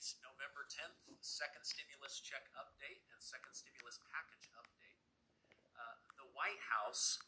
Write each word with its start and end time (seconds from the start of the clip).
Community's 0.00 0.24
November 0.24 0.64
10th 0.64 0.96
second 1.20 1.60
stimulus 1.60 2.24
check 2.24 2.48
update 2.56 3.04
and 3.12 3.20
second 3.20 3.52
stimulus 3.52 4.00
package 4.08 4.48
update. 4.56 4.96
Uh, 5.76 6.00
the 6.16 6.24
White 6.32 6.64
House 6.72 7.20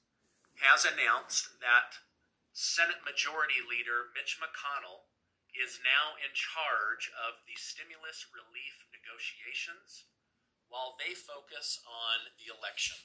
has 0.65 0.89
announced 0.89 1.61
that 1.61 2.01
Senate 2.57 3.05
Majority 3.05 3.61
Leader 3.61 4.09
Mitch 4.17 4.41
McConnell 4.41 5.05
is 5.53 5.85
now 5.85 6.17
in 6.17 6.33
charge 6.33 7.13
of 7.13 7.45
the 7.45 7.61
stimulus 7.61 8.25
relief 8.33 8.89
negotiations 8.89 10.09
while 10.73 10.97
they 10.97 11.13
focus 11.13 11.77
on 11.85 12.33
the 12.41 12.49
election. 12.49 12.97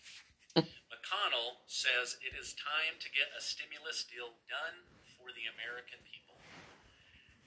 McConnell 0.87 1.67
says 1.67 2.15
it 2.23 2.39
is 2.39 2.55
time 2.55 3.03
to 3.03 3.11
get 3.11 3.35
a 3.35 3.43
stimulus 3.43 4.07
deal 4.07 4.39
done 4.47 4.87
for 5.19 5.35
the 5.35 5.43
American 5.51 5.99
people. 6.07 6.39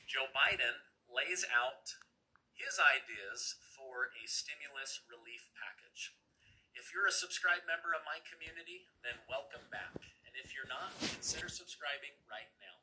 Joe 0.05 0.29
Biden 0.37 0.85
lays 1.09 1.49
out 1.49 1.97
his 2.61 2.77
ideas 2.77 3.57
for 3.73 4.13
a 4.13 4.29
stimulus 4.29 5.01
relief 5.09 5.49
package. 5.57 6.13
If 6.77 6.93
you're 6.93 7.09
a 7.09 7.15
subscribed 7.15 7.65
member 7.65 7.97
of 7.97 8.05
my 8.05 8.21
community, 8.29 8.87
then 9.01 9.17
welcome 9.25 9.65
back. 9.73 9.97
And 10.29 10.37
if 10.37 10.53
you're 10.53 10.69
not, 10.69 10.93
consider 11.01 11.49
subscribing 11.49 12.15
right 12.29 12.53
now. 12.61 12.77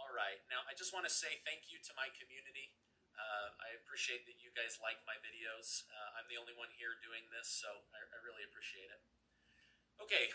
All 0.00 0.10
right, 0.10 0.40
now 0.48 0.64
I 0.64 0.72
just 0.72 0.96
want 0.96 1.04
to 1.04 1.12
say 1.12 1.44
thank 1.44 1.68
you 1.68 1.76
to 1.84 1.92
my 1.92 2.08
community. 2.16 2.72
Uh, 3.16 3.48
I 3.60 3.76
appreciate 3.76 4.24
that 4.28 4.40
you 4.40 4.52
guys 4.52 4.80
like 4.80 5.00
my 5.04 5.16
videos. 5.20 5.84
Uh, 5.88 6.16
I'm 6.16 6.28
the 6.28 6.40
only 6.40 6.56
one 6.56 6.72
here 6.76 6.96
doing 7.00 7.28
this, 7.32 7.48
so 7.48 7.68
I, 7.92 8.00
I 8.00 8.18
really 8.24 8.44
appreciate 8.44 8.92
it. 8.92 9.00
Okay, 9.96 10.32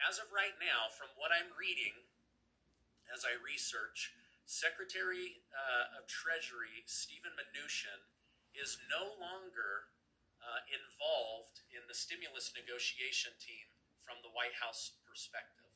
as 0.00 0.20
of 0.20 0.28
right 0.32 0.56
now, 0.60 0.92
from 0.92 1.08
what 1.16 1.32
I'm 1.32 1.56
reading 1.56 2.08
as 3.08 3.24
I 3.24 3.36
research, 3.40 4.12
Secretary 4.46 5.42
uh, 5.50 5.98
of 5.98 6.06
Treasury 6.06 6.86
Stephen 6.86 7.34
Mnuchin 7.34 8.06
is 8.54 8.78
no 8.86 9.18
longer 9.18 9.90
uh, 10.38 10.62
involved 10.70 11.66
in 11.74 11.82
the 11.90 11.98
stimulus 11.98 12.54
negotiation 12.54 13.34
team 13.42 13.66
from 14.06 14.22
the 14.22 14.30
White 14.30 14.54
House 14.62 14.94
perspective. 15.02 15.66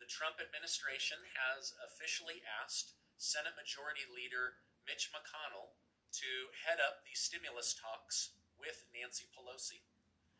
The 0.00 0.08
Trump 0.08 0.40
administration 0.40 1.20
has 1.36 1.76
officially 1.84 2.40
asked 2.48 2.96
Senate 3.20 3.54
Majority 3.60 4.08
Leader 4.08 4.64
Mitch 4.88 5.12
McConnell 5.12 5.76
to 6.16 6.50
head 6.64 6.80
up 6.80 7.04
the 7.04 7.12
stimulus 7.12 7.76
talks 7.76 8.34
with 8.56 8.88
Nancy 8.96 9.28
Pelosi. 9.36 9.84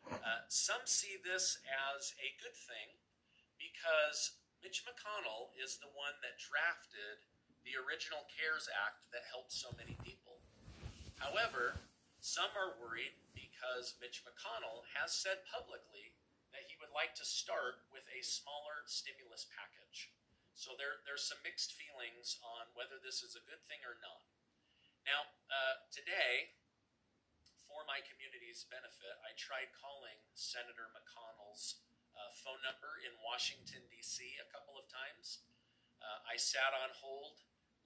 Uh, 0.09 0.49
some 0.49 0.89
see 0.89 1.21
this 1.21 1.61
as 1.69 2.17
a 2.19 2.33
good 2.43 2.57
thing 2.57 2.97
because 3.55 4.41
Mitch 4.65 4.83
McConnell 4.83 5.55
is 5.55 5.79
the 5.79 5.93
one 5.95 6.19
that 6.27 6.43
drafted 6.43 7.23
the 7.63 7.79
original 7.79 8.27
CARES 8.29 8.69
Act 8.71 9.09
that 9.15 9.31
helped 9.31 9.55
so 9.55 9.71
many 9.79 9.95
people. 10.03 10.43
However, 11.19 11.79
some 12.19 12.51
are 12.59 12.79
worried 12.79 13.15
because 13.35 13.99
Mitch 14.03 14.23
McConnell 14.27 14.87
has 14.99 15.15
said 15.15 15.47
publicly 15.47 16.15
that 16.51 16.67
he 16.69 16.79
would 16.79 16.93
like 16.93 17.15
to 17.19 17.27
start 17.27 17.87
with 17.95 18.05
a 18.11 18.21
smaller 18.23 18.85
stimulus 18.87 19.47
package. 19.51 20.11
So 20.53 20.77
there, 20.77 21.01
there's 21.09 21.25
some 21.25 21.41
mixed 21.43 21.75
feelings 21.75 22.37
on 22.45 22.71
whether 22.77 23.01
this 23.01 23.25
is 23.25 23.35
a 23.35 23.43
good 23.43 23.63
thing 23.67 23.81
or 23.87 23.97
not. 23.99 24.27
Now, 25.03 25.33
uh, 25.51 25.83
today, 25.91 26.55
for 27.67 27.83
my 27.89 28.05
community's 28.05 28.69
benefit, 28.69 29.19
I 29.25 29.35
tried 29.35 29.73
calling 29.75 30.15
Senator 30.37 30.93
McConnell's 30.93 31.83
uh, 32.13 32.31
phone 32.37 32.61
number 32.63 33.01
in 33.03 33.17
Washington, 33.25 33.83
D.C. 33.89 34.39
a 34.39 34.47
couple 34.53 34.77
of 34.77 34.87
times. 34.87 35.43
Uh, 35.99 36.21
I 36.29 36.37
sat 36.37 36.77
on 36.77 36.93
hold 37.01 37.41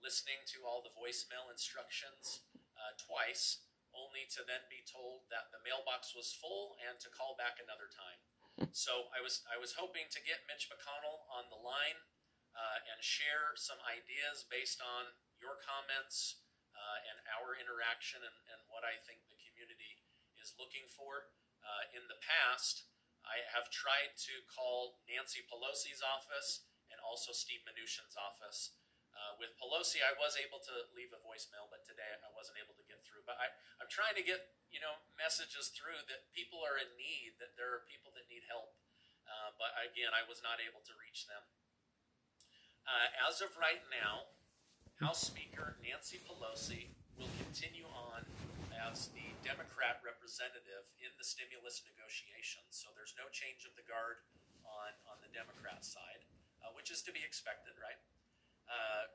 listening 0.07 0.47
to 0.47 0.62
all 0.62 0.87
the 0.87 0.95
voicemail 0.95 1.51
instructions 1.51 2.47
uh, 2.79 2.95
twice, 2.95 3.67
only 3.91 4.23
to 4.31 4.47
then 4.47 4.62
be 4.71 4.87
told 4.87 5.27
that 5.35 5.51
the 5.51 5.59
mailbox 5.67 6.15
was 6.15 6.31
full 6.31 6.79
and 6.79 7.03
to 7.03 7.11
call 7.11 7.35
back 7.35 7.59
another 7.59 7.91
time. 7.91 8.23
So 8.73 9.12
I 9.12 9.21
was 9.21 9.45
I 9.53 9.61
was 9.61 9.77
hoping 9.77 10.09
to 10.12 10.21
get 10.25 10.49
Mitch 10.49 10.72
McConnell 10.72 11.28
on 11.28 11.53
the 11.53 11.61
line 11.61 12.00
uh, 12.56 12.78
and 12.89 13.05
share 13.05 13.53
some 13.53 13.77
ideas 13.84 14.49
based 14.49 14.81
on 14.81 15.12
your 15.37 15.61
comments 15.61 16.41
uh, 16.73 17.09
and 17.09 17.21
our 17.37 17.53
interaction 17.56 18.25
and, 18.25 18.37
and, 18.53 18.61
what 18.73 18.84
I 18.84 18.97
think 19.05 19.28
the 19.28 19.37
community 19.37 20.05
is 20.41 20.56
looking 20.56 20.88
for. 20.88 21.33
Uh, 21.61 21.84
in 21.97 22.05
the 22.09 22.21
past, 22.21 22.88
I 23.25 23.44
have 23.53 23.69
tried 23.73 24.17
to 24.28 24.44
call 24.49 25.05
Nancy 25.09 25.44
Pelosi's 25.44 26.05
office 26.05 26.69
and 26.88 27.00
also 27.00 27.37
Steve 27.37 27.65
Mnuchin's 27.65 28.17
office 28.17 28.77
uh, 29.16 29.32
with 29.41 29.56
Pelosi, 29.56 30.04
I 30.04 30.12
was 30.21 30.37
able 30.37 30.60
to 30.60 30.75
leave 30.93 31.10
a 31.16 31.21
voicemail, 31.25 31.72
but 31.72 31.88
today 31.88 32.09
I 32.21 32.31
wasn't 32.37 32.60
able 32.60 32.77
to 32.77 32.84
get 32.84 33.00
through. 33.03 33.25
But 33.25 33.41
I, 33.41 33.49
I'm 33.81 33.88
trying 33.88 34.15
to 34.21 34.25
get 34.25 34.53
you 34.69 34.78
know 34.78 35.00
messages 35.16 35.72
through 35.72 36.04
that 36.12 36.28
people 36.37 36.60
are 36.60 36.77
in 36.77 36.93
need, 37.00 37.41
that 37.41 37.56
there 37.56 37.72
are 37.72 37.88
people 37.88 38.12
that 38.15 38.28
need 38.28 38.44
help. 38.47 38.76
Uh, 39.26 39.56
but 39.59 39.75
again, 39.82 40.15
I 40.15 40.22
was 40.28 40.44
not 40.44 40.62
able 40.62 40.84
to 40.87 40.94
reach 41.00 41.26
them. 41.26 41.43
Uh, 42.87 43.26
as 43.26 43.43
of 43.43 43.50
right 43.59 43.82
now, 43.91 44.31
House 45.03 45.26
Speaker 45.26 45.75
Nancy 45.82 46.22
Pelosi 46.22 46.94
will 47.19 47.32
continue 47.43 47.88
on 47.91 48.22
as 48.76 49.10
the 49.16 49.34
Democrat 49.43 49.99
representative 50.05 50.87
in 51.00 51.10
the 51.19 51.26
stimulus 51.26 51.82
negotiations. 51.82 52.76
So 52.76 52.93
there's 52.94 53.16
no 53.19 53.26
change 53.32 53.66
of 53.66 53.75
the 53.75 53.82
guard 53.82 54.22
on, 54.62 54.94
on 55.09 55.19
the 55.25 55.32
Democrat 55.32 55.82
side, 55.82 56.28
uh, 56.62 56.71
which 56.76 56.93
is 56.93 57.03
to 57.09 57.12
be 57.12 57.25
expected, 57.25 57.75
right? 57.81 57.99
Uh, 58.66 59.10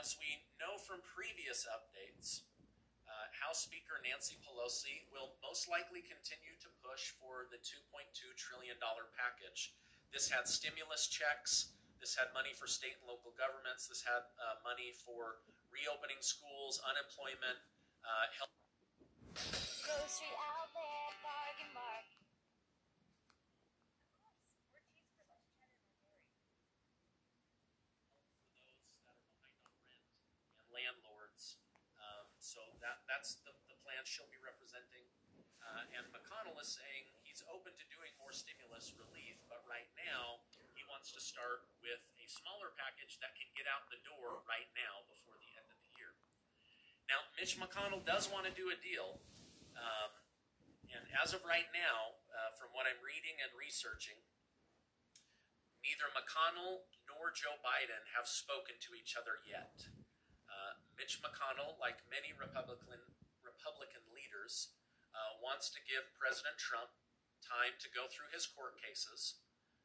as 0.00 0.16
we 0.16 0.40
know 0.56 0.80
from 0.80 1.04
previous 1.04 1.68
updates, 1.68 2.48
uh, 3.04 3.28
House 3.36 3.68
Speaker 3.68 4.00
Nancy 4.00 4.40
Pelosi 4.40 5.04
will 5.12 5.36
most 5.44 5.68
likely 5.68 6.00
continue 6.00 6.56
to 6.64 6.68
push 6.80 7.12
for 7.20 7.46
the 7.52 7.60
$2.2 7.60 8.32
trillion 8.40 8.80
package. 9.12 9.76
This 10.08 10.32
had 10.32 10.48
stimulus 10.48 11.08
checks, 11.08 11.76
this 12.00 12.16
had 12.16 12.32
money 12.32 12.56
for 12.56 12.64
state 12.64 12.96
and 13.00 13.06
local 13.08 13.36
governments, 13.36 13.86
this 13.86 14.00
had 14.00 14.24
uh, 14.40 14.60
money 14.64 14.96
for 14.96 15.44
reopening 15.68 16.20
schools, 16.24 16.80
unemployment, 16.88 17.60
uh, 18.04 18.26
health. 18.32 18.52
Bargain 21.20 22.21
market. 32.56 33.08
that's 33.08 33.40
the, 33.44 33.52
the 33.68 33.76
plan 33.80 34.02
she'll 34.04 34.28
be 34.28 34.40
representing. 34.40 35.04
Uh, 35.62 35.96
and 35.96 36.04
McConnell 36.10 36.58
is 36.58 36.74
saying 36.74 37.06
he's 37.22 37.40
open 37.48 37.70
to 37.78 37.86
doing 37.88 38.10
more 38.18 38.34
stimulus 38.34 38.92
relief, 38.98 39.38
but 39.46 39.62
right 39.64 39.88
now 39.94 40.42
he 40.74 40.82
wants 40.90 41.14
to 41.14 41.22
start 41.22 41.70
with 41.80 42.02
a 42.18 42.26
smaller 42.26 42.74
package 42.74 43.22
that 43.22 43.32
can 43.38 43.46
get 43.54 43.70
out 43.70 43.86
the 43.88 44.02
door 44.02 44.42
right 44.50 44.68
now 44.74 45.06
before 45.06 45.38
the 45.38 45.50
end 45.54 45.68
of 45.70 45.78
the 45.80 45.90
year. 45.94 46.12
Now, 47.06 47.22
Mitch 47.38 47.56
McConnell 47.56 48.02
does 48.02 48.26
want 48.26 48.44
to 48.50 48.52
do 48.52 48.74
a 48.74 48.78
deal. 48.82 49.22
Um, 49.78 50.10
and 50.90 51.04
as 51.22 51.32
of 51.32 51.46
right 51.46 51.70
now, 51.72 52.20
uh, 52.34 52.52
from 52.58 52.74
what 52.74 52.84
I'm 52.84 53.00
reading 53.00 53.38
and 53.40 53.48
researching, 53.54 54.18
neither 55.80 56.10
McConnell 56.12 56.84
nor 57.06 57.32
Joe 57.32 57.56
Biden 57.62 58.02
have 58.18 58.26
spoken 58.26 58.76
to 58.82 58.98
each 58.98 59.14
other 59.16 59.40
yet. 59.46 60.01
Mitch 60.96 61.20
McConnell, 61.20 61.78
like 61.80 62.04
many 62.08 62.32
Republican 62.36 63.02
Republican 63.42 64.04
leaders, 64.14 64.74
uh, 65.12 65.38
wants 65.42 65.68
to 65.72 65.80
give 65.84 66.14
President 66.16 66.56
Trump 66.56 66.92
time 67.42 67.74
to 67.82 67.90
go 67.90 68.08
through 68.08 68.30
his 68.30 68.48
court 68.48 68.78
cases. 68.78 69.42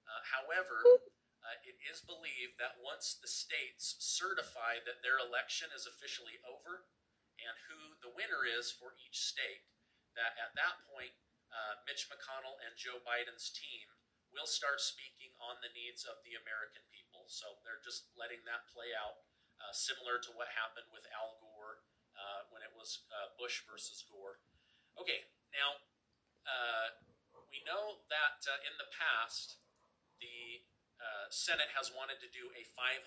Uh, 0.08 0.24
however, 0.24 0.80
uh, 1.44 1.58
it 1.68 1.76
is 1.84 2.04
believed 2.04 2.56
that 2.62 2.80
once 2.80 3.18
the 3.20 3.30
states 3.30 4.00
certify 4.00 4.80
that 4.84 5.04
their 5.04 5.20
election 5.20 5.68
is 5.76 5.88
officially 5.88 6.40
over 6.48 6.88
and 7.38 7.56
who 7.68 8.00
the 8.00 8.14
winner 8.14 8.48
is 8.48 8.72
for 8.72 8.96
each 8.98 9.20
state, 9.20 9.68
that 10.16 10.34
at 10.40 10.56
that 10.56 10.82
point, 10.90 11.14
uh, 11.52 11.80
Mitch 11.88 12.08
McConnell 12.10 12.60
and 12.64 12.76
Joe 12.76 13.00
Biden's 13.04 13.52
team 13.52 13.88
will 14.32 14.50
start 14.50 14.84
speaking 14.84 15.32
on 15.40 15.60
the 15.64 15.72
needs 15.72 16.04
of 16.04 16.20
the 16.24 16.36
American 16.36 16.84
people. 16.92 17.28
So 17.32 17.64
they're 17.64 17.84
just 17.84 18.12
letting 18.16 18.44
that 18.44 18.68
play 18.68 18.92
out 18.92 19.27
uh, 19.62 19.74
similar 19.74 20.22
to 20.22 20.32
what 20.38 20.48
happened 20.54 20.88
with 20.94 21.06
Al 21.14 21.38
Gore 21.42 21.82
uh, 22.18 22.50
when 22.50 22.62
it 22.66 22.74
was 22.74 23.06
uh, 23.14 23.34
Bush 23.38 23.66
versus 23.70 24.06
Gore. 24.10 24.42
Okay, 24.98 25.30
now 25.54 25.82
uh, 26.46 26.98
we 27.50 27.62
know 27.66 28.02
that 28.10 28.42
uh, 28.46 28.58
in 28.66 28.74
the 28.78 28.90
past 28.94 29.62
the 30.18 30.66
Senate 31.28 31.70
has 31.76 31.92
wanted 31.92 32.24
to 32.24 32.30
do 32.32 32.48
a 32.56 32.64
500 32.72 33.04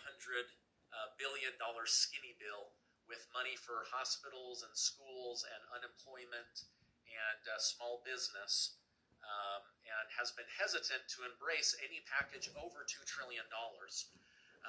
billion 1.17 1.57
dollar 1.57 1.89
skinny 1.89 2.37
bill 2.37 2.77
with 3.09 3.25
money 3.33 3.57
for 3.57 3.89
hospitals 3.89 4.61
and 4.61 4.77
schools 4.77 5.41
and 5.49 5.61
unemployment 5.73 6.69
and 7.09 7.41
small 7.57 8.05
business. 8.05 8.77
Um, 9.25 9.63
and 9.85 10.07
has 10.17 10.33
been 10.33 10.49
hesitant 10.57 11.05
to 11.17 11.27
embrace 11.29 11.77
any 11.83 12.01
package 12.09 12.49
over 12.57 12.87
$2 12.87 13.05
trillion. 13.05 13.45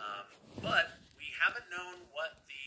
Um, 0.01 0.25
but 0.65 0.97
we 1.13 1.29
haven't 1.37 1.69
known 1.69 2.09
what 2.09 2.41
the 2.49 2.65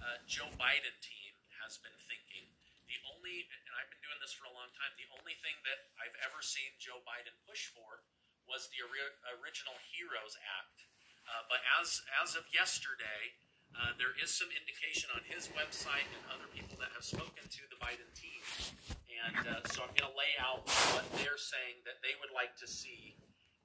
uh, 0.00 0.18
Joe 0.24 0.48
Biden 0.56 0.96
team 1.04 1.36
has 1.60 1.76
been 1.76 1.94
thinking. 2.08 2.48
The 2.88 2.96
only, 3.12 3.44
and 3.46 3.74
I've 3.76 3.92
been 3.92 4.00
doing 4.00 4.18
this 4.18 4.32
for 4.32 4.48
a 4.48 4.54
long 4.56 4.72
time, 4.74 4.96
the 4.96 5.06
only 5.14 5.36
thing 5.44 5.60
that 5.68 5.92
I've 6.00 6.16
ever 6.24 6.40
seen 6.40 6.74
Joe 6.80 7.04
Biden 7.04 7.36
push 7.44 7.68
for 7.70 8.02
was 8.48 8.72
the 8.72 8.80
ori- 8.82 9.20
original 9.38 9.76
HEROES 9.92 10.34
Act. 10.40 10.88
Uh, 11.28 11.46
but 11.46 11.62
as 11.78 12.02
as 12.18 12.34
of 12.34 12.48
yesterday, 12.50 13.38
uh, 13.76 13.94
there 13.94 14.16
is 14.18 14.34
some 14.34 14.50
indication 14.50 15.06
on 15.14 15.22
his 15.30 15.46
website 15.54 16.08
and 16.10 16.22
other 16.26 16.50
people 16.50 16.74
that 16.82 16.90
have 16.90 17.06
spoken 17.06 17.46
to 17.46 17.62
the 17.70 17.78
Biden 17.78 18.10
team. 18.18 18.42
And 19.06 19.46
uh, 19.46 19.62
so 19.70 19.86
I'm 19.86 19.94
going 19.94 20.10
to 20.10 20.16
lay 20.16 20.34
out 20.42 20.66
what 20.96 21.06
they're 21.20 21.38
saying 21.38 21.86
that 21.86 22.02
they 22.02 22.18
would 22.18 22.34
like 22.34 22.58
to 22.58 22.66
see 22.66 23.14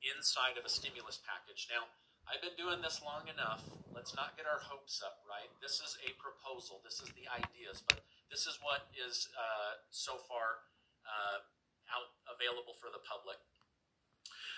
inside 0.06 0.62
of 0.62 0.68
a 0.68 0.70
stimulus 0.70 1.18
package. 1.26 1.66
Now, 1.72 1.90
I've 2.26 2.42
been 2.42 2.58
doing 2.58 2.82
this 2.82 3.06
long 3.06 3.30
enough. 3.30 3.62
Let's 3.94 4.18
not 4.18 4.34
get 4.34 4.50
our 4.50 4.60
hopes 4.60 5.02
up, 5.06 5.22
right? 5.30 5.50
This 5.62 5.78
is 5.78 5.98
a 6.02 6.14
proposal. 6.18 6.82
This 6.82 6.98
is 6.98 7.14
the 7.14 7.30
ideas, 7.30 7.86
but 7.86 8.02
this 8.34 8.50
is 8.50 8.58
what 8.66 8.90
is 8.98 9.30
uh, 9.38 9.82
so 9.94 10.18
far 10.26 10.66
uh, 11.06 11.46
out 11.94 12.18
available 12.26 12.74
for 12.82 12.90
the 12.90 13.02
public. 13.06 13.38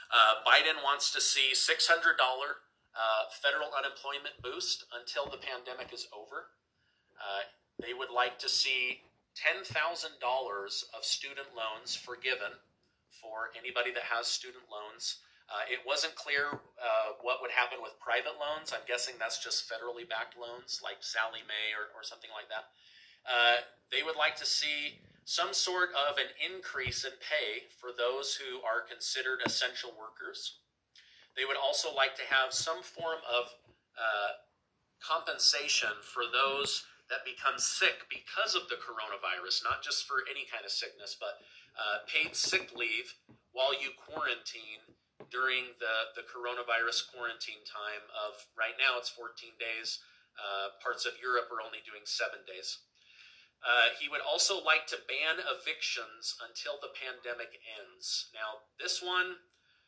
Uh, 0.08 0.40
Biden 0.48 0.80
wants 0.80 1.12
to 1.12 1.20
see 1.20 1.52
$600 1.52 2.16
uh, 2.16 3.28
federal 3.30 3.76
unemployment 3.76 4.40
boost 4.40 4.88
until 4.96 5.28
the 5.28 5.38
pandemic 5.38 5.92
is 5.92 6.08
over. 6.16 6.56
Uh, 7.20 7.52
they 7.84 7.92
would 7.92 8.10
like 8.10 8.40
to 8.40 8.50
see 8.50 9.04
$10,000 9.36 9.68
of 9.68 11.02
student 11.04 11.52
loans 11.52 12.00
forgiven 12.00 12.64
for 13.12 13.52
anybody 13.60 13.92
that 13.92 14.10
has 14.10 14.26
student 14.26 14.66
loans. 14.72 15.20
Uh, 15.48 15.64
it 15.72 15.80
wasn't 15.88 16.12
clear 16.16 16.60
uh, 16.76 17.16
what 17.24 17.40
would 17.40 17.52
happen 17.52 17.80
with 17.80 17.96
private 18.04 18.36
loans. 18.36 18.76
I'm 18.76 18.84
guessing 18.84 19.16
that's 19.16 19.40
just 19.40 19.64
federally 19.64 20.04
backed 20.04 20.36
loans 20.36 20.84
like 20.84 21.00
Sallie 21.00 21.48
Mae 21.48 21.72
or, 21.72 21.88
or 21.96 22.04
something 22.04 22.32
like 22.36 22.52
that. 22.52 22.68
Uh, 23.24 23.64
they 23.88 24.04
would 24.04 24.20
like 24.20 24.36
to 24.44 24.46
see 24.46 25.00
some 25.24 25.56
sort 25.56 25.96
of 25.96 26.20
an 26.20 26.32
increase 26.40 27.04
in 27.04 27.16
pay 27.24 27.68
for 27.80 27.92
those 27.96 28.40
who 28.40 28.60
are 28.64 28.84
considered 28.84 29.40
essential 29.46 29.92
workers. 29.96 30.60
They 31.36 31.44
would 31.44 31.60
also 31.60 31.96
like 31.96 32.16
to 32.16 32.28
have 32.28 32.52
some 32.52 32.84
form 32.84 33.20
of 33.24 33.56
uh, 33.96 34.44
compensation 35.00 36.04
for 36.04 36.24
those 36.28 36.84
that 37.10 37.24
become 37.24 37.56
sick 37.60 38.08
because 38.12 38.56
of 38.56 38.68
the 38.68 38.76
coronavirus, 38.76 39.64
not 39.64 39.84
just 39.84 40.08
for 40.08 40.28
any 40.28 40.44
kind 40.44 40.66
of 40.66 40.72
sickness, 40.72 41.16
but 41.16 41.40
uh, 41.76 42.04
paid 42.08 42.36
sick 42.36 42.72
leave 42.76 43.16
while 43.52 43.72
you 43.72 43.92
quarantine 43.96 44.84
during 45.30 45.78
the, 45.82 46.14
the 46.14 46.26
coronavirus 46.26 47.10
quarantine 47.10 47.66
time 47.66 48.06
of 48.14 48.48
right 48.54 48.78
now 48.78 48.98
it's 49.02 49.10
14 49.10 49.58
days. 49.58 50.00
Uh, 50.38 50.78
parts 50.78 51.02
of 51.06 51.18
Europe 51.18 51.50
are 51.50 51.66
only 51.66 51.82
doing 51.82 52.06
seven 52.06 52.46
days. 52.46 52.86
Uh, 53.66 53.98
he 53.98 54.06
would 54.06 54.22
also 54.22 54.62
like 54.62 54.86
to 54.86 55.02
ban 55.10 55.42
evictions 55.42 56.38
until 56.38 56.78
the 56.78 56.94
pandemic 56.94 57.58
ends. 57.66 58.30
Now, 58.30 58.70
this 58.78 59.02
one, 59.02 59.42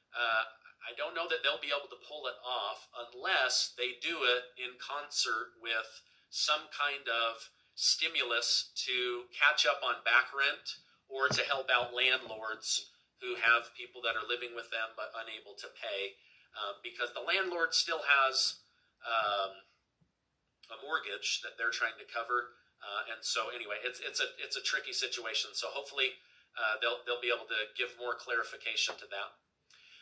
uh, 0.10 0.50
I 0.82 0.98
don't 0.98 1.14
know 1.14 1.30
that 1.30 1.46
they'll 1.46 1.62
be 1.62 1.70
able 1.70 1.92
to 1.94 2.02
pull 2.02 2.26
it 2.26 2.42
off 2.42 2.90
unless 2.98 3.78
they 3.78 3.94
do 4.02 4.26
it 4.26 4.58
in 4.58 4.82
concert 4.82 5.54
with 5.62 6.02
some 6.34 6.74
kind 6.74 7.06
of 7.06 7.54
stimulus 7.78 8.74
to 8.90 9.30
catch 9.30 9.70
up 9.70 9.86
on 9.86 10.02
back 10.02 10.34
rent 10.34 10.82
or 11.06 11.30
to 11.30 11.46
help 11.46 11.70
out 11.70 11.94
landlords 11.94 12.90
who 13.20 13.36
have 13.40 13.76
people 13.76 14.00
that 14.04 14.16
are 14.16 14.24
living 14.24 14.56
with 14.56 14.72
them 14.72 14.96
but 14.96 15.12
unable 15.16 15.56
to 15.60 15.68
pay 15.76 16.16
uh, 16.56 16.80
because 16.82 17.12
the 17.14 17.24
landlord 17.24 17.76
still 17.76 18.02
has 18.08 18.64
um, 19.06 19.64
a 20.72 20.78
mortgage 20.82 21.42
that 21.44 21.56
they're 21.58 21.74
trying 21.74 21.98
to 22.00 22.08
cover. 22.08 22.58
Uh, 22.80 23.12
and 23.12 23.20
so 23.22 23.52
anyway, 23.52 23.76
it's 23.84 24.00
it's 24.00 24.24
a 24.24 24.30
it's 24.40 24.56
a 24.56 24.64
tricky 24.64 24.96
situation. 24.96 25.52
So 25.52 25.68
hopefully 25.68 26.16
uh, 26.56 26.80
they'll 26.80 27.04
they'll 27.04 27.22
be 27.22 27.32
able 27.32 27.48
to 27.52 27.70
give 27.76 27.94
more 28.00 28.16
clarification 28.16 28.96
to 29.04 29.08
that. 29.12 29.30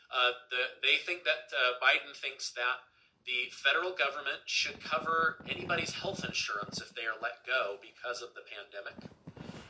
Uh, 0.08 0.32
the, 0.48 0.62
they 0.80 0.96
think 0.96 1.26
that 1.28 1.52
uh, 1.52 1.76
Biden 1.82 2.16
thinks 2.16 2.54
that 2.56 2.86
the 3.28 3.52
federal 3.52 3.92
government 3.92 4.48
should 4.48 4.80
cover 4.80 5.44
anybody's 5.44 5.92
health 6.00 6.24
insurance 6.24 6.80
if 6.80 6.94
they 6.94 7.04
are 7.04 7.18
let 7.20 7.44
go 7.44 7.76
because 7.76 8.22
of 8.22 8.32
the 8.32 8.40
pandemic. 8.40 8.96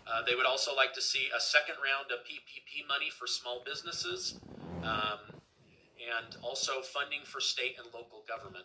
Uh, 0.08 0.24
they 0.24 0.34
would 0.34 0.48
also 0.48 0.74
like 0.74 0.94
to 0.94 1.02
see 1.04 1.28
a 1.36 1.40
second 1.40 1.76
round 1.84 2.08
of 2.08 2.24
PPP 2.24 2.88
money 2.88 3.12
for 3.12 3.28
small 3.28 3.60
businesses 3.60 4.40
um, 4.80 5.36
and 6.00 6.40
also 6.40 6.80
funding 6.80 7.28
for 7.28 7.40
state 7.44 7.76
and 7.76 7.92
local 7.92 8.24
government. 8.24 8.64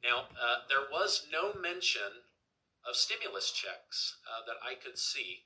Now, 0.00 0.32
uh, 0.32 0.64
there 0.72 0.88
was 0.88 1.28
no 1.28 1.52
mention 1.52 2.24
of 2.88 2.96
stimulus 2.96 3.52
checks 3.52 4.16
uh, 4.24 4.40
that 4.48 4.56
I 4.64 4.72
could 4.72 4.96
see. 4.96 5.44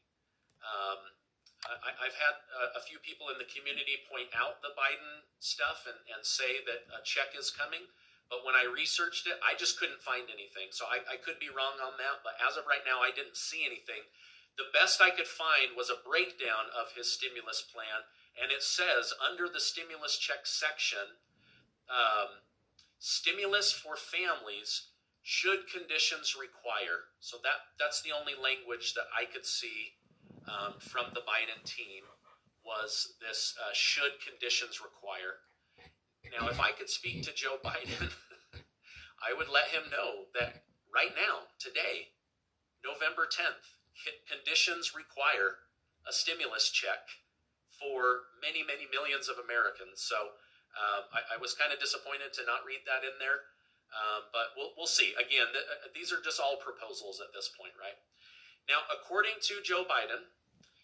Um, 0.62 1.18
I, 1.64 2.04
have 2.04 2.20
had 2.20 2.36
a, 2.52 2.76
a, 2.76 2.82
few 2.84 3.00
people 3.00 3.32
in 3.32 3.40
the 3.40 3.48
community 3.48 4.04
point 4.04 4.28
out 4.36 4.60
the 4.60 4.76
Biden 4.76 5.24
stuff 5.40 5.88
and, 5.88 5.96
and 6.12 6.20
say 6.20 6.60
that 6.68 6.84
a 6.92 7.00
check 7.00 7.32
is 7.32 7.48
coming. 7.48 7.88
But 8.28 8.44
when 8.44 8.52
I 8.52 8.68
researched 8.68 9.24
it, 9.24 9.40
I 9.40 9.56
just 9.56 9.80
couldn't 9.80 10.04
find 10.04 10.28
anything. 10.28 10.72
So 10.76 10.84
I, 10.84 11.00
I 11.08 11.16
could 11.16 11.40
be 11.40 11.48
wrong 11.48 11.80
on 11.80 11.96
that. 11.96 12.20
But 12.20 12.36
as 12.40 12.60
of 12.60 12.68
right 12.68 12.84
now, 12.84 13.00
I 13.00 13.12
didn't 13.16 13.40
see 13.40 13.64
anything. 13.64 14.04
The 14.56 14.70
best 14.72 15.00
I 15.02 15.10
could 15.10 15.26
find 15.26 15.76
was 15.76 15.90
a 15.90 15.98
breakdown 15.98 16.70
of 16.70 16.94
his 16.96 17.10
stimulus 17.10 17.62
plan. 17.62 18.06
And 18.40 18.50
it 18.50 18.62
says 18.62 19.14
under 19.18 19.48
the 19.48 19.60
stimulus 19.60 20.18
check 20.18 20.46
section, 20.46 21.22
um, 21.90 22.42
stimulus 22.98 23.72
for 23.72 23.96
families 23.96 24.90
should 25.22 25.70
conditions 25.70 26.36
require. 26.38 27.10
So 27.20 27.38
that, 27.42 27.72
that's 27.78 28.02
the 28.02 28.12
only 28.12 28.34
language 28.34 28.94
that 28.94 29.08
I 29.10 29.24
could 29.24 29.46
see 29.46 29.98
um, 30.46 30.78
from 30.78 31.14
the 31.14 31.24
Biden 31.24 31.64
team 31.64 32.04
was 32.64 33.14
this 33.20 33.54
uh, 33.60 33.72
should 33.72 34.20
conditions 34.24 34.80
require. 34.80 35.44
Now, 36.32 36.48
if 36.48 36.58
I 36.58 36.72
could 36.72 36.88
speak 36.88 37.22
to 37.24 37.34
Joe 37.34 37.56
Biden, 37.62 38.10
I 39.22 39.36
would 39.36 39.48
let 39.48 39.68
him 39.68 39.90
know 39.90 40.32
that 40.38 40.64
right 40.92 41.12
now, 41.14 41.52
today, 41.58 42.16
November 42.84 43.28
10th, 43.28 43.83
conditions 44.26 44.92
require 44.92 45.62
a 46.04 46.12
stimulus 46.12 46.68
check 46.68 47.22
for 47.70 48.30
many, 48.38 48.62
many 48.62 48.86
millions 48.86 49.26
of 49.26 49.40
Americans. 49.40 50.02
So 50.04 50.36
um, 50.74 51.10
I, 51.14 51.34
I, 51.34 51.36
was 51.38 51.54
kind 51.54 51.70
of 51.70 51.78
disappointed 51.78 52.34
to 52.34 52.42
not 52.46 52.66
read 52.66 52.82
that 52.86 53.06
in 53.06 53.18
there, 53.22 53.46
um, 53.94 54.30
but 54.34 54.54
we'll, 54.58 54.74
we'll 54.74 54.90
see. 54.90 55.14
Again, 55.14 55.54
th- 55.54 55.66
uh, 55.66 55.90
these 55.94 56.10
are 56.10 56.18
just 56.18 56.42
all 56.42 56.58
proposals 56.58 57.22
at 57.22 57.30
this 57.30 57.50
point, 57.50 57.74
right? 57.78 57.98
Now, 58.66 58.82
according 58.90 59.38
to 59.50 59.62
Joe 59.62 59.86
Biden, 59.86 60.34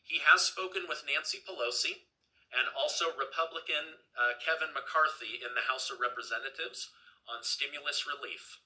he 0.06 0.22
has 0.26 0.46
spoken 0.46 0.86
with 0.86 1.06
Nancy 1.06 1.42
Pelosi 1.42 2.06
and 2.50 2.70
also 2.74 3.14
Republican 3.14 4.02
uh, 4.14 4.38
Kevin 4.42 4.74
McCarthy 4.74 5.38
in 5.38 5.54
the 5.54 5.70
House 5.70 5.90
of 5.90 6.02
Representatives 6.02 6.90
on 7.30 7.46
stimulus 7.46 8.06
relief. 8.06 8.58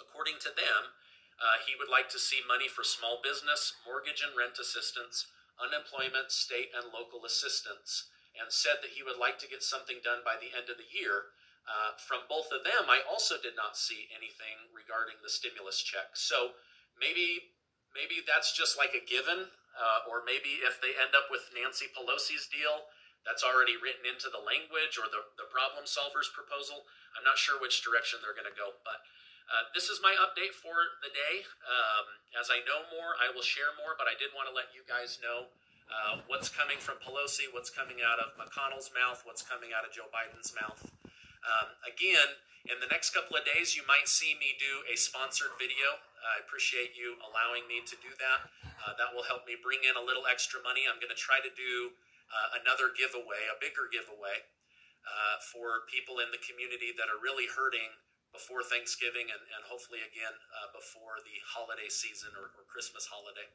According 0.00 0.40
to 0.48 0.52
them, 0.52 0.96
uh, 1.42 1.58
he 1.66 1.74
would 1.74 1.90
like 1.90 2.06
to 2.14 2.22
see 2.22 2.38
money 2.46 2.70
for 2.70 2.86
small 2.86 3.18
business, 3.18 3.74
mortgage 3.82 4.22
and 4.22 4.30
rent 4.38 4.62
assistance, 4.62 5.26
unemployment, 5.58 6.30
state 6.30 6.70
and 6.70 6.94
local 6.94 7.26
assistance, 7.26 8.06
and 8.38 8.54
said 8.54 8.78
that 8.78 8.94
he 8.94 9.02
would 9.02 9.18
like 9.18 9.42
to 9.42 9.50
get 9.50 9.66
something 9.66 9.98
done 10.06 10.22
by 10.22 10.38
the 10.38 10.54
end 10.54 10.70
of 10.70 10.78
the 10.78 10.86
year. 10.86 11.34
Uh, 11.66 11.98
from 11.98 12.30
both 12.30 12.54
of 12.54 12.62
them, 12.62 12.86
I 12.86 13.02
also 13.02 13.38
did 13.38 13.58
not 13.58 13.74
see 13.74 14.06
anything 14.14 14.70
regarding 14.70 15.18
the 15.22 15.30
stimulus 15.30 15.82
check. 15.82 16.14
So 16.14 16.58
maybe 16.94 17.50
maybe 17.90 18.24
that's 18.24 18.54
just 18.54 18.78
like 18.78 18.96
a 18.96 19.04
given, 19.04 19.52
uh, 19.76 20.08
or 20.08 20.24
maybe 20.24 20.62
if 20.64 20.80
they 20.80 20.96
end 20.96 21.12
up 21.12 21.28
with 21.28 21.52
Nancy 21.52 21.92
Pelosi's 21.92 22.48
deal, 22.48 22.88
that's 23.22 23.44
already 23.44 23.78
written 23.78 24.08
into 24.08 24.32
the 24.32 24.42
language 24.42 24.98
or 24.98 25.06
the, 25.06 25.22
the 25.38 25.46
problem 25.46 25.86
solver's 25.86 26.32
proposal. 26.32 26.88
I'm 27.14 27.22
not 27.22 27.38
sure 27.38 27.60
which 27.60 27.84
direction 27.84 28.18
they're 28.24 28.34
going 28.34 28.48
to 28.48 28.56
go, 28.56 28.74
but 28.82 29.04
uh, 29.50 29.70
this 29.74 29.90
is 29.90 29.98
my 30.02 30.14
update 30.18 30.54
for 30.54 30.98
the 31.02 31.10
day. 31.10 31.42
Um, 31.64 32.06
as 32.38 32.52
I 32.52 32.62
know 32.68 32.86
more, 32.92 33.18
I 33.18 33.32
will 33.34 33.44
share 33.44 33.74
more, 33.80 33.98
but 33.98 34.06
I 34.06 34.14
did 34.14 34.30
want 34.36 34.46
to 34.48 34.54
let 34.54 34.70
you 34.70 34.86
guys 34.86 35.18
know 35.18 35.50
uh, 35.90 36.22
what's 36.30 36.48
coming 36.48 36.78
from 36.78 37.00
Pelosi, 37.02 37.50
what's 37.50 37.68
coming 37.68 38.00
out 38.04 38.22
of 38.22 38.36
McConnell's 38.38 38.92
mouth, 38.94 39.20
what's 39.26 39.42
coming 39.42 39.74
out 39.76 39.84
of 39.84 39.92
Joe 39.92 40.08
Biden's 40.08 40.54
mouth. 40.56 40.80
Um, 41.42 41.74
again, 41.84 42.38
in 42.70 42.78
the 42.78 42.88
next 42.88 43.10
couple 43.10 43.34
of 43.34 43.42
days, 43.42 43.74
you 43.74 43.82
might 43.84 44.06
see 44.06 44.38
me 44.38 44.54
do 44.56 44.86
a 44.86 44.94
sponsored 44.94 45.58
video 45.58 45.98
I 46.22 46.38
appreciate 46.38 46.94
you 46.94 47.18
allowing 47.26 47.66
me 47.66 47.82
to 47.82 47.96
do 47.98 48.14
that. 48.22 48.40
Uh, 48.82 48.94
that 48.98 49.10
will 49.10 49.26
help 49.26 49.46
me 49.46 49.58
bring 49.58 49.82
in 49.82 49.98
a 49.98 50.02
little 50.02 50.26
extra 50.26 50.62
money. 50.62 50.86
I'm 50.86 51.02
going 51.02 51.12
to 51.12 51.18
try 51.18 51.42
to 51.42 51.50
do 51.50 51.94
uh, 52.30 52.62
another 52.62 52.94
giveaway, 52.94 53.50
a 53.50 53.58
bigger 53.58 53.90
giveaway, 53.90 54.46
uh, 55.02 55.42
for 55.42 55.86
people 55.90 56.22
in 56.22 56.30
the 56.30 56.38
community 56.38 56.94
that 56.94 57.10
are 57.10 57.18
really 57.18 57.50
hurting 57.50 57.90
before 58.32 58.64
Thanksgiving 58.64 59.28
and, 59.28 59.44
and 59.52 59.62
hopefully 59.68 60.00
again 60.00 60.32
uh, 60.32 60.72
before 60.72 61.20
the 61.22 61.38
holiday 61.44 61.92
season 61.92 62.32
or, 62.34 62.50
or 62.56 62.64
Christmas 62.66 63.06
holiday. 63.12 63.46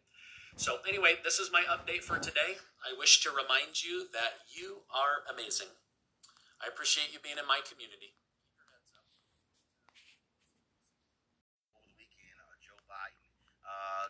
So, 0.58 0.82
anyway, 0.90 1.22
this 1.22 1.38
is 1.38 1.54
my 1.54 1.62
update 1.70 2.02
for 2.02 2.18
today. 2.18 2.58
I 2.82 2.98
wish 2.98 3.22
to 3.26 3.30
remind 3.30 3.84
you 3.84 4.10
that 4.14 4.48
you 4.50 4.88
are 4.90 5.28
amazing. 5.30 5.70
I 6.58 6.66
appreciate 6.66 7.14
you 7.14 7.22
being 7.22 7.38
in 7.38 7.46
my 7.46 7.62
community. 7.62 8.18
claim 11.70 11.86
the 11.86 11.98
weekend, 11.98 12.42
Joe 12.62 12.80
Biden 12.90 13.28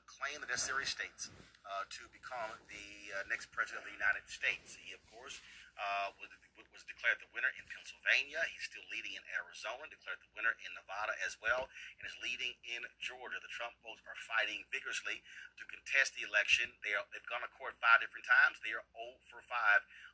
claimed 0.08 0.40
the 0.40 0.50
necessary 0.50 0.88
states 0.88 1.30
uh, 1.68 1.84
to 1.92 2.08
become 2.16 2.56
the 2.72 3.12
uh, 3.12 3.28
next 3.28 3.52
president 3.52 3.84
of 3.84 3.88
the 3.92 3.96
United 3.96 4.26
States. 4.32 4.80
He, 4.80 4.96
of 4.96 5.04
course, 5.12 5.44
uh, 5.78 6.10
was, 6.18 6.34
was 6.74 6.84
declared 6.90 7.22
the 7.22 7.30
winner 7.34 7.54
in 7.54 7.66
Pennsylvania. 7.70 8.42
He's 8.50 8.66
still 8.66 8.86
leading 8.90 9.14
in 9.14 9.24
Arizona, 9.30 9.86
declared 9.86 10.22
the 10.26 10.34
winner 10.34 10.58
in 10.62 10.74
Nevada 10.74 11.14
as 11.22 11.38
well, 11.38 11.70
and 11.98 12.04
is 12.06 12.18
leading 12.22 12.58
in 12.66 12.86
Georgia. 12.98 13.38
The 13.38 13.54
Trump 13.54 13.78
folks 13.86 14.02
are 14.10 14.18
fighting 14.18 14.66
vigorously 14.74 15.22
to 15.62 15.64
contest 15.70 16.18
the 16.18 16.26
election. 16.26 16.74
They 16.82 16.98
are, 16.98 17.06
they've 17.14 17.26
gone 17.30 17.46
to 17.46 17.52
court 17.54 17.78
five 17.78 18.02
different 18.02 18.26
times. 18.26 18.58
They 18.62 18.74
are 18.74 18.86
0 18.98 19.22
for 19.30 19.42
5 19.42 19.54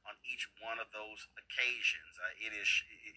on 0.07 0.19
each 0.27 0.51
one 0.59 0.83
of 0.83 0.91
those 0.91 1.31
occasions. 1.39 2.19
Uh, 2.19 2.35
it 2.43 2.51
is 2.51 2.67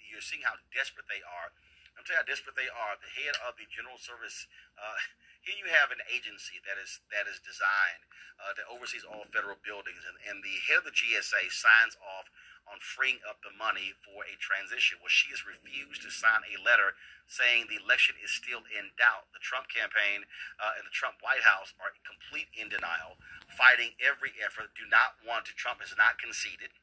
you're 0.06 0.22
seeing 0.22 0.46
how 0.46 0.58
desperate 0.70 1.10
they 1.10 1.22
are. 1.22 1.50
I'm 1.98 2.04
telling 2.04 2.22
you 2.22 2.24
how 2.24 2.30
desperate 2.30 2.58
they 2.58 2.70
are. 2.70 2.94
The 3.00 3.10
head 3.10 3.34
of 3.42 3.56
the 3.58 3.66
General 3.66 3.98
Service. 3.98 4.46
Uh, 4.76 5.00
here 5.46 5.62
you 5.62 5.70
have 5.70 5.94
an 5.94 6.02
agency 6.10 6.58
that 6.66 6.74
is 6.74 6.98
that 7.14 7.30
is 7.30 7.38
designed 7.38 8.02
uh, 8.42 8.52
that 8.58 8.66
oversees 8.66 9.06
all 9.06 9.24
federal 9.30 9.56
buildings, 9.62 10.02
and, 10.02 10.18
and 10.26 10.42
the 10.42 10.58
head 10.66 10.82
of 10.82 10.86
the 10.90 10.94
GSA 10.94 11.48
signs 11.54 11.94
off 12.02 12.28
on 12.66 12.82
freeing 12.82 13.22
up 13.22 13.38
the 13.46 13.54
money 13.54 13.94
for 14.02 14.26
a 14.26 14.34
transition. 14.42 14.98
Well, 14.98 15.12
she 15.12 15.30
has 15.30 15.46
refused 15.46 16.02
to 16.02 16.10
sign 16.10 16.42
a 16.50 16.58
letter 16.58 16.98
saying 17.30 17.70
the 17.70 17.78
election 17.78 18.18
is 18.18 18.34
still 18.34 18.66
in 18.66 18.90
doubt. 18.98 19.30
The 19.30 19.38
Trump 19.38 19.70
campaign 19.70 20.26
uh, 20.58 20.74
and 20.74 20.82
the 20.82 20.90
Trump 20.90 21.22
White 21.22 21.46
House 21.46 21.70
are 21.78 21.94
complete 22.02 22.50
in 22.50 22.66
denial, 22.66 23.22
fighting 23.46 23.94
every 24.02 24.34
effort. 24.42 24.74
Do 24.74 24.82
not 24.90 25.14
want 25.22 25.46
to. 25.46 25.54
Trump 25.54 25.78
has 25.78 25.94
not 25.94 26.18
conceded. 26.18 26.74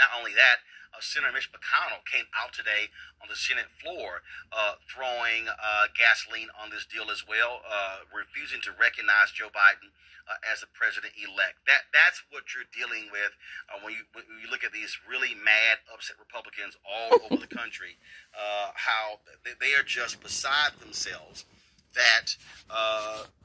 Not 0.00 0.16
only 0.16 0.32
that, 0.32 0.64
uh, 0.96 1.04
Senator 1.04 1.36
Mitch 1.36 1.52
McConnell 1.52 2.00
came 2.08 2.24
out 2.32 2.56
today 2.56 2.88
on 3.20 3.28
the 3.28 3.36
Senate 3.36 3.68
floor 3.68 4.24
uh, 4.48 4.80
throwing 4.88 5.46
uh, 5.52 5.92
gasoline 5.92 6.48
on 6.56 6.72
this 6.72 6.88
deal 6.88 7.12
as 7.12 7.28
well, 7.28 7.60
uh, 7.68 8.08
refusing 8.08 8.64
to 8.64 8.72
recognize 8.72 9.28
Joe 9.30 9.52
Biden 9.52 9.92
uh, 10.24 10.40
as 10.40 10.64
the 10.64 10.70
president 10.72 11.12
elect. 11.20 11.62
That 11.68 11.92
that's 11.92 12.24
what 12.32 12.56
you're 12.56 12.66
dealing 12.72 13.12
with 13.12 13.36
uh, 13.68 13.84
when 13.84 13.92
you 13.92 14.08
when 14.16 14.24
you 14.40 14.48
look 14.48 14.64
at 14.64 14.72
these 14.72 14.96
really 15.04 15.36
mad, 15.36 15.84
upset 15.92 16.16
Republicans 16.16 16.80
all 16.80 17.20
over 17.28 17.36
the 17.36 17.50
country. 17.50 18.00
how 18.74 19.20
they 19.44 19.76
are 19.76 19.84
just 19.84 20.24
beside 20.24 20.80
themselves 20.80 21.44
that 21.92 22.40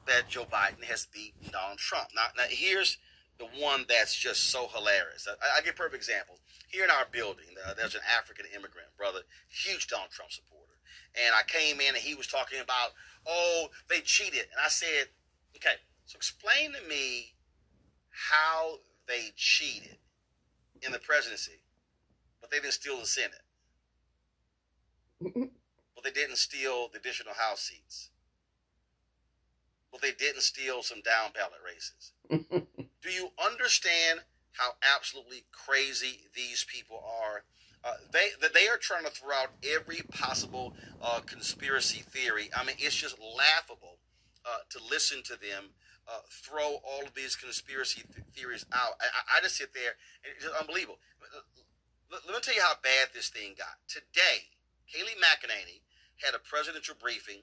that 0.08 0.28
Joe 0.32 0.48
Biden 0.48 0.88
has 0.88 1.04
beaten 1.04 1.52
Donald 1.52 1.78
Trump. 1.78 2.10
Now, 2.14 2.32
now 2.36 2.48
here's 2.48 2.96
the 3.38 3.46
one 3.60 3.84
that's 3.88 4.14
just 4.14 4.50
so 4.50 4.68
hilarious. 4.72 5.28
I, 5.28 5.58
I 5.58 5.60
give 5.62 5.76
perfect 5.76 5.96
examples. 5.96 6.38
Here 6.66 6.84
in 6.84 6.90
our 6.90 7.06
building, 7.10 7.54
uh, 7.66 7.74
there's 7.74 7.94
an 7.94 8.02
African 8.18 8.46
immigrant 8.54 8.88
brother, 8.96 9.20
huge 9.48 9.86
Donald 9.86 10.10
Trump 10.10 10.32
supporter. 10.32 10.74
And 11.14 11.34
I 11.34 11.42
came 11.46 11.80
in 11.80 11.94
and 11.94 11.96
he 11.96 12.14
was 12.14 12.26
talking 12.26 12.60
about, 12.60 12.90
oh, 13.26 13.68
they 13.88 14.00
cheated. 14.00 14.46
And 14.50 14.60
I 14.64 14.68
said, 14.68 15.08
okay, 15.56 15.76
so 16.04 16.16
explain 16.16 16.72
to 16.72 16.88
me 16.88 17.34
how 18.10 18.78
they 19.06 19.32
cheated 19.36 19.98
in 20.82 20.92
the 20.92 20.98
presidency, 20.98 21.62
but 22.40 22.50
they 22.50 22.58
didn't 22.58 22.74
steal 22.74 22.98
the 22.98 23.06
Senate. 23.06 23.42
but 25.94 26.04
they 26.04 26.10
didn't 26.10 26.36
steal 26.36 26.88
the 26.92 26.98
additional 26.98 27.34
House 27.34 27.62
seats. 27.62 28.10
But 29.90 30.02
they 30.02 30.12
didn't 30.12 30.42
steal 30.42 30.82
some 30.82 31.00
down 31.00 31.30
ballot 31.32 31.60
races. 31.64 32.12
Do 33.02 33.10
you 33.10 33.30
understand 33.44 34.20
how 34.58 34.72
absolutely 34.94 35.44
crazy 35.52 36.28
these 36.34 36.64
people 36.68 37.02
are? 37.04 37.44
Uh, 37.84 37.94
they 38.10 38.30
they 38.54 38.66
are 38.68 38.78
trying 38.78 39.04
to 39.04 39.10
throw 39.10 39.34
out 39.34 39.50
every 39.62 40.02
possible 40.10 40.74
uh, 41.00 41.20
conspiracy 41.20 42.02
theory. 42.02 42.50
I 42.56 42.64
mean, 42.64 42.76
it's 42.78 42.96
just 42.96 43.16
laughable 43.20 43.98
uh, 44.44 44.66
to 44.70 44.80
listen 44.90 45.22
to 45.24 45.32
them 45.32 45.70
uh, 46.08 46.22
throw 46.30 46.78
all 46.82 47.02
of 47.04 47.14
these 47.14 47.36
conspiracy 47.36 48.02
th- 48.02 48.26
theories 48.34 48.66
out. 48.72 48.94
I, 49.00 49.38
I, 49.38 49.40
just 49.42 49.56
sit 49.56 49.74
there 49.74 49.98
and 50.22 50.34
it's 50.34 50.44
just 50.44 50.54
unbelievable. 50.54 50.98
Let, 52.10 52.22
let 52.26 52.34
me 52.34 52.40
tell 52.40 52.54
you 52.54 52.62
how 52.62 52.74
bad 52.82 53.10
this 53.12 53.28
thing 53.28 53.54
got. 53.58 53.82
Today, 53.88 54.54
Kayleigh 54.86 55.18
McEnany 55.18 55.82
had 56.22 56.34
a 56.34 56.38
presidential 56.38 56.94
briefing 56.94 57.42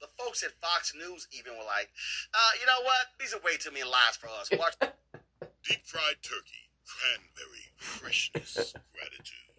the 0.00 0.08
folks 0.18 0.42
at 0.42 0.52
Fox 0.60 0.92
News 0.94 1.28
even 1.32 1.56
were 1.56 1.64
like, 1.64 1.88
uh, 2.34 2.52
you 2.60 2.66
know 2.66 2.84
what? 2.84 3.16
These 3.18 3.34
are 3.34 3.40
way 3.40 3.56
too 3.56 3.70
many 3.72 3.84
lies 3.84 4.16
for 4.18 4.28
us. 4.28 4.50
Watch 4.52 4.76
deep 5.68 5.82
fried 5.84 6.22
turkey, 6.22 6.70
cranberry 6.86 7.74
freshness, 7.76 8.72
gratitude. 8.94 9.50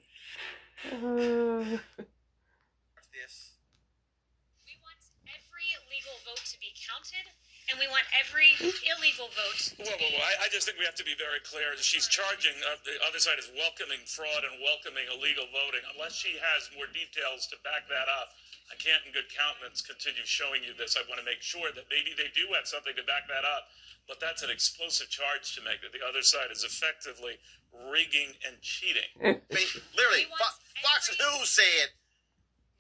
Uh... 0.88 1.84
This. 3.12 3.58
We 4.64 4.78
want 4.80 5.02
every 5.26 5.68
legal 5.92 6.16
vote 6.24 6.46
to 6.48 6.58
be 6.62 6.72
counted 6.78 7.28
and 7.68 7.76
we 7.76 7.88
want 7.92 8.08
every 8.16 8.56
illegal 8.96 9.28
vote. 9.36 9.76
Well, 9.76 9.92
well, 10.00 10.12
well 10.16 10.24
I, 10.24 10.48
I, 10.48 10.54
just 10.54 10.64
think 10.64 10.80
we 10.80 10.88
have 10.88 10.96
to 11.02 11.08
be 11.08 11.20
very 11.20 11.44
clear. 11.44 11.76
She's 11.76 12.08
charging, 12.08 12.56
uh, 12.64 12.80
the 12.88 12.96
other 13.04 13.20
side 13.20 13.36
is 13.42 13.52
welcoming 13.52 14.00
fraud 14.08 14.48
and 14.48 14.56
welcoming 14.64 15.04
illegal 15.12 15.52
voting. 15.52 15.84
Unless 15.92 16.16
she 16.16 16.40
has 16.40 16.72
more 16.72 16.88
details 16.96 17.50
to 17.52 17.60
back 17.68 17.92
that 17.92 18.08
up, 18.08 18.32
I 18.72 18.80
can't 18.80 19.04
in 19.04 19.12
good 19.12 19.28
countenance 19.28 19.84
continue 19.84 20.24
showing 20.24 20.64
you 20.64 20.72
this. 20.80 20.96
I 20.96 21.04
want 21.12 21.20
to 21.20 21.28
make 21.28 21.44
sure 21.44 21.76
that 21.76 21.92
maybe 21.92 22.16
they 22.16 22.32
do 22.32 22.48
have 22.56 22.68
something 22.68 22.96
to 22.96 23.04
back 23.04 23.28
that 23.28 23.44
up. 23.44 23.68
But 24.08 24.20
that's 24.20 24.42
an 24.42 24.50
explosive 24.50 25.10
charge 25.10 25.54
to 25.56 25.62
make 25.62 25.82
that 25.82 25.92
the 25.92 26.06
other 26.08 26.22
side 26.22 26.48
is 26.52 26.64
effectively 26.64 27.36
rigging 27.92 28.34
and 28.48 28.62
cheating. 28.62 29.12
I 29.24 29.28
mean, 29.54 29.68
literally, 29.96 30.26
Fo- 30.32 30.60
Fox 30.84 31.12
News 31.12 31.50
said, 31.50 31.92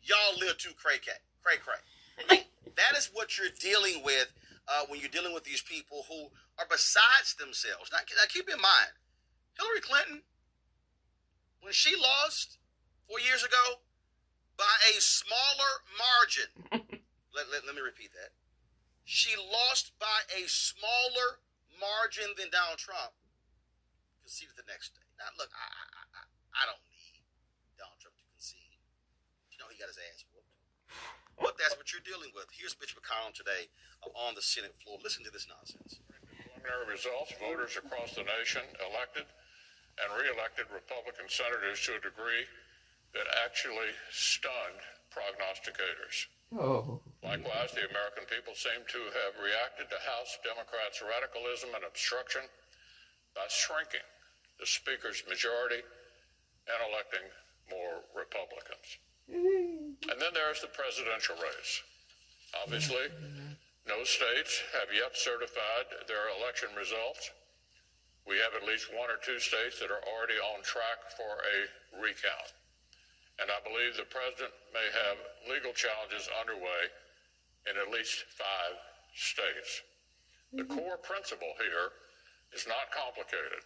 y'all 0.01 0.39
live 0.39 0.57
too 0.57 0.71
cray 0.77 0.97
cray. 1.03 1.19
Cray 1.43 1.59
cray. 2.27 2.47
that 2.75 2.97
is 2.97 3.09
what 3.13 3.37
you're 3.37 3.53
dealing 3.59 4.03
with 4.03 4.31
uh, 4.67 4.83
when 4.87 4.99
you're 4.99 5.11
dealing 5.11 5.33
with 5.33 5.43
these 5.43 5.61
people 5.61 6.05
who 6.09 6.31
are 6.59 6.67
besides 6.69 7.35
themselves. 7.39 7.89
Now, 7.91 7.99
now, 7.99 8.27
keep 8.29 8.49
in 8.49 8.59
mind, 8.59 8.95
Hillary 9.59 9.81
Clinton, 9.81 10.21
when 11.61 11.73
she 11.73 11.95
lost 11.95 12.57
four 13.07 13.19
years 13.19 13.43
ago, 13.43 13.83
by 14.57 14.75
a 14.89 14.99
smaller 14.99 15.73
margin. 15.95 16.49
let, 17.35 17.45
let, 17.51 17.65
let 17.65 17.75
me 17.75 17.81
repeat 17.81 18.11
that. 18.13 18.33
She 19.07 19.31
lost 19.39 19.95
by 20.03 20.27
a 20.35 20.51
smaller 20.51 21.39
margin 21.79 22.35
than 22.35 22.51
Donald 22.51 22.75
Trump. 22.75 23.15
Conceded 24.19 24.59
the 24.59 24.67
next 24.67 24.99
day. 24.99 25.07
Now, 25.15 25.31
look, 25.39 25.47
I, 25.55 25.63
I, 25.63 26.03
I, 26.11 26.21
I 26.27 26.63
don't 26.67 26.83
need 26.91 27.23
Donald 27.79 27.95
Trump 28.03 28.19
to 28.19 28.25
concede. 28.27 28.75
You 29.47 29.63
know, 29.63 29.71
he 29.71 29.79
got 29.79 29.87
his 29.87 29.95
ass 30.11 30.27
whooped. 30.35 30.51
But 31.39 31.55
that's 31.55 31.79
what 31.79 31.95
you're 31.95 32.03
dealing 32.03 32.35
with. 32.35 32.51
Here's 32.51 32.75
Mitch 32.83 32.99
McConnell 32.99 33.31
today 33.31 33.71
on 34.11 34.35
the 34.35 34.43
Senate 34.43 34.75
floor. 34.75 34.99
Listen 34.99 35.23
to 35.23 35.31
this 35.31 35.47
nonsense. 35.47 36.03
Preliminary 36.43 36.99
results 36.99 37.31
voters 37.39 37.79
across 37.79 38.11
the 38.11 38.27
nation 38.27 38.67
elected 38.83 39.23
and 40.03 40.07
re-elected 40.19 40.67
Republican 40.67 41.31
senators 41.31 41.79
to 41.87 41.95
a 41.95 42.01
degree 42.03 42.43
that 43.15 43.23
actually 43.39 43.95
stunned 44.11 44.83
prognosticators. 45.15 46.27
Oh. 46.51 47.06
Likewise, 47.27 47.75
the 47.75 47.83
American 47.91 48.23
people 48.31 48.55
seem 48.55 48.87
to 48.87 49.01
have 49.11 49.35
reacted 49.35 49.91
to 49.91 49.99
House 50.07 50.39
Democrats' 50.47 51.03
radicalism 51.03 51.75
and 51.75 51.83
obstruction 51.83 52.47
by 53.35 53.43
shrinking 53.51 54.05
the 54.55 54.65
Speaker's 54.65 55.27
majority 55.27 55.83
and 56.71 56.79
electing 56.87 57.27
more 57.67 57.99
Republicans. 58.15 58.95
And 59.27 60.17
then 60.23 60.31
there's 60.31 60.63
the 60.63 60.71
presidential 60.71 61.35
race. 61.35 61.83
Obviously, 62.63 63.11
no 63.83 64.07
states 64.07 64.63
have 64.71 64.87
yet 64.95 65.11
certified 65.19 66.07
their 66.07 66.31
election 66.31 66.71
results. 66.79 67.27
We 68.23 68.39
have 68.39 68.55
at 68.55 68.63
least 68.63 68.87
one 68.95 69.11
or 69.11 69.19
two 69.19 69.43
states 69.43 69.83
that 69.83 69.91
are 69.91 70.03
already 70.07 70.39
on 70.39 70.63
track 70.63 71.11
for 71.11 71.43
a 71.43 71.57
recount 71.99 72.55
and 73.37 73.53
I 73.53 73.61
believe 73.61 73.93
the 73.93 74.09
president 74.09 74.53
may 74.73 74.87
have 75.05 75.17
legal 75.45 75.73
challenges 75.73 76.25
underway 76.41 76.89
in 77.69 77.75
at 77.77 77.91
least 77.91 78.23
five 78.33 78.75
states. 79.15 79.81
The 80.53 80.63
mm-hmm. 80.63 80.79
core 80.79 80.99
principle 81.03 81.51
here 81.59 81.91
is 82.55 82.67
not 82.67 82.87
complicated. 82.95 83.61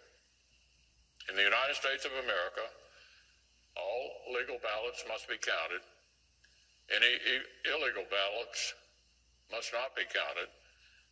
In 1.29 1.37
the 1.37 1.45
United 1.45 1.77
States 1.77 2.05
of 2.05 2.13
America, 2.17 2.65
all 3.77 4.33
legal 4.33 4.57
ballots 4.59 5.05
must 5.07 5.29
be 5.29 5.37
counted. 5.37 5.85
Any 6.89 7.13
illegal 7.69 8.03
ballots 8.09 8.73
must 9.53 9.71
not 9.71 9.95
be 9.95 10.03
counted. 10.09 10.49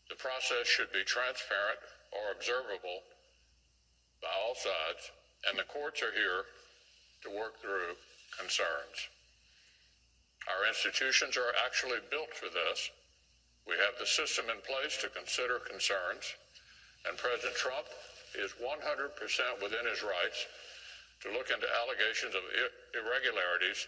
The 0.09 0.17
process 0.17 0.65
should 0.65 0.91
be 0.91 1.05
transparent 1.05 1.79
or 2.11 2.33
observable 2.33 3.05
by 4.19 4.33
all 4.33 4.57
sides, 4.57 5.13
and 5.47 5.55
the 5.55 5.69
courts 5.69 6.01
are 6.01 6.11
here 6.11 6.49
to 7.23 7.29
work 7.29 7.61
through 7.61 7.93
concerns. 8.35 8.97
Our 10.49 10.67
institutions 10.67 11.37
are 11.37 11.53
actually 11.65 12.01
built 12.09 12.33
for 12.33 12.49
this. 12.49 12.89
We 13.67 13.77
have 13.77 13.93
the 14.01 14.09
system 14.09 14.49
in 14.49 14.57
place 14.65 14.97
to 15.05 15.13
consider 15.13 15.61
concerns, 15.61 16.25
and 17.05 17.13
President 17.17 17.53
Trump 17.53 17.85
is 18.33 18.57
100% 18.57 18.81
within 19.61 19.85
his 19.85 20.01
rights 20.01 20.45
to 21.21 21.29
look 21.29 21.53
into 21.53 21.67
allegations 21.85 22.33
of 22.33 22.41
irregularities 22.97 23.87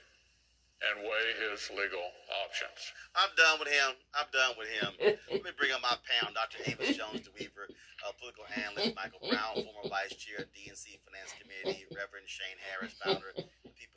and 0.81 1.05
weigh 1.05 1.31
his 1.45 1.69
legal 1.77 2.09
options. 2.41 2.93
I'm 3.13 3.29
done 3.37 3.61
with 3.61 3.69
him. 3.69 3.93
I'm 4.17 4.29
done 4.33 4.53
with 4.57 4.69
him. 4.69 4.89
Let 5.29 5.45
me 5.45 5.53
bring 5.53 5.71
up 5.71 5.81
my 5.81 5.93
pound, 6.09 6.33
Dr. 6.33 6.61
Avis 6.65 6.97
Jones 6.97 7.21
DeWeever, 7.21 7.69
uh, 7.69 8.13
political 8.17 8.49
analyst, 8.49 8.97
Michael 8.97 9.21
Brown, 9.29 9.61
former 9.61 9.85
vice 9.89 10.17
chair, 10.17 10.41
of 10.41 10.49
DNC 10.49 10.97
Finance 11.05 11.37
Committee, 11.37 11.85
Reverend 11.93 12.25
Shane 12.25 12.57
Harris, 12.65 12.97
founder, 12.97 13.29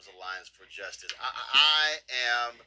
Alliance 0.08 0.50
for 0.50 0.64
Justice. 0.68 1.12
I, 1.20 1.30
I 1.30 1.86
am 2.48 2.60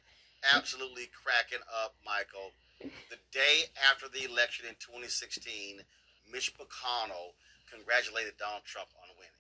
absolutely 0.54 1.10
cracking 1.12 1.64
up, 1.70 1.96
Michael. 2.06 2.54
The 2.82 3.18
day 3.34 3.74
after 3.90 4.06
the 4.08 4.26
election 4.26 4.70
in 4.70 4.78
2016, 4.78 5.82
Mitch 6.30 6.54
McConnell 6.58 7.34
congratulated 7.72 8.38
Donald 8.38 8.64
Trump 8.66 8.90
on 9.02 9.10
winning 9.18 9.38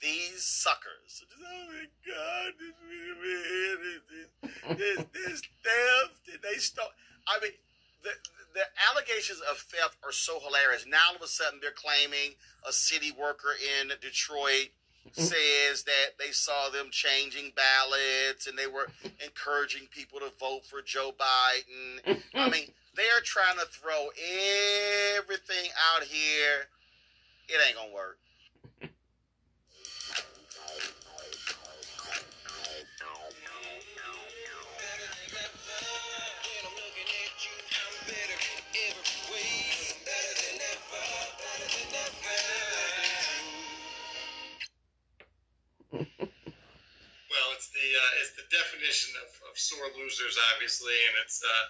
these 0.00 0.44
suckers. 0.44 1.24
Oh 1.36 1.66
my 1.68 1.84
God, 2.08 2.52
this, 4.68 4.78
this, 4.78 5.04
this 5.12 5.42
theft, 5.62 6.24
and 6.32 6.40
they 6.42 6.58
stole. 6.58 6.86
I 7.26 7.38
mean, 7.42 7.52
the 8.02 8.10
the 8.54 8.64
allegations 8.90 9.40
of 9.48 9.58
theft 9.58 9.96
are 10.02 10.12
so 10.12 10.40
hilarious. 10.40 10.84
Now 10.86 11.10
all 11.10 11.16
of 11.16 11.22
a 11.22 11.28
sudden 11.28 11.60
they're 11.62 11.70
claiming 11.70 12.34
a 12.66 12.72
city 12.72 13.12
worker 13.12 13.54
in 13.54 13.88
Detroit 14.00 14.74
Mm. 15.16 15.22
says 15.22 15.82
that 15.84 16.18
they 16.18 16.30
saw 16.30 16.68
them 16.70 16.88
changing 16.90 17.52
ballots 17.56 18.46
and 18.46 18.56
they 18.56 18.66
were 18.66 18.88
encouraging 19.24 19.88
people 19.90 20.20
to 20.20 20.30
vote 20.38 20.64
for 20.64 20.82
Joe 20.82 21.12
Biden. 21.18 22.22
I 22.34 22.48
mean, 22.48 22.68
they 22.96 23.04
are 23.04 23.20
trying 23.24 23.56
to 23.58 23.66
throw 23.66 24.08
everything 25.18 25.70
out 25.94 26.04
here. 26.04 26.68
It 27.48 27.58
ain't 27.66 27.76
gonna 27.76 27.92
work. 27.94 28.18
definition 48.80 49.12
of, 49.20 49.52
of 49.52 49.58
sore 49.58 49.92
losers, 49.96 50.36
obviously, 50.54 50.96
and 51.08 51.14
it's 51.24 51.44
uh, 51.44 51.64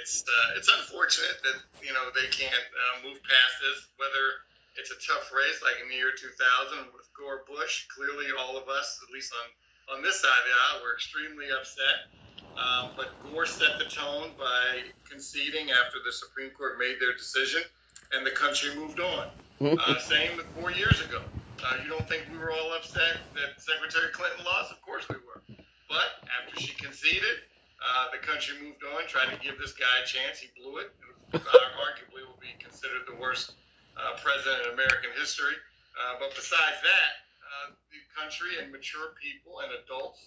it's 0.00 0.24
uh, 0.24 0.56
it's 0.56 0.68
unfortunate 0.72 1.36
that 1.44 1.60
you 1.84 1.92
know 1.92 2.08
they 2.16 2.28
can't 2.32 2.66
uh, 2.72 3.04
move 3.04 3.20
past 3.20 3.54
this. 3.60 3.84
Whether 4.00 4.48
it's 4.80 4.90
a 4.90 4.98
tough 5.04 5.28
race 5.32 5.60
like 5.60 5.76
in 5.84 5.88
the 5.88 5.96
year 5.96 6.12
2000 6.16 6.96
with 6.96 7.08
Gore 7.12 7.44
Bush, 7.44 7.86
clearly 7.92 8.32
all 8.32 8.56
of 8.56 8.68
us, 8.68 9.00
at 9.04 9.12
least 9.12 9.32
on 9.36 9.98
on 9.98 10.02
this 10.02 10.20
side 10.20 10.32
of 10.32 10.46
the 10.48 10.56
aisle, 10.56 10.78
were 10.82 10.94
extremely 10.96 11.52
upset. 11.52 12.08
Um, 12.56 12.96
but 12.96 13.12
Gore 13.28 13.44
set 13.44 13.76
the 13.78 13.84
tone 13.84 14.32
by 14.40 14.88
conceding 15.04 15.70
after 15.70 16.00
the 16.00 16.12
Supreme 16.12 16.50
Court 16.56 16.80
made 16.80 16.96
their 17.00 17.12
decision, 17.12 17.60
and 18.16 18.24
the 18.24 18.32
country 18.32 18.74
moved 18.74 19.00
on. 19.00 19.28
Uh, 19.60 19.98
same 20.00 20.36
with 20.36 20.46
four 20.56 20.72
years 20.72 21.00
ago. 21.04 21.20
Uh, 21.64 21.76
you 21.82 21.88
don't 21.88 22.06
think 22.08 22.24
we 22.30 22.36
were 22.36 22.52
all 22.52 22.72
upset 22.76 23.16
that 23.34 23.60
Secretary 23.60 24.12
Clinton 24.12 24.44
lost? 24.44 24.72
Of 24.72 24.82
course 24.82 25.08
we 25.08 25.16
were. 25.16 25.35
But 25.96 26.28
after 26.28 26.60
she 26.60 26.76
conceded, 26.76 27.48
uh, 27.80 28.12
the 28.12 28.20
country 28.20 28.60
moved 28.60 28.84
on, 28.84 29.08
tried 29.08 29.32
to 29.32 29.40
give 29.40 29.56
this 29.56 29.72
guy 29.72 29.88
a 29.96 30.04
chance. 30.04 30.36
He 30.36 30.52
blew 30.52 30.76
it. 30.84 30.92
it 31.32 31.40
was, 31.40 31.40
arguably 31.88 32.20
will 32.28 32.36
be 32.36 32.52
considered 32.60 33.08
the 33.08 33.16
worst 33.16 33.56
uh, 33.96 34.12
president 34.20 34.68
in 34.68 34.76
American 34.76 35.08
history. 35.16 35.56
Uh, 35.96 36.20
but 36.20 36.36
besides 36.36 36.84
that, 36.84 37.12
uh, 37.40 37.66
the 37.88 38.00
country 38.12 38.60
and 38.60 38.68
mature 38.68 39.16
people 39.16 39.64
and 39.64 39.72
adults 39.80 40.20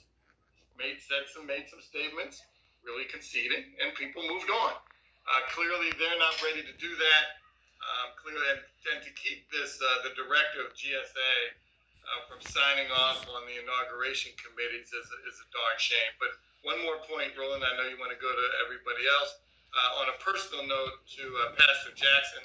made 0.73 0.97
said 1.05 1.29
some 1.29 1.45
made 1.45 1.69
some 1.69 1.85
statements, 1.85 2.41
really 2.81 3.05
conceding, 3.05 3.69
and 3.77 3.93
people 3.93 4.25
moved 4.25 4.49
on. 4.49 4.73
Uh, 4.73 5.41
clearly, 5.53 5.93
they're 6.01 6.17
not 6.17 6.33
ready 6.41 6.65
to 6.65 6.73
do 6.81 6.89
that. 6.97 7.25
Um, 7.77 8.17
clearly, 8.17 8.57
and, 8.57 8.61
and 8.89 8.99
to 9.05 9.11
keep 9.13 9.45
this, 9.53 9.77
uh, 9.77 10.01
the 10.01 10.17
director 10.17 10.65
of 10.65 10.73
GSA 10.73 11.53
uh, 12.09 12.25
from 12.25 12.41
signing 12.41 12.89
off 12.89 13.21
on 13.29 13.45
the 13.45 13.55
inauguration 13.61 14.33
committees 14.41 14.89
is 14.89 15.07
a, 15.07 15.17
is 15.29 15.37
a 15.37 15.47
darn 15.53 15.77
shame. 15.77 16.13
But 16.17 16.33
one 16.65 16.81
more 16.81 16.99
point, 17.05 17.37
Roland, 17.37 17.61
I 17.61 17.77
know 17.77 17.85
you 17.85 18.01
want 18.01 18.11
to 18.11 18.19
go 18.19 18.29
to 18.29 18.45
everybody 18.65 19.05
else. 19.05 19.37
Uh, 19.69 20.01
on 20.01 20.09
a 20.09 20.17
personal 20.17 20.65
note, 20.65 20.97
to 21.13 21.23
uh, 21.29 21.53
Pastor 21.53 21.93
Jackson, 21.93 22.41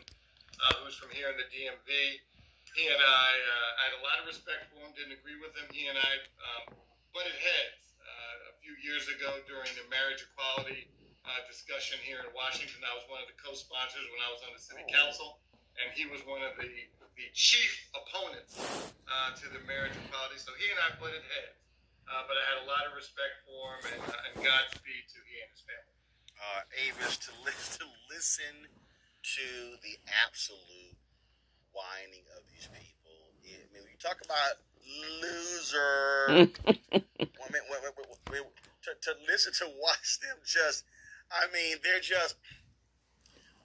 uh, 0.61 0.85
who's 0.85 0.93
from 0.93 1.09
here 1.09 1.33
in 1.33 1.41
the 1.41 1.49
DMV, 1.49 1.89
he 2.77 2.85
and 2.93 3.01
I, 3.01 3.29
uh, 3.33 3.81
I 3.81 3.83
had 3.89 3.95
a 3.97 4.03
lot 4.05 4.21
of 4.21 4.29
respect 4.29 4.69
for 4.69 4.85
him, 4.85 4.93
didn't 4.93 5.17
agree 5.17 5.41
with 5.41 5.57
him. 5.57 5.65
He 5.73 5.89
and 5.89 5.97
I 5.97 6.13
um, 6.45 6.77
butted 7.17 7.33
heads 7.33 7.97
uh, 8.05 8.53
a 8.53 8.55
few 8.61 8.77
years 8.85 9.09
ago 9.09 9.41
during 9.49 9.73
the 9.73 9.89
marriage 9.89 10.21
equality 10.21 10.85
discussion 11.49 11.97
here 12.05 12.21
in 12.21 12.29
Washington. 12.37 12.85
I 12.85 12.93
was 12.93 13.09
one 13.09 13.25
of 13.25 13.29
the 13.31 13.39
co-sponsors 13.41 14.05
when 14.13 14.21
I 14.21 14.29
was 14.29 14.45
on 14.45 14.53
the 14.53 14.61
city 14.61 14.85
council, 14.91 15.41
and 15.81 15.89
he 15.97 16.05
was 16.05 16.21
one 16.29 16.45
of 16.45 16.53
the 16.61 16.69
the 17.17 17.27
chief 17.35 17.91
opponents 17.95 18.59
uh, 19.07 19.31
to 19.39 19.47
the 19.55 19.63
marriage 19.67 19.95
equality. 20.07 20.39
So 20.39 20.51
he 20.59 20.67
and 20.71 20.81
I 20.83 20.95
butted 20.99 21.23
heads, 21.23 21.59
uh, 22.11 22.27
but 22.27 22.35
I 22.35 22.45
had 22.55 22.59
a 22.63 22.67
lot 22.67 22.87
of 22.91 22.95
respect 22.99 23.43
for 23.47 23.79
him, 23.79 23.99
and, 23.99 24.03
uh, 24.11 24.27
and 24.31 24.35
Godspeed 24.43 25.05
to 25.15 25.19
he 25.27 25.37
and 25.43 25.51
his 25.55 25.63
family. 25.63 25.95
Uh, 26.39 26.61
Avis, 26.91 27.17
to, 27.29 27.33
li- 27.47 27.55
to 27.81 27.87
listen 28.11 28.69
to 29.39 29.47
the 29.81 29.97
absolute 30.27 30.99
whining 31.73 32.27
of 32.35 32.43
these 32.51 32.67
people. 32.71 33.35
I 33.47 33.67
mean, 33.73 33.87
you 33.89 33.99
talk 33.99 34.19
about 34.23 34.63
loser. 35.23 36.29
I 36.31 37.47
mean, 37.53 37.65
wait, 37.71 37.81
wait, 37.83 37.95
wait, 38.31 38.45
to, 38.85 38.91
to 38.93 39.13
listen 39.27 39.53
to 39.65 39.67
watch 39.81 40.21
them 40.21 40.37
just, 40.45 40.85
I 41.33 41.47
mean, 41.53 41.79
they're 41.83 42.01
just 42.05 42.37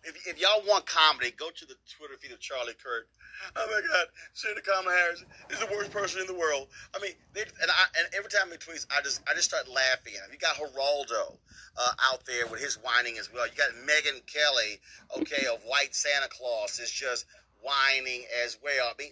if, 0.03 0.15
if 0.27 0.39
y'all 0.39 0.63
want 0.67 0.85
comedy, 0.85 1.31
go 1.31 1.49
to 1.49 1.65
the 1.65 1.75
Twitter 1.89 2.15
feed 2.19 2.31
of 2.31 2.39
Charlie 2.39 2.77
Kirk. 2.79 3.07
Oh 3.55 3.67
my 3.71 3.79
God, 3.87 4.07
Senator 4.33 4.61
Kamala 4.61 4.95
Harris 4.95 5.23
is 5.49 5.59
the 5.59 5.71
worst 5.71 5.91
person 5.91 6.19
in 6.19 6.27
the 6.27 6.35
world. 6.35 6.67
I 6.95 6.99
mean, 6.99 7.13
they, 7.33 7.41
and 7.41 7.71
I, 7.71 7.83
and 7.97 8.07
every 8.15 8.29
time 8.29 8.51
he 8.51 8.57
tweets, 8.59 8.85
I 8.91 9.01
just 9.01 9.21
I 9.27 9.33
just 9.33 9.47
start 9.47 9.67
laughing. 9.67 10.13
You 10.31 10.37
got 10.37 10.55
Geraldo 10.55 11.39
uh, 11.79 11.93
out 12.11 12.25
there 12.25 12.47
with 12.47 12.59
his 12.59 12.75
whining 12.75 13.17
as 13.17 13.31
well. 13.31 13.47
You 13.47 13.55
got 13.55 13.71
Megyn 13.87 14.27
Kelly, 14.27 14.83
okay, 15.19 15.47
of 15.47 15.63
White 15.63 15.95
Santa 15.95 16.27
Claus 16.27 16.79
is 16.79 16.91
just 16.91 17.25
whining 17.63 18.23
as 18.43 18.57
well. 18.63 18.91
I 18.91 18.95
mean, 18.99 19.11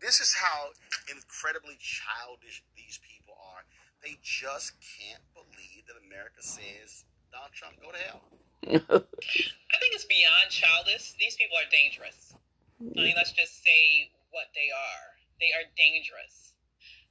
this 0.00 0.20
is 0.20 0.34
how 0.34 0.74
incredibly 1.10 1.78
childish 1.78 2.62
these 2.74 2.98
people 3.02 3.34
are. 3.38 3.62
They 4.02 4.18
just 4.22 4.74
can't 4.78 5.22
believe 5.34 5.86
that 5.86 5.98
America 6.06 6.42
says 6.42 7.06
Donald 7.30 7.52
Trump 7.54 7.78
go 7.82 7.90
to 7.90 7.98
hell. 7.98 8.22
I 8.66 9.76
think 9.78 9.92
it's 9.94 10.04
beyond 10.04 10.50
childish. 10.50 11.14
These 11.18 11.36
people 11.36 11.56
are 11.56 11.68
dangerous. 11.70 12.34
I 12.80 13.00
mean, 13.02 13.14
let's 13.16 13.32
just 13.32 13.62
say 13.62 14.10
what 14.30 14.50
they 14.54 14.70
are. 14.70 15.04
They 15.40 15.50
are 15.54 15.66
dangerous. 15.76 16.54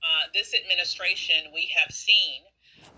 Uh, 0.04 0.30
this 0.34 0.54
administration, 0.54 1.52
we 1.54 1.72
have 1.76 1.92
seen 1.92 2.44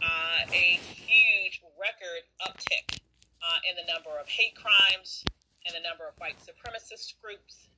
uh, 0.04 0.46
a 0.52 0.80
huge 0.82 1.62
record 1.80 2.26
uptick 2.44 3.00
uh, 3.42 3.60
in 3.70 3.76
the 3.80 3.88
number 3.92 4.12
of 4.20 4.28
hate 4.28 4.56
crimes 4.56 5.24
and 5.66 5.74
the 5.76 5.84
number 5.88 6.08
of 6.08 6.14
white 6.20 6.38
supremacist 6.42 7.16
groups. 7.24 7.70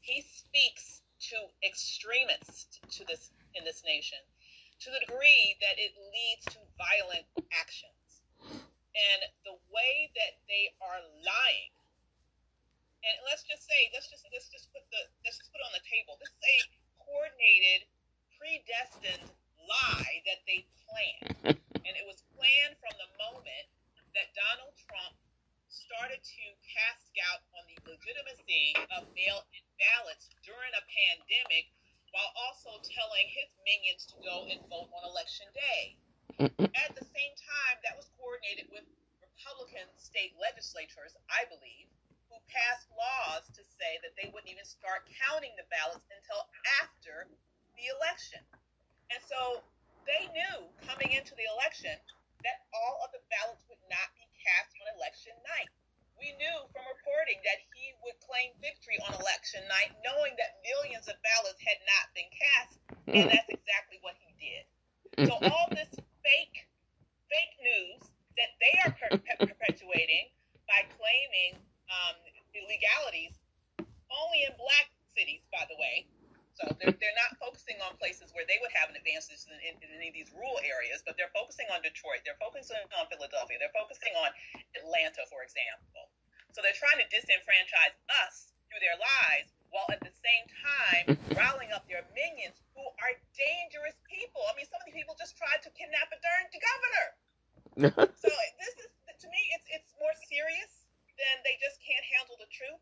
He 0.00 0.24
speaks 0.24 1.02
to 1.30 1.36
extremists 1.64 2.80
to 2.98 3.04
this 3.06 3.30
in 3.54 3.64
this 3.64 3.82
nation 3.86 4.18
to 4.80 4.90
the 4.90 5.00
degree 5.06 5.56
that 5.62 5.78
it 5.78 5.94
leads 6.10 6.44
to 6.50 6.58
violent 6.76 7.24
action 7.54 7.93
and 8.94 9.20
the 9.42 9.56
way 9.74 10.08
that 10.14 10.38
they 10.46 10.70
are 10.78 11.02
lying. 11.26 11.74
And 13.04 13.14
let's 13.28 13.44
just 13.44 13.66
say, 13.66 13.90
let's 13.92 14.08
just 14.08 14.24
let's 14.32 14.48
just 14.48 14.70
put 14.72 14.86
the 14.88 15.02
let's 15.26 15.36
just 15.36 15.52
put 15.52 15.60
it 15.60 15.66
on 15.68 15.74
the 15.76 15.84
table. 15.84 16.16
This 16.22 16.32
is 16.32 16.40
a 16.40 16.58
coordinated, 16.96 17.90
predestined 18.38 19.28
lie 19.60 20.16
that 20.24 20.40
they 20.48 20.64
planned, 20.88 21.60
and 21.84 21.94
it 21.94 22.06
was 22.08 22.24
planned 22.32 22.80
from 22.80 22.94
the 22.96 23.10
moment 23.20 23.66
that 24.16 24.32
Donald 24.32 24.72
Trump 24.78 25.18
started 25.68 26.22
to 26.22 26.44
cast 26.64 27.10
doubt 27.12 27.42
on 27.58 27.66
the 27.66 27.76
legitimacy 27.82 28.72
of 28.94 29.10
mail-in 29.12 29.64
ballots 29.76 30.30
during 30.46 30.72
a 30.72 30.84
pandemic, 30.86 31.68
while 32.14 32.30
also 32.46 32.78
telling 32.88 33.26
his 33.26 33.50
minions 33.66 34.06
to 34.06 34.16
go 34.22 34.46
and 34.48 34.62
vote 34.70 34.88
on 34.94 35.02
election 35.02 35.50
day. 35.52 35.98
At 36.40 36.92
the 36.98 37.06
same 37.06 37.34
time, 37.38 37.76
that 37.86 37.94
was 37.94 38.10
coordinated 38.18 38.66
with 38.74 38.84
Republican 39.22 39.86
state 40.00 40.34
legislators, 40.40 41.14
I 41.30 41.46
believe, 41.46 41.86
who 42.32 42.36
passed 42.50 42.90
laws 42.90 43.46
to 43.54 43.62
say 43.62 44.00
that 44.02 44.16
they 44.18 44.32
wouldn't 44.34 44.50
even 44.50 44.66
start 44.66 45.06
counting 45.26 45.54
the 45.54 45.68
ballots 45.70 46.06
until 46.10 46.42
after 46.82 47.30
the 47.78 47.86
election. 47.94 48.42
And 49.14 49.20
so 49.22 49.62
they 50.08 50.26
knew 50.34 50.66
coming 50.88 51.14
into 51.14 51.36
the 51.36 51.46
election 51.54 51.94
that 52.42 52.66
all 52.74 53.04
of 53.04 53.12
the 53.12 53.22
ballots 53.32 53.64
would 53.70 53.80
not 53.88 54.08
be 54.18 54.24
cast 54.42 54.74
on 54.80 54.90
election 54.98 55.32
night. 55.56 55.70
We 56.18 56.30
knew 56.38 56.56
from 56.70 56.84
reporting 56.86 57.42
that 57.42 57.58
he 57.74 57.94
would 58.06 58.16
claim 58.22 58.54
victory 58.62 58.98
on 59.02 59.18
election 59.18 59.66
night, 59.66 59.92
knowing 60.06 60.38
that 60.38 60.62
millions 60.62 61.10
of 61.10 61.18
ballots 61.20 61.58
had 61.58 61.80
not 61.84 62.04
been 62.14 62.30
cast, 62.30 62.74
and 63.10 63.24
mm. 63.26 63.32
that's 63.34 63.50
exactly 63.50 63.98
what 64.00 64.14
he 64.22 64.30
did. 64.38 64.64
So 65.26 65.34
all 65.42 65.68
this 65.74 65.90
fake 66.24 66.66
fake 67.28 67.54
news 67.60 68.00
that 68.40 68.50
they 68.58 68.74
are 68.84 68.92
per- 68.96 69.20
perpetuating 69.48 70.32
by 70.66 70.82
claiming 70.96 71.60
um, 71.92 72.16
illegalities 72.56 73.36
only 74.10 74.46
in 74.46 74.52
black 74.56 74.88
cities, 75.14 75.44
by 75.50 75.62
the 75.70 75.76
way. 75.78 76.06
So 76.54 76.70
they're, 76.78 76.94
they're 76.94 77.18
not 77.18 77.34
focusing 77.42 77.74
on 77.82 77.98
places 77.98 78.30
where 78.30 78.46
they 78.46 78.62
would 78.62 78.70
have 78.78 78.86
an 78.86 78.94
advantage 78.94 79.42
in, 79.50 79.58
in, 79.58 79.74
in, 79.82 79.90
any 79.90 80.06
of 80.06 80.14
these 80.14 80.30
rural 80.30 80.62
areas, 80.62 81.02
but 81.02 81.18
they're 81.18 81.34
focusing 81.34 81.66
on 81.74 81.82
Detroit. 81.82 82.22
They're 82.22 82.38
focusing 82.38 82.78
on 82.94 83.10
Philadelphia. 83.10 83.58
They're 83.58 83.74
focusing 83.74 84.14
on 84.22 84.30
Atlanta, 84.78 85.26
for 85.26 85.42
example. 85.42 86.14
So 86.54 86.62
they're 86.62 86.78
trying 86.78 87.02
to 87.02 87.08
disenfranchise 87.10 87.98
us 88.22 88.54
through 88.70 88.78
their 88.86 88.94
lies 88.94 89.50
while 89.74 89.90
at 89.90 89.98
the 90.06 90.14
same 90.22 90.46
time 90.62 91.06
riling 91.42 91.74
up 91.74 91.82
their 91.90 92.06
minions 92.14 92.54
who 92.78 92.86
are 93.02 93.18
dangerous 93.34 93.98
people. 94.06 94.46
I 94.46 94.54
mean, 94.54 94.70
some 94.70 94.78
of 94.78 94.86
these 94.86 94.94
people 94.94 95.18
just 95.18 95.34
tried 95.34 95.58
to 95.66 95.70
kidnap 95.74 96.14
a 96.14 96.18
darn 96.22 96.46
governor. 96.54 97.06
so 98.22 98.30
this 98.30 98.74
is, 98.78 98.88
to 99.18 99.26
me, 99.26 99.42
it's 99.58 99.66
it's 99.74 99.90
more 99.98 100.14
serious 100.30 100.86
than 101.18 101.34
they 101.42 101.58
just 101.58 101.82
can't 101.82 102.06
handle 102.14 102.38
the 102.38 102.46
truth. 102.54 102.78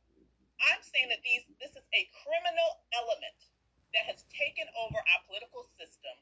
I'm 0.61 0.85
saying 0.85 1.09
that 1.09 1.25
these 1.25 1.49
this 1.57 1.73
is 1.73 1.87
a 1.97 2.03
criminal 2.13 2.85
element 2.93 3.41
that 3.97 4.05
has 4.13 4.29
taken 4.29 4.69
over 4.77 5.01
our 5.01 5.21
political 5.25 5.65
system. 5.81 6.13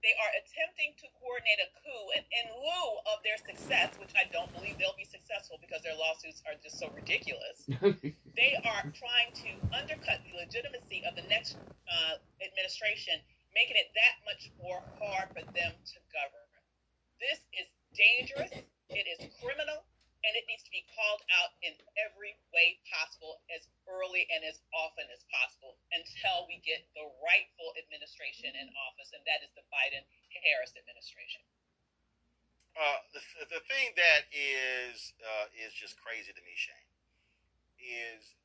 They 0.00 0.16
are 0.16 0.32
attempting 0.40 0.96
to 0.96 1.06
coordinate 1.20 1.60
a 1.60 1.68
coup, 1.76 2.04
and 2.16 2.24
in 2.24 2.46
lieu 2.56 2.88
of 3.12 3.20
their 3.20 3.36
success, 3.36 3.92
which 4.00 4.16
I 4.16 4.24
don't 4.32 4.48
believe 4.56 4.80
they'll 4.80 4.96
be 4.96 5.04
successful 5.04 5.60
because 5.60 5.84
their 5.84 5.92
lawsuits 5.92 6.40
are 6.48 6.56
just 6.56 6.80
so 6.80 6.88
ridiculous, 6.96 7.68
they 8.36 8.56
are 8.62 8.84
trying 8.94 9.30
to 9.44 9.50
undercut 9.74 10.22
the 10.26 10.34
legitimacy 10.38 11.02
of 11.06 11.16
the 11.16 11.26
next 11.28 11.56
uh, 11.88 12.20
administration, 12.40 13.18
making 13.54 13.76
it 13.76 13.90
that 13.94 14.20
much 14.26 14.50
more 14.60 14.82
hard 14.98 15.28
for 15.34 15.44
them 15.52 15.72
to 15.74 15.98
govern. 16.14 16.48
This 17.18 17.40
is 17.52 17.66
dangerous. 17.92 18.52
It 18.90 19.06
is 19.06 19.30
criminal 19.38 19.86
and 20.20 20.36
it 20.36 20.44
needs 20.44 20.60
to 20.64 20.72
be 20.72 20.84
called 20.92 21.24
out 21.40 21.56
in 21.64 21.72
every 21.96 22.36
way 22.52 22.76
possible 22.84 23.40
as 23.48 23.64
early 23.88 24.28
and 24.28 24.44
as 24.44 24.60
often 24.76 25.08
as 25.08 25.24
possible 25.32 25.80
until 25.96 26.44
we 26.44 26.60
get 26.60 26.84
the 26.92 27.08
rightful 27.24 27.72
administration 27.80 28.52
in 28.52 28.68
office, 28.88 29.16
and 29.16 29.24
that 29.24 29.40
is 29.40 29.48
the 29.56 29.64
Biden 29.72 30.04
Harris 30.44 30.76
administration. 30.76 31.40
Uh, 32.76 33.00
the, 33.16 33.22
the 33.48 33.62
thing 33.66 33.96
that 33.96 34.28
is 34.30 35.16
uh, 35.24 35.48
is 35.56 35.72
just 35.74 35.98
crazy 35.98 36.30
to 36.30 36.42
me, 36.44 36.54
Shane, 36.54 36.79
is 37.80 38.36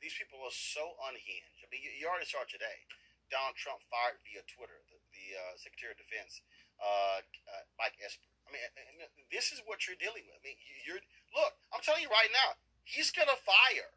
these 0.00 0.16
people 0.16 0.40
are 0.44 0.54
so 0.54 0.96
unhinged. 1.08 1.60
I 1.64 1.68
mean, 1.68 1.84
you, 1.84 1.92
you 1.92 2.04
already 2.08 2.28
saw 2.28 2.44
today. 2.48 2.88
Donald 3.28 3.54
Trump 3.56 3.80
fired 3.86 4.18
via 4.26 4.42
Twitter 4.50 4.80
the, 4.90 4.98
the 5.14 5.26
uh, 5.38 5.54
Secretary 5.54 5.94
of 5.94 6.00
Defense, 6.02 6.42
uh, 6.82 7.22
uh, 7.22 7.62
Mike 7.78 7.94
Esper 8.02 8.26
I 8.50 8.58
mean, 8.58 9.06
this 9.30 9.54
is 9.54 9.62
what 9.62 9.86
you're 9.86 9.98
dealing 9.98 10.26
with. 10.26 10.34
I 10.34 10.42
mean, 10.42 10.58
you're 10.82 10.98
look. 11.38 11.54
I'm 11.70 11.78
telling 11.86 12.02
you 12.02 12.10
right 12.10 12.30
now, 12.34 12.58
he's 12.82 13.14
gonna 13.14 13.38
fire. 13.38 13.94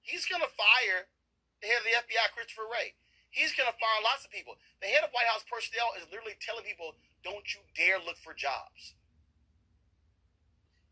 He's 0.00 0.24
gonna 0.24 0.48
fire 0.48 1.12
the 1.60 1.68
head 1.68 1.84
of 1.84 1.86
the 1.86 1.96
FBI, 2.08 2.32
Christopher 2.32 2.66
Wray. 2.72 2.96
He's 3.28 3.52
gonna 3.52 3.76
fire 3.76 4.00
lots 4.00 4.24
of 4.24 4.32
people. 4.32 4.56
The 4.80 4.88
head 4.88 5.04
of 5.04 5.12
White 5.12 5.28
House 5.28 5.44
personnel 5.44 5.92
is 6.00 6.08
literally 6.08 6.40
telling 6.40 6.64
people, 6.64 6.96
"Don't 7.20 7.44
you 7.52 7.60
dare 7.76 8.00
look 8.00 8.16
for 8.16 8.32
jobs." 8.32 8.96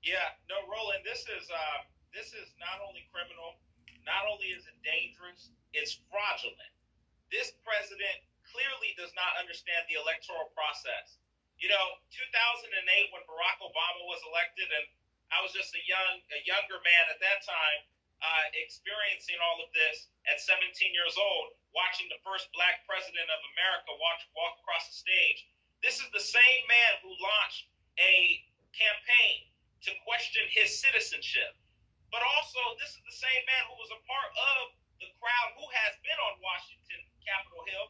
Yeah, 0.04 0.36
no, 0.48 0.60
Roland. 0.68 1.04
This 1.04 1.24
is 1.24 1.48
uh, 1.48 1.80
this 2.10 2.34
is 2.34 2.50
not 2.58 2.82
only 2.82 3.06
criminal, 3.14 3.58
not 4.02 4.26
only 4.26 4.50
is 4.50 4.66
it 4.66 4.76
dangerous, 4.82 5.50
it's 5.70 5.98
fraudulent. 6.10 6.72
This 7.30 7.54
president 7.62 8.26
clearly 8.50 8.90
does 8.98 9.14
not 9.14 9.38
understand 9.38 9.86
the 9.86 9.98
electoral 9.98 10.50
process. 10.50 11.22
You 11.62 11.70
know, 11.70 11.86
2008 12.10 12.66
when 13.14 13.22
Barack 13.28 13.62
Obama 13.62 14.02
was 14.10 14.18
elected, 14.26 14.66
and 14.66 14.86
I 15.30 15.38
was 15.44 15.54
just 15.54 15.70
a 15.76 15.82
young, 15.86 16.14
a 16.34 16.40
younger 16.42 16.82
man 16.82 17.04
at 17.12 17.22
that 17.22 17.46
time, 17.46 17.80
uh, 18.20 18.44
experiencing 18.58 19.38
all 19.40 19.62
of 19.62 19.70
this 19.72 20.10
at 20.28 20.42
17 20.42 20.66
years 20.92 21.16
old, 21.16 21.56
watching 21.72 22.10
the 22.10 22.20
first 22.26 22.50
black 22.52 22.84
president 22.84 23.28
of 23.30 23.40
America 23.56 23.90
walk, 23.96 24.20
walk 24.36 24.54
across 24.60 24.90
the 24.90 24.96
stage. 24.98 25.46
This 25.80 26.02
is 26.02 26.08
the 26.12 26.20
same 26.20 26.62
man 26.68 26.92
who 27.00 27.12
launched 27.16 27.70
a 27.96 28.44
campaign 28.76 29.48
to 29.88 29.90
question 30.04 30.44
his 30.52 30.76
citizenship. 30.76 31.56
But 32.10 32.26
also, 32.36 32.58
this 32.82 32.94
is 32.98 33.02
the 33.06 33.14
same 33.14 33.42
man 33.46 33.62
who 33.70 33.78
was 33.78 33.90
a 33.94 34.00
part 34.06 34.30
of 34.34 34.74
the 34.98 35.08
crowd 35.22 35.50
who 35.56 35.66
has 35.70 35.94
been 36.02 36.18
on 36.18 36.42
Washington, 36.42 37.00
Capitol 37.22 37.62
Hill, 37.70 37.86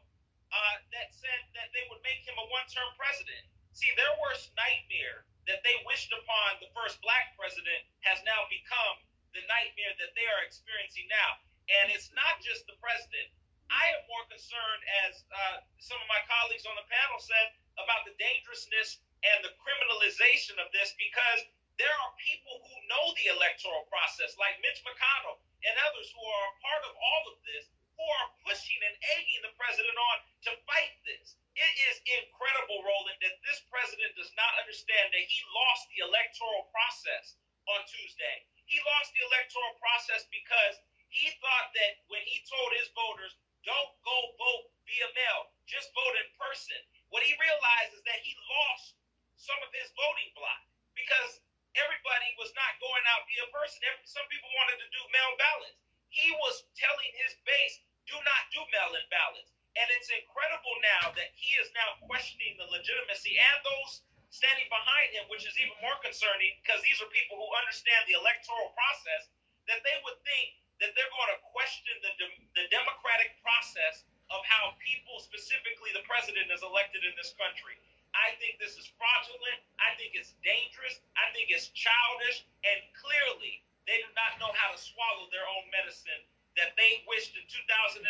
uh, 0.53 0.77
that 0.93 1.11
said 1.17 1.41
that 1.57 1.73
they 1.73 1.85
would 1.89 2.05
make 2.05 2.21
him 2.23 2.37
a 2.37 2.47
one 2.53 2.69
term 2.69 2.93
president. 3.01 3.43
See, 3.73 3.89
their 3.97 4.13
worst 4.21 4.53
nightmare 4.59 5.25
that 5.49 5.65
they 5.65 5.75
wished 5.89 6.13
upon 6.13 6.61
the 6.61 6.69
first 6.77 7.01
black 7.01 7.33
president 7.39 7.81
has 8.05 8.21
now 8.29 8.45
become 8.53 9.01
the 9.33 9.43
nightmare 9.47 9.95
that 9.97 10.13
they 10.19 10.27
are 10.27 10.43
experiencing 10.45 11.09
now. 11.09 11.41
And 11.71 11.89
it's 11.95 12.11
not 12.13 12.43
just 12.43 12.67
the 12.67 12.77
president. 12.83 13.31
I 13.71 13.95
am 13.95 14.03
more 14.11 14.27
concerned, 14.27 14.83
as 15.07 15.23
uh, 15.31 15.63
some 15.79 16.03
of 16.03 16.11
my 16.11 16.19
colleagues 16.27 16.67
on 16.67 16.75
the 16.75 16.87
panel 16.91 17.23
said, 17.23 17.55
about 17.79 18.03
the 18.03 18.15
dangerousness 18.19 18.99
and 19.23 19.39
the 19.47 19.55
criminalization 19.63 20.59
of 20.59 20.69
this 20.75 20.91
because 20.99 21.47
there 21.81 21.97
are 22.05 22.13
people 22.21 22.61
who 22.61 22.77
know 22.93 23.05
the 23.17 23.33
electoral 23.33 23.89
process, 23.89 24.37
like 24.37 24.61
Mitch 24.61 24.85
McConnell 24.85 25.41
and 25.65 25.73
others 25.89 26.13
who 26.13 26.21
are 26.21 26.47
a 26.53 26.59
part 26.61 26.85
of 26.85 26.93
all 26.93 27.25
of 27.33 27.41
this, 27.49 27.73
who 27.97 28.05
are 28.21 28.29
pushing 28.45 28.77
and 28.85 28.97
egging 29.17 29.41
the 29.41 29.57
president 29.57 29.97
on 29.97 30.17
to 30.45 30.53
fight 30.69 30.93
this. 31.09 31.41
It 31.57 31.73
is 31.89 31.97
incredible, 32.21 32.85
Roland, 32.85 33.17
that 33.25 33.41
this 33.49 33.65
president 33.73 34.13
does 34.13 34.29
not 34.37 34.61
understand 34.61 35.09
that 35.09 35.25
he 35.25 35.41
lost 35.57 35.89
the 35.89 36.05
electoral 36.05 36.69
process 36.69 37.41
on 37.73 37.81
Tuesday. 37.89 38.45
He 38.69 38.77
lost 38.85 39.17
the 39.17 39.25
electoral 39.33 39.73
process 39.81 40.29
because 40.29 40.77
he 41.09 41.33
thought 41.41 41.73
that 41.81 42.05
when 42.13 42.21
he 42.29 42.45
told 42.45 42.77
his 42.77 42.93
voters, 42.93 43.41
don't 43.65 43.93
go 44.05 44.17
vote 44.37 44.69
via 44.85 45.09
mail, 45.17 45.49
just 45.65 45.89
vote 45.97 46.17
in 46.21 46.29
person. 46.37 46.81
What 47.09 47.25
he 47.25 47.33
realized 47.41 47.97
is 47.97 48.05
that 48.05 48.21
he 48.21 48.37
lost 48.37 49.01
some 49.41 49.61
of 49.65 49.73
his 49.73 49.89
voting 49.97 50.33
block 50.37 50.61
because 50.93 51.41
everybody 51.79 52.29
was 52.41 52.51
not 52.59 52.73
going 52.83 53.05
out 53.15 53.27
via 53.29 53.47
person. 53.55 53.83
Some 54.07 54.27
people 54.31 54.51
wanted 54.59 54.83
to 54.83 54.89
do 54.91 55.03
mail 55.15 55.33
ballots. 55.39 55.79
He 56.11 56.31
was 56.43 56.67
telling 56.75 57.11
his 57.23 57.39
base, 57.47 57.83
do 58.11 58.19
not 58.27 58.43
do 58.51 58.61
mail 58.75 58.91
in 58.99 59.07
ballots. 59.13 59.55
And 59.79 59.87
it's 59.95 60.11
incredible 60.11 60.75
now 60.83 61.15
that 61.15 61.31
he 61.39 61.55
is 61.63 61.71
now 61.79 61.95
questioning 62.11 62.59
the 62.59 62.67
legitimacy 62.75 63.39
and 63.39 63.59
those 63.63 64.03
standing 64.35 64.67
behind 64.67 65.15
him, 65.15 65.27
which 65.31 65.47
is 65.47 65.55
even 65.59 65.75
more 65.79 65.99
concerning 66.03 66.59
because 66.63 66.83
these 66.83 66.99
are 66.99 67.11
people 67.15 67.39
who 67.39 67.47
understand 67.63 68.03
the 68.11 68.19
electoral 68.19 68.75
process, 68.75 69.31
that 69.71 69.83
they 69.87 69.95
would 70.03 70.19
think 70.27 70.59
that 70.83 70.91
they're 70.99 71.13
going 71.15 71.31
to 71.35 71.39
question 71.55 71.95
the, 72.03 72.11
the 72.59 72.67
democratic 72.75 73.39
process 73.43 74.03
of 74.31 74.41
how 74.47 74.75
people, 74.79 75.19
specifically 75.23 75.91
the 75.95 76.07
president, 76.07 76.51
is 76.51 76.63
elected 76.63 77.03
in 77.03 77.15
this 77.19 77.35
country. 77.35 77.79
I 78.15 78.35
think 78.43 78.59
this 78.59 78.75
is 78.75 78.87
fraudulent. 78.99 79.61
I 79.79 79.95
think 79.97 80.19
it's 80.19 80.35
dangerous. 80.43 80.99
I 81.15 81.31
think 81.35 81.51
it's 81.51 81.71
childish. 81.71 82.47
And 82.67 82.79
clearly, 82.99 83.63
they 83.87 84.03
do 84.03 84.11
not 84.19 84.39
know 84.43 84.51
how 84.55 84.75
to 84.75 84.79
swallow 84.79 85.31
their 85.31 85.47
own 85.47 85.67
medicine 85.71 86.23
that 86.59 86.75
they 86.75 87.07
wished 87.07 87.35
in 87.39 87.47
2008 87.47 88.03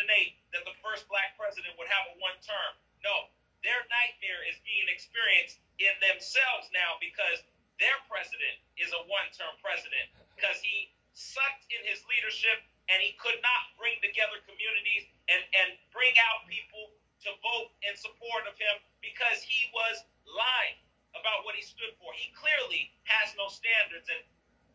that 0.53 0.65
the 0.65 0.75
first 0.81 1.05
black 1.05 1.37
president 1.37 1.77
would 1.77 1.89
have 1.89 2.05
a 2.11 2.15
one 2.17 2.37
term. 2.41 2.73
No, 3.05 3.29
their 3.61 3.85
nightmare 3.89 4.41
is 4.49 4.57
being 4.65 4.89
experienced 4.89 5.61
in 5.77 5.93
themselves 6.01 6.69
now 6.73 6.97
because 6.97 7.45
their 7.77 7.97
president 8.09 8.57
is 8.77 8.93
a 8.93 9.01
one 9.05 9.29
term 9.33 9.53
president 9.61 10.09
because 10.33 10.57
he 10.61 10.89
sucked 11.13 11.65
in 11.69 11.81
his 11.85 12.01
leadership 12.09 12.61
and 12.89 12.97
he 13.01 13.13
could 13.21 13.37
not 13.45 13.71
bring 13.77 13.97
together 14.01 14.41
communities 14.45 15.05
and, 15.29 15.41
and 15.53 15.77
bring 15.93 16.13
out 16.29 16.45
people 16.49 16.93
to 17.25 17.31
vote 17.41 17.69
in 17.85 17.93
support 17.97 18.49
of 18.49 18.57
him 18.57 18.75
because 19.01 19.41
he 19.45 19.69
was 19.73 20.05
lying 20.25 20.77
about 21.13 21.45
what 21.45 21.53
he 21.53 21.61
stood 21.61 21.93
for. 22.01 22.09
He 22.17 22.33
clearly 22.33 22.89
has 23.05 23.33
no 23.37 23.49
standards 23.51 24.09
and 24.09 24.21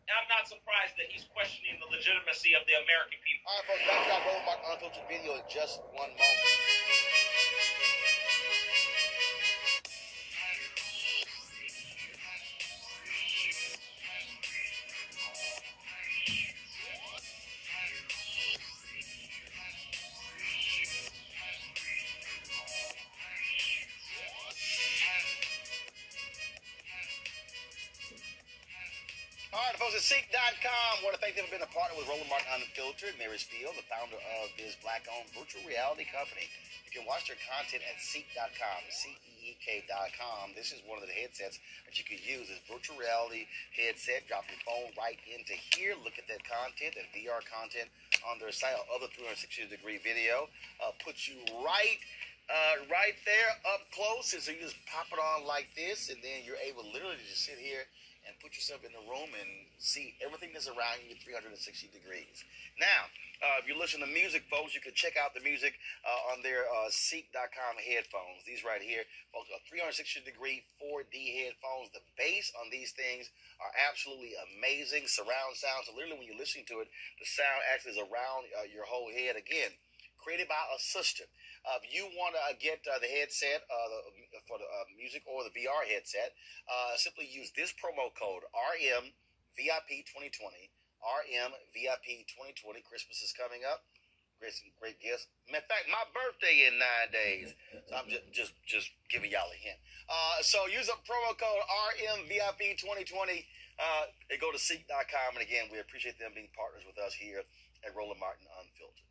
I'm 0.07 0.27
not 0.31 0.47
surprised 0.47 0.95
that 0.95 1.11
he's 1.11 1.27
questioning 1.35 1.83
the 1.83 1.89
legitimacy 1.91 2.55
of 2.55 2.63
the 2.63 2.79
American 2.79 3.19
people. 3.27 3.43
All 3.43 3.59
right, 3.59 3.67
folks, 3.67 3.83
to 3.83 3.91
our 3.91 4.23
Roland 4.23 4.45
Martin 4.47 4.65
Unfiltered 4.71 5.07
video 5.11 5.35
in 5.35 5.43
just 5.51 5.83
one 5.91 6.15
moment. 6.15 7.26
For 31.37 31.45
being 31.53 31.61
a 31.61 31.69
partner 31.69 31.93
with 32.01 32.09
Roland 32.09 32.33
Martin 32.33 32.49
Unfiltered. 32.49 33.13
Mary 33.21 33.37
Spio, 33.37 33.69
the 33.77 33.85
founder 33.85 34.17
of 34.41 34.49
this 34.57 34.73
black-owned 34.81 35.29
virtual 35.37 35.61
reality 35.69 36.01
company. 36.09 36.49
You 36.81 36.89
can 36.89 37.05
watch 37.05 37.29
their 37.29 37.37
content 37.45 37.85
at 37.85 38.01
CEEK.com. 38.01 38.89
C-E 38.89 39.37
SeekEK.com. 39.53 40.57
This 40.57 40.73
is 40.73 40.81
one 40.89 40.97
of 40.97 41.05
the 41.05 41.13
headsets 41.13 41.61
that 41.85 41.93
you 41.93 42.09
can 42.09 42.17
use. 42.25 42.49
It's 42.49 42.65
virtual 42.65 42.97
reality 42.97 43.45
headset. 43.69 44.25
Drop 44.25 44.49
your 44.49 44.57
phone 44.65 44.89
right 44.97 45.21
into 45.29 45.53
here. 45.77 45.93
Look 46.01 46.17
at 46.17 46.25
that 46.25 46.41
content, 46.41 46.97
that 46.97 47.05
VR 47.13 47.45
content 47.45 47.93
on 48.25 48.41
their 48.41 48.49
site. 48.49 48.73
Other 48.89 49.05
360 49.13 49.69
degree 49.69 50.01
video 50.01 50.49
uh, 50.81 50.97
puts 51.05 51.29
you 51.29 51.37
right. 51.61 52.01
Uh, 52.49 52.81
right 52.89 53.13
there 53.29 53.51
up 53.75 53.85
close, 53.93 54.33
and 54.33 54.41
so 54.41 54.55
you 54.55 54.63
just 54.63 54.79
pop 54.87 55.05
it 55.11 55.19
on 55.19 55.45
like 55.45 55.67
this, 55.75 56.07
and 56.07 56.17
then 56.23 56.47
you're 56.47 56.57
able 56.63 56.81
literally 56.95 57.19
to 57.19 57.27
just 57.29 57.43
sit 57.43 57.59
here 57.59 57.85
and 58.27 58.35
put 58.43 58.59
yourself 58.59 58.83
in 58.83 58.91
the 58.91 59.03
room 59.07 59.31
and 59.39 59.49
see 59.79 60.13
everything 60.19 60.51
that's 60.51 60.67
around 60.67 60.99
you 61.07 61.15
360 61.15 61.55
degrees. 61.95 62.43
Now, 62.75 63.07
uh, 63.39 63.61
if 63.61 63.69
you 63.69 63.77
listen 63.77 64.01
to 64.01 64.09
music, 64.09 64.43
folks, 64.49 64.73
you 64.73 64.81
can 64.81 64.97
check 64.97 65.15
out 65.15 65.31
the 65.37 65.45
music 65.45 65.77
uh, 66.03 66.33
on 66.33 66.41
their 66.43 66.65
uh, 66.65 66.89
CEEK.com 66.89 67.77
headphones. 67.79 68.41
These 68.43 68.65
right 68.65 68.81
here, 68.81 69.05
folks, 69.29 69.47
are 69.53 69.61
360 69.69 70.25
degree 70.25 70.65
4D 70.81 71.15
headphones. 71.45 71.93
The 71.93 72.03
bass 72.17 72.49
on 72.57 72.73
these 72.73 72.91
things 72.97 73.29
are 73.61 73.71
absolutely 73.77 74.33
amazing. 74.51 75.05
Surround 75.05 75.53
sound. 75.53 75.85
So 75.85 75.93
literally, 75.93 76.25
when 76.25 76.27
you're 76.27 76.41
listening 76.41 76.65
to 76.73 76.81
it, 76.81 76.89
the 77.21 77.29
sound 77.29 77.61
actually 77.69 77.95
is 77.95 78.01
around 78.01 78.49
uh, 78.57 78.67
your 78.67 78.89
whole 78.89 79.13
head. 79.13 79.37
Again, 79.37 79.71
created 80.27 80.51
by 80.51 80.59
a 80.75 80.79
system. 80.83 81.23
Uh, 81.63 81.79
if 81.79 81.87
you 81.87 82.03
want 82.19 82.35
to 82.35 82.43
uh, 82.43 82.51
get 82.59 82.83
uh, 82.83 82.99
the 82.99 83.07
headset 83.07 83.63
uh, 83.71 83.87
the, 84.35 84.43
for 84.43 84.59
the 84.59 84.67
uh, 84.67 84.83
music 84.99 85.23
or 85.23 85.47
the 85.47 85.55
VR 85.55 85.87
headset, 85.87 86.35
uh, 86.67 86.99
simply 86.99 87.23
use 87.23 87.47
this 87.55 87.71
promo 87.71 88.11
code 88.11 88.43
RMVIP2020. 88.51 90.67
RMVIP2020. 90.99 92.83
Christmas 92.83 93.23
is 93.23 93.31
coming 93.31 93.63
up. 93.63 93.87
Great, 94.43 94.51
great 94.75 94.99
gifts. 94.99 95.31
In 95.47 95.55
fact, 95.55 95.87
my 95.87 96.03
birthday 96.11 96.67
in 96.67 96.75
nine 96.75 97.07
days. 97.09 97.55
So 97.87 97.95
I'm 97.95 98.11
just 98.11 98.27
just 98.29 98.53
just 98.67 98.91
giving 99.09 99.31
y'all 99.31 99.49
a 99.49 99.57
hint. 99.57 99.79
so 100.45 100.67
use 100.67 100.91
a 100.91 100.99
promo 101.07 101.33
code 101.39 101.63
RMVIP2020 101.95 103.47
and 104.29 104.37
go 104.37 104.51
to 104.51 104.59
CEEK.com. 104.59 105.39
And 105.39 105.41
again, 105.41 105.71
we 105.71 105.79
appreciate 105.79 106.19
them 106.19 106.35
being 106.35 106.51
partners 106.53 106.83
with 106.85 106.99
us 107.01 107.15
here 107.15 107.47
at 107.81 107.95
Roland 107.95 108.19
Martin 108.21 108.45
Unfiltered. 108.61 109.06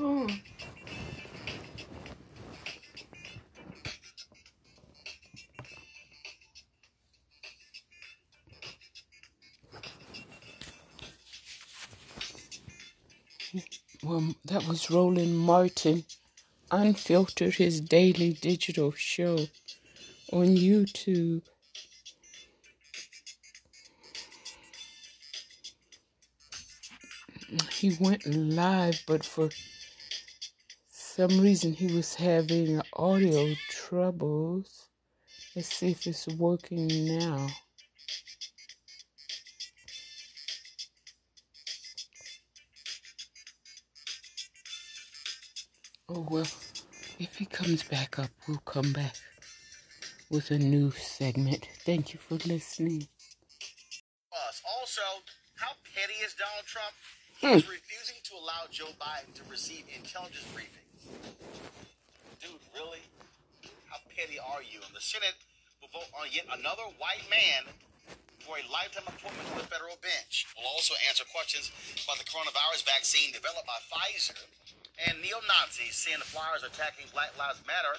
Mm. 0.00 0.40
Well, 14.02 14.34
that 14.46 14.66
was 14.66 14.90
Roland 14.90 15.36
Martin. 15.36 16.04
Unfiltered 16.70 17.56
his 17.56 17.82
daily 17.82 18.32
digital 18.32 18.92
show 18.92 19.48
on 20.32 20.46
YouTube. 20.56 21.42
He 27.72 27.96
went 28.00 28.24
live, 28.26 29.02
but 29.06 29.26
for 29.26 29.50
some 31.20 31.38
reason 31.38 31.74
he 31.74 31.94
was 31.94 32.14
having 32.14 32.80
audio 32.94 33.54
troubles. 33.68 34.88
Let's 35.54 35.68
see 35.68 35.90
if 35.90 36.06
it's 36.06 36.26
working 36.28 36.88
now. 37.18 37.46
Oh 46.08 46.26
well, 46.30 46.46
if 47.18 47.36
he 47.36 47.44
comes 47.44 47.82
back 47.82 48.18
up, 48.18 48.30
we'll 48.48 48.56
come 48.64 48.90
back 48.94 49.16
with 50.30 50.50
a 50.50 50.58
new 50.58 50.90
segment. 50.92 51.68
Thank 51.84 52.14
you 52.14 52.18
for 52.18 52.36
listening. 52.48 53.06
Also, 54.80 55.02
how 55.56 55.72
petty 55.94 56.14
is 56.24 56.32
Donald 56.32 56.64
Trump? 56.64 56.94
He's 57.40 57.66
hmm. 57.66 57.70
refusing 57.70 58.16
to 58.24 58.34
allow 58.36 58.64
Joe 58.70 58.92
Biden 58.98 59.34
to 59.34 59.42
receive 59.50 59.84
intelligence 59.94 60.46
briefings. 60.54 60.89
Dude, 62.40 62.60
really? 62.74 63.04
How 63.88 63.98
petty 64.14 64.38
are 64.38 64.62
you? 64.62 64.80
And 64.86 64.94
the 64.94 65.02
Senate 65.02 65.36
will 65.80 65.90
vote 65.92 66.10
on 66.16 66.28
yet 66.30 66.46
another 66.50 66.86
white 66.98 67.24
man 67.30 67.68
for 68.40 68.56
a 68.56 68.64
lifetime 68.72 69.06
appointment 69.06 69.46
to 69.52 69.62
the 69.62 69.68
federal 69.68 70.00
bench. 70.00 70.48
We'll 70.56 70.70
also 70.72 70.94
answer 71.06 71.24
questions 71.28 71.70
about 72.04 72.18
the 72.18 72.26
coronavirus 72.26 72.88
vaccine 72.88 73.32
developed 73.32 73.68
by 73.68 73.78
Pfizer 73.86 74.38
and 75.08 75.16
neo 75.24 75.40
Nazis 75.48 75.96
send 75.96 76.20
flyers 76.28 76.60
attacking 76.60 77.08
Black 77.12 77.32
Lives 77.40 77.64
Matter 77.64 77.96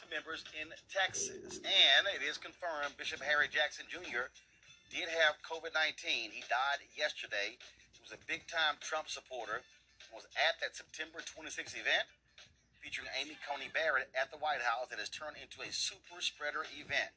to 0.00 0.04
members 0.08 0.44
in 0.56 0.72
Texas. 0.88 1.60
And 1.60 2.08
it 2.08 2.24
is 2.24 2.40
confirmed 2.40 2.96
Bishop 2.96 3.20
Harry 3.20 3.52
Jackson 3.52 3.84
Jr. 3.92 4.32
did 4.88 5.12
have 5.12 5.36
COVID 5.44 5.76
19. 5.76 6.32
He 6.32 6.40
died 6.48 6.80
yesterday. 6.96 7.60
He 7.92 8.00
was 8.00 8.16
a 8.16 8.20
big 8.24 8.48
time 8.48 8.80
Trump 8.80 9.12
supporter. 9.12 9.60
Was 10.12 10.28
at 10.36 10.60
that 10.60 10.76
September 10.76 11.24
26th 11.24 11.72
event 11.72 12.04
featuring 12.82 13.06
Amy 13.14 13.38
Coney 13.46 13.70
Barrett 13.70 14.10
at 14.18 14.34
the 14.34 14.38
White 14.42 14.58
House 14.58 14.90
that 14.90 14.98
has 14.98 15.06
turned 15.06 15.38
into 15.38 15.62
a 15.62 15.70
super 15.70 16.18
spreader 16.18 16.66
event. 16.74 17.14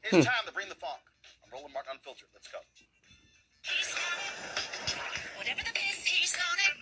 It's 0.00 0.16
hmm. 0.16 0.24
time 0.24 0.48
to 0.48 0.52
bring 0.56 0.72
the 0.72 0.80
funk. 0.80 1.04
I'm 1.44 1.52
Roland 1.52 1.76
Martin 1.76 2.00
Unfiltered. 2.00 2.32
Let's 2.32 2.48
go. 2.48 2.64
Whatever 5.36 5.60
the 5.60 5.76
biz, 5.76 6.00
he's 6.08 6.32
on 6.40 6.56
it. 6.56 6.74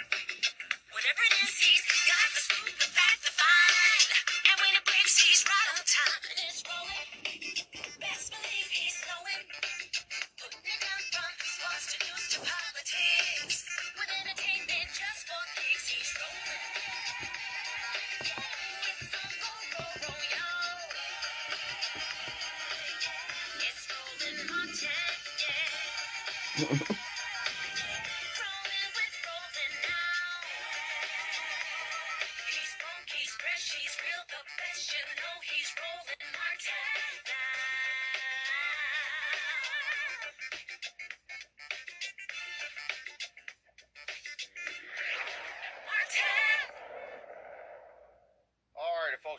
Whatever 0.94 1.20
it 1.26 1.34
is, 1.42 1.54
he's 1.58 1.82
got 2.06 2.26
the 2.30 2.42
scoop, 2.46 2.81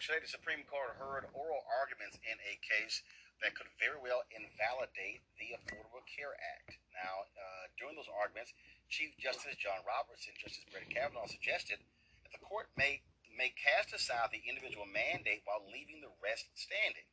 today, 0.02 0.22
the 0.24 0.32
Supreme 0.32 0.66
Court 0.66 0.98
heard 0.98 1.30
oral 1.38 1.62
arguments 1.70 2.18
in 2.26 2.38
a 2.42 2.58
case 2.64 3.06
that 3.44 3.54
could 3.54 3.68
very 3.78 4.00
well 4.00 4.24
invalidate 4.32 5.22
the 5.36 5.54
Affordable 5.54 6.02
Care 6.08 6.34
Act. 6.40 6.80
Now, 6.96 7.28
uh, 7.36 7.70
during 7.76 8.00
those 8.00 8.10
arguments, 8.10 8.56
Chief 8.88 9.14
Justice 9.20 9.60
John 9.60 9.84
Roberts 9.84 10.26
and 10.26 10.38
Justice 10.40 10.66
Brett 10.72 10.88
Kavanaugh 10.88 11.28
suggested 11.28 11.84
that 12.24 12.32
the 12.32 12.42
court 12.42 12.72
may 12.80 13.04
may 13.34 13.50
cast 13.58 13.90
aside 13.90 14.30
the 14.30 14.46
individual 14.46 14.86
mandate 14.86 15.42
while 15.50 15.66
leaving 15.66 16.06
the 16.06 16.14
rest 16.22 16.54
standing. 16.54 17.10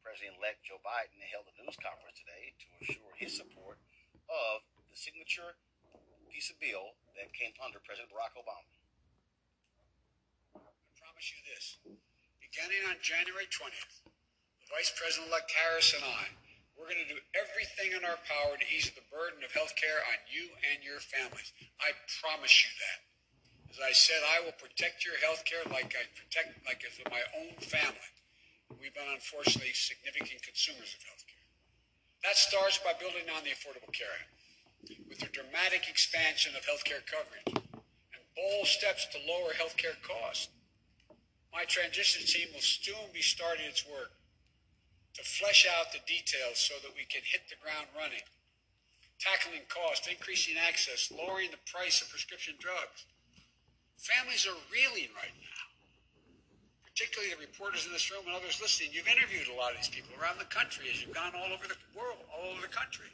President-elect 0.00 0.64
Joe 0.64 0.80
Biden 0.80 1.20
held 1.28 1.44
a 1.52 1.54
news 1.60 1.76
conference 1.76 2.16
today 2.16 2.56
to 2.56 2.66
assure 2.80 3.12
his 3.20 3.36
support 3.36 3.76
of 4.32 4.64
the 4.88 4.96
signature 4.96 5.60
piece 6.32 6.48
of 6.48 6.56
bill 6.56 6.96
that 7.12 7.28
came 7.36 7.52
under 7.60 7.76
President 7.84 8.08
Barack 8.08 8.32
Obama. 8.40 8.64
I 10.56 10.92
promise 10.96 11.28
you 11.28 11.44
this 11.44 11.76
beginning 12.50 12.82
on 12.90 12.98
January 12.98 13.46
20th, 13.46 14.10
Vice 14.74 14.90
President 14.98 15.30
elect 15.30 15.54
Harris 15.54 15.94
and 15.94 16.02
I, 16.02 16.26
we're 16.74 16.90
going 16.90 16.98
to 16.98 17.14
do 17.14 17.22
everything 17.38 17.94
in 17.94 18.02
our 18.02 18.18
power 18.26 18.58
to 18.58 18.66
ease 18.74 18.90
the 18.90 19.06
burden 19.06 19.38
of 19.46 19.54
health 19.54 19.70
care 19.78 20.02
on 20.10 20.18
you 20.26 20.50
and 20.66 20.82
your 20.82 20.98
families. 20.98 21.54
I 21.78 21.94
promise 22.18 22.50
you 22.50 22.70
that. 22.74 22.98
As 23.70 23.78
I 23.78 23.94
said, 23.94 24.18
I 24.34 24.42
will 24.42 24.56
protect 24.58 25.06
your 25.06 25.14
health 25.22 25.46
care 25.46 25.62
like 25.70 25.94
I 25.94 26.02
protect, 26.18 26.58
like 26.66 26.82
as 26.82 26.98
my 27.06 27.22
own 27.38 27.54
family. 27.62 28.10
We've 28.82 28.94
been 28.98 29.14
unfortunately 29.14 29.70
significant 29.70 30.42
consumers 30.42 30.90
of 30.90 31.06
health 31.06 31.22
care. 31.30 31.46
That 32.26 32.34
starts 32.34 32.82
by 32.82 32.98
building 32.98 33.30
on 33.30 33.46
the 33.46 33.54
Affordable 33.54 33.94
Care 33.94 34.10
Act 34.10 34.34
with 35.06 35.22
the 35.22 35.30
dramatic 35.30 35.86
expansion 35.86 36.58
of 36.58 36.66
health 36.66 36.82
care 36.82 37.06
coverage 37.06 37.46
and 37.46 38.22
bold 38.34 38.66
steps 38.66 39.06
to 39.14 39.22
lower 39.22 39.54
health 39.54 39.78
care 39.78 39.94
costs. 40.02 40.50
My 41.52 41.66
transition 41.66 42.22
team 42.26 42.48
will 42.54 42.62
soon 42.62 43.10
be 43.12 43.22
starting 43.22 43.66
its 43.66 43.82
work 43.86 44.14
to 45.14 45.22
flesh 45.22 45.66
out 45.66 45.90
the 45.90 45.98
details 46.06 46.62
so 46.62 46.78
that 46.82 46.94
we 46.94 47.04
can 47.10 47.26
hit 47.26 47.50
the 47.50 47.58
ground 47.58 47.90
running, 47.92 48.22
tackling 49.18 49.66
cost, 49.66 50.06
increasing 50.06 50.54
access, 50.54 51.10
lowering 51.10 51.50
the 51.50 51.62
price 51.66 52.00
of 52.00 52.08
prescription 52.08 52.54
drugs. 52.62 53.04
Families 53.98 54.46
are 54.46 54.56
reeling 54.70 55.10
right 55.18 55.34
now, 55.42 55.62
particularly 56.86 57.34
the 57.34 57.42
reporters 57.42 57.84
in 57.84 57.92
this 57.92 58.08
room 58.08 58.24
and 58.30 58.38
others 58.38 58.62
listening. 58.62 58.94
You've 58.94 59.10
interviewed 59.10 59.50
a 59.50 59.58
lot 59.58 59.74
of 59.74 59.82
these 59.82 59.90
people 59.90 60.14
around 60.16 60.38
the 60.38 60.48
country 60.48 60.86
as 60.88 61.02
you've 61.02 61.12
gone 61.12 61.34
all 61.34 61.50
over 61.50 61.66
the 61.66 61.76
world, 61.92 62.22
all 62.30 62.54
over 62.54 62.62
the 62.62 62.72
country 62.72 63.10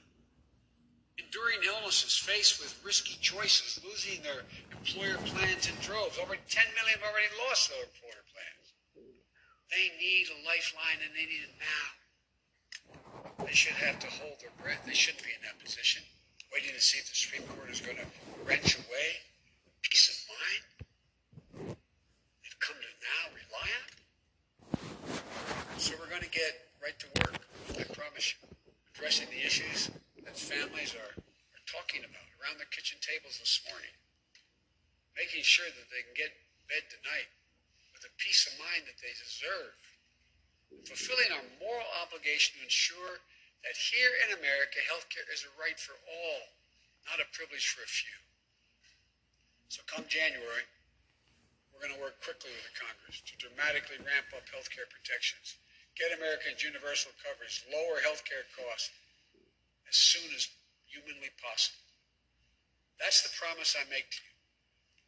enduring 1.18 1.61
illnesses 1.66 2.16
faced 2.16 2.61
with 2.61 2.76
risky 2.84 3.16
choices, 3.20 3.80
losing 3.84 4.22
their 4.22 4.45
employer 4.72 5.16
plans 5.32 5.68
in 5.68 5.74
droves. 5.80 6.18
Over 6.20 6.37
10 6.37 6.64
million 6.76 6.99
have 7.01 7.09
already 7.09 7.32
lost 7.49 7.70
their 7.70 7.84
employer. 7.84 8.25
They 9.70 9.90
need 9.98 10.26
a 10.30 10.38
lifeline 10.46 11.02
and 11.02 11.12
they 11.14 11.26
need 11.26 11.42
it 11.42 11.56
now. 11.58 13.44
They 13.44 13.52
should 13.52 13.76
have 13.76 13.98
to 14.00 14.06
hold 14.06 14.38
their 14.40 14.54
breath. 14.62 14.82
They 14.86 14.94
shouldn't 14.94 15.24
be 15.24 15.34
in 15.34 15.42
that 15.42 15.58
position, 15.62 16.02
waiting 16.52 16.70
to 16.74 16.80
see 16.80 16.98
if 16.98 17.10
the 17.10 17.14
Supreme 17.14 17.46
Court 17.50 17.70
is 17.70 17.80
going 17.80 17.98
to 17.98 18.06
wrench 18.46 18.78
away 18.78 19.26
peace 19.82 20.10
of 20.10 20.18
mind 20.28 20.62
they've 22.42 22.60
come 22.60 22.76
to 22.76 22.92
now 23.00 23.22
rely 23.32 23.68
on. 23.80 23.88
So 25.78 25.94
we're 25.98 26.10
going 26.10 26.26
to 26.26 26.30
get 26.30 26.74
right 26.82 26.96
to 26.98 27.08
work, 27.22 27.38
I 27.78 27.84
promise 27.94 28.34
you, 28.34 28.48
addressing 28.94 29.30
the 29.30 29.40
issues 29.40 29.90
that 30.24 30.34
families 30.34 30.94
are, 30.94 31.12
are 31.16 31.64
talking 31.70 32.02
about 32.02 32.26
around 32.42 32.58
their 32.58 32.70
kitchen 32.74 32.98
tables 32.98 33.38
this 33.38 33.62
morning. 33.70 33.94
Making 35.14 35.46
sure 35.46 35.70
that 35.70 35.88
they 35.88 36.02
can 36.04 36.16
get 36.18 36.32
bed 36.68 36.84
tonight 36.92 37.30
with 37.97 38.05
a 38.05 38.12
peace 38.20 38.44
of 38.44 38.61
mind 38.61 38.84
that 38.84 39.01
they 39.01 39.16
deserve. 39.16 39.72
Fulfilling 40.84 41.32
our 41.32 41.47
moral 41.57 41.88
obligation 42.05 42.61
to 42.61 42.68
ensure 42.68 43.24
that 43.64 43.76
here 43.80 44.12
in 44.28 44.36
America, 44.36 44.84
healthcare 44.84 45.24
is 45.32 45.49
a 45.49 45.53
right 45.57 45.80
for 45.80 45.97
all, 46.05 46.42
not 47.09 47.24
a 47.24 47.26
privilege 47.32 47.64
for 47.72 47.80
a 47.80 47.88
few. 47.88 48.12
So 49.72 49.80
come 49.88 50.05
January, 50.12 50.68
we're 51.72 51.88
going 51.88 51.97
to 51.97 52.05
work 52.05 52.20
quickly 52.20 52.53
with 52.53 52.68
the 52.68 52.76
Congress 52.76 53.24
to 53.24 53.32
dramatically 53.40 53.97
ramp 54.05 54.28
up 54.36 54.44
healthcare 54.53 54.86
protections, 54.92 55.57
get 55.97 56.12
Americans 56.12 56.61
universal 56.61 57.16
coverage, 57.24 57.64
lower 57.72 58.05
healthcare 58.05 58.44
costs, 58.53 58.92
as 59.88 59.97
soon 59.97 60.28
as 60.36 60.53
humanly 60.84 61.32
possible. 61.40 61.80
That's 63.01 63.24
the 63.24 63.32
promise 63.40 63.72
I 63.72 63.88
make 63.88 64.09
to 64.12 64.20
you. 64.20 64.36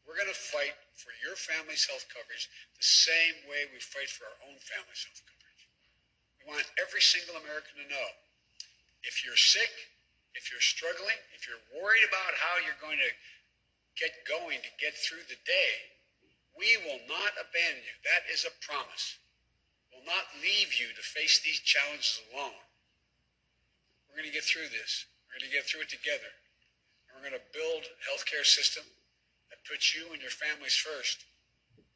We're 0.08 0.16
going 0.16 0.32
to 0.32 0.46
fight 0.56 0.72
for 0.96 1.12
your 1.20 1.36
family's 1.36 1.84
health 1.84 2.08
coverage 2.08 2.48
the 2.72 2.88
same 2.88 3.44
way 3.44 3.68
we 3.68 3.76
fight 3.76 4.08
for 4.08 4.24
our 4.24 4.40
own 4.48 4.56
family's 4.56 5.04
health 5.04 5.20
coverage. 5.28 5.62
We 6.40 6.42
want 6.48 6.64
every 6.80 7.04
single 7.04 7.36
American 7.36 7.76
to 7.76 7.86
know 7.92 8.08
if 9.04 9.20
you're 9.20 9.36
sick, 9.36 9.68
if 10.32 10.48
you're 10.48 10.64
struggling, 10.64 11.20
if 11.36 11.44
you're 11.44 11.60
worried 11.76 12.08
about 12.08 12.32
how 12.40 12.56
you're 12.64 12.80
going 12.80 12.96
to 12.96 13.12
get 14.00 14.24
going 14.24 14.64
to 14.64 14.72
get 14.80 14.96
through 14.96 15.28
the 15.28 15.36
day. 15.44 15.92
We 16.56 16.72
will 16.88 17.04
not 17.04 17.36
abandon 17.36 17.84
you. 17.84 17.96
That 18.08 18.24
is 18.32 18.48
a 18.48 18.54
promise. 18.64 19.20
We'll 19.92 20.08
not 20.08 20.24
leave 20.40 20.72
you 20.72 20.88
to 20.88 21.04
face 21.04 21.44
these 21.44 21.60
challenges 21.60 22.24
alone. 22.32 22.64
We're 24.08 24.24
going 24.24 24.32
to 24.32 24.34
get 24.34 24.48
through 24.48 24.72
this. 24.72 25.04
We're 25.28 25.38
going 25.38 25.52
to 25.52 25.54
get 25.54 25.68
through 25.68 25.84
it 25.84 25.92
together. 25.92 26.32
And 27.06 27.20
we're 27.20 27.28
going 27.28 27.38
to 27.38 27.48
build 27.52 27.84
a 27.84 27.94
healthcare 28.08 28.42
system 28.42 28.88
that 29.50 29.64
puts 29.68 29.96
you 29.96 30.08
and 30.12 30.20
your 30.20 30.34
families 30.34 30.76
first 30.76 31.24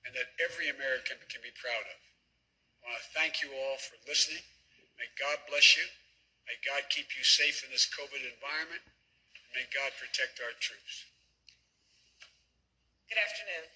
and 0.04 0.12
that 0.14 0.34
every 0.42 0.66
American 0.68 1.18
can 1.30 1.42
be 1.44 1.54
proud 1.54 1.86
of. 1.86 2.00
I 2.82 2.90
want 2.90 2.98
to 2.98 3.14
thank 3.14 3.38
you 3.40 3.54
all 3.54 3.78
for 3.78 3.94
listening. 4.04 4.42
May 4.98 5.06
God 5.14 5.38
bless 5.46 5.78
you. 5.78 5.86
May 6.50 6.58
God 6.66 6.90
keep 6.90 7.14
you 7.14 7.22
safe 7.22 7.62
in 7.62 7.70
this 7.70 7.86
COVID 7.86 8.18
environment. 8.18 8.82
May 9.54 9.68
God 9.70 9.94
protect 9.94 10.42
our 10.42 10.54
troops. 10.58 11.06
Good 13.06 13.20
afternoon. 13.20 13.70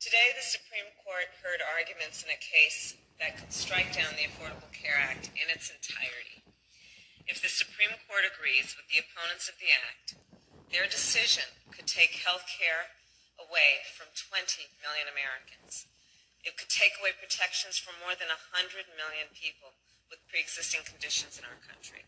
Today, 0.00 0.32
the 0.32 0.44
Supreme 0.44 0.88
Court 1.02 1.28
heard 1.42 1.60
arguments 1.60 2.22
in 2.22 2.30
a 2.30 2.38
case 2.38 2.94
that 3.18 3.36
could 3.36 3.50
strike 3.50 3.90
down 3.90 4.14
the 4.14 4.28
Affordable 4.28 4.70
Care 4.70 4.96
Act 4.96 5.32
in 5.34 5.50
its 5.50 5.72
entirety. 5.72 6.44
If 7.26 7.42
the 7.42 7.50
Supreme 7.50 7.98
Court 8.06 8.22
agrees 8.22 8.78
with 8.78 8.86
the 8.86 9.02
opponents 9.02 9.50
of 9.50 9.58
the 9.58 9.72
Act, 9.72 10.14
their 10.70 10.86
decision 10.90 11.46
could 11.70 11.86
take 11.86 12.22
health 12.26 12.46
care 12.50 12.90
away 13.38 13.84
from 13.94 14.10
20 14.12 14.66
million 14.82 15.06
Americans. 15.06 15.86
It 16.42 16.56
could 16.56 16.70
take 16.70 16.94
away 16.98 17.14
protections 17.14 17.78
from 17.78 17.98
more 17.98 18.14
than 18.14 18.30
100 18.30 18.90
million 18.94 19.30
people 19.34 19.74
with 20.10 20.22
pre 20.30 20.40
existing 20.42 20.86
conditions 20.86 21.38
in 21.38 21.44
our 21.46 21.58
country 21.62 22.06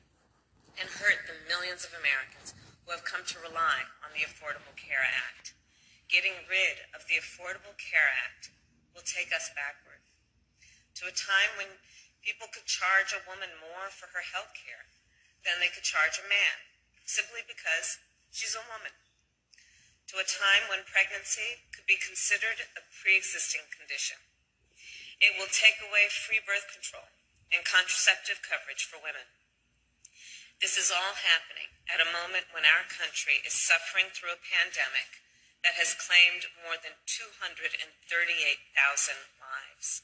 and 0.78 0.86
hurt 0.86 1.26
the 1.26 1.34
millions 1.50 1.82
of 1.82 1.92
Americans 1.94 2.54
who 2.86 2.94
have 2.94 3.02
come 3.02 3.26
to 3.26 3.42
rely 3.42 3.84
on 4.00 4.14
the 4.14 4.22
Affordable 4.22 4.72
Care 4.78 5.02
Act. 5.02 5.52
Getting 6.06 6.46
rid 6.48 6.88
of 6.94 7.04
the 7.10 7.18
Affordable 7.18 7.76
Care 7.76 8.08
Act 8.24 8.54
will 8.94 9.04
take 9.04 9.34
us 9.34 9.50
backward 9.52 10.00
to 10.96 11.10
a 11.10 11.14
time 11.14 11.52
when 11.58 11.78
people 12.24 12.48
could 12.48 12.64
charge 12.64 13.12
a 13.12 13.26
woman 13.28 13.50
more 13.60 13.92
for 13.92 14.10
her 14.14 14.24
health 14.24 14.54
care 14.56 14.88
than 15.46 15.60
they 15.60 15.70
could 15.70 15.86
charge 15.86 16.18
a 16.18 16.26
man, 16.26 16.56
simply 17.04 17.44
because 17.44 18.00
she's 18.30 18.56
a 18.56 18.64
woman. 18.68 18.94
To 20.12 20.16
a 20.16 20.24
time 20.24 20.72
when 20.72 20.88
pregnancy 20.88 21.68
could 21.74 21.84
be 21.84 22.00
considered 22.00 22.64
a 22.72 22.82
pre 22.88 23.16
existing 23.20 23.68
condition. 23.68 24.16
It 25.20 25.36
will 25.36 25.50
take 25.50 25.82
away 25.82 26.08
free 26.08 26.40
birth 26.40 26.70
control 26.70 27.12
and 27.52 27.66
contraceptive 27.66 28.40
coverage 28.40 28.88
for 28.88 28.96
women. 29.02 29.28
This 30.58 30.74
is 30.74 30.90
all 30.90 31.14
happening 31.14 31.70
at 31.86 32.02
a 32.02 32.08
moment 32.10 32.50
when 32.50 32.66
our 32.66 32.82
country 32.88 33.38
is 33.46 33.54
suffering 33.54 34.10
through 34.10 34.34
a 34.34 34.42
pandemic 34.42 35.22
that 35.62 35.78
has 35.78 35.94
claimed 35.94 36.50
more 36.64 36.78
than 36.78 36.98
238,000 37.06 37.94
lives. 39.38 40.02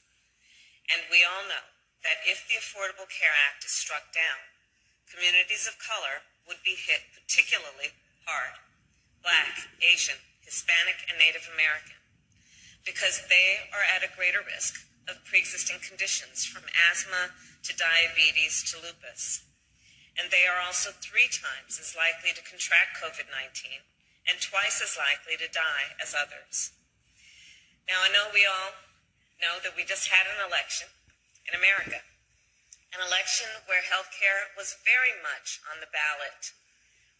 And 0.91 1.09
we 1.11 1.25
all 1.27 1.43
know 1.49 1.75
that 2.05 2.23
if 2.23 2.45
the 2.45 2.61
Affordable 2.61 3.09
Care 3.09 3.33
Act 3.33 3.65
is 3.65 3.73
struck 3.73 4.13
down, 4.13 4.47
communities 5.09 5.65
of 5.65 5.81
color 5.81 6.23
would 6.45 6.61
be 6.61 6.77
hit 6.77 7.09
particularly 7.11 7.95
hard 8.25 8.57
Black, 9.25 9.73
Asian, 9.81 10.21
Hispanic, 10.45 11.01
and 11.09 11.17
Native 11.17 11.49
American 11.49 11.97
because 12.85 13.25
they 13.25 13.65
are 13.73 13.81
at 13.81 14.05
a 14.05 14.13
greater 14.13 14.45
risk 14.45 14.85
of 15.09 15.25
pre 15.25 15.41
existing 15.41 15.81
conditions 15.81 16.45
from 16.45 16.69
asthma 16.69 17.33
to 17.65 17.73
diabetes 17.73 18.61
to 18.69 18.77
lupus. 18.77 19.41
And 20.13 20.29
they 20.29 20.45
are 20.45 20.61
also 20.61 20.93
three 20.93 21.27
times 21.27 21.81
as 21.81 21.97
likely 21.97 22.31
to 22.37 22.45
contract 22.45 23.01
COVID 23.01 23.27
19 23.33 23.81
and 24.29 24.37
twice 24.41 24.81
as 24.81 24.97
likely 24.97 25.37
to 25.41 25.49
die 25.49 25.97
as 25.97 26.13
others. 26.13 26.73
Now, 27.85 28.01
I 28.01 28.09
know 28.09 28.33
we 28.33 28.45
all 28.45 28.73
know 29.37 29.61
that 29.61 29.77
we 29.77 29.85
just 29.85 30.09
had 30.09 30.25
an 30.25 30.41
election 30.41 30.89
in 31.45 31.53
America, 31.53 32.01
an 32.89 33.01
election 33.01 33.49
where 33.69 33.85
health 33.85 34.09
care 34.13 34.49
was 34.57 34.81
very 34.81 35.13
much 35.21 35.61
on 35.69 35.81
the 35.81 35.91
ballot. 35.93 36.53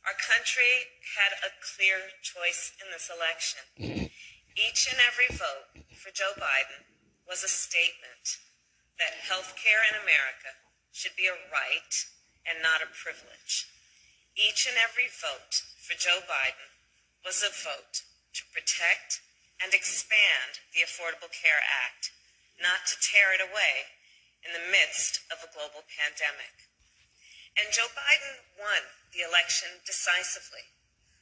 Our 0.05 0.13
country 0.21 1.01
had 1.17 1.33
a 1.41 1.49
clear 1.65 2.13
choice 2.21 2.77
in 2.77 2.93
this 2.93 3.09
election. 3.09 4.13
Each 4.53 4.85
and 4.85 5.01
every 5.01 5.33
vote 5.33 5.81
for 5.97 6.13
Joe 6.13 6.37
Biden 6.37 6.85
was 7.25 7.41
a 7.41 7.49
statement 7.49 8.37
that 9.01 9.25
health 9.25 9.57
care 9.57 9.81
in 9.81 9.97
America 9.97 10.61
should 10.93 11.17
be 11.17 11.25
a 11.25 11.33
right 11.49 11.93
and 12.45 12.61
not 12.61 12.85
a 12.85 12.93
privilege. 12.93 13.65
Each 14.37 14.69
and 14.69 14.77
every 14.77 15.09
vote 15.09 15.65
for 15.81 15.97
Joe 15.97 16.21
Biden 16.29 16.69
was 17.25 17.41
a 17.41 17.49
vote 17.49 18.05
to 18.37 18.45
protect 18.53 19.25
and 19.57 19.73
expand 19.73 20.61
the 20.69 20.85
Affordable 20.85 21.33
Care 21.33 21.65
Act, 21.65 22.13
not 22.61 22.85
to 22.93 23.01
tear 23.01 23.33
it 23.33 23.41
away 23.41 23.89
in 24.45 24.53
the 24.53 24.69
midst 24.69 25.25
of 25.33 25.41
a 25.41 25.49
global 25.49 25.81
pandemic. 25.89 26.69
And 27.57 27.73
Joe 27.73 27.89
Biden 27.89 28.45
won 28.61 28.85
the 29.15 29.23
election 29.23 29.79
decisively, 29.87 30.75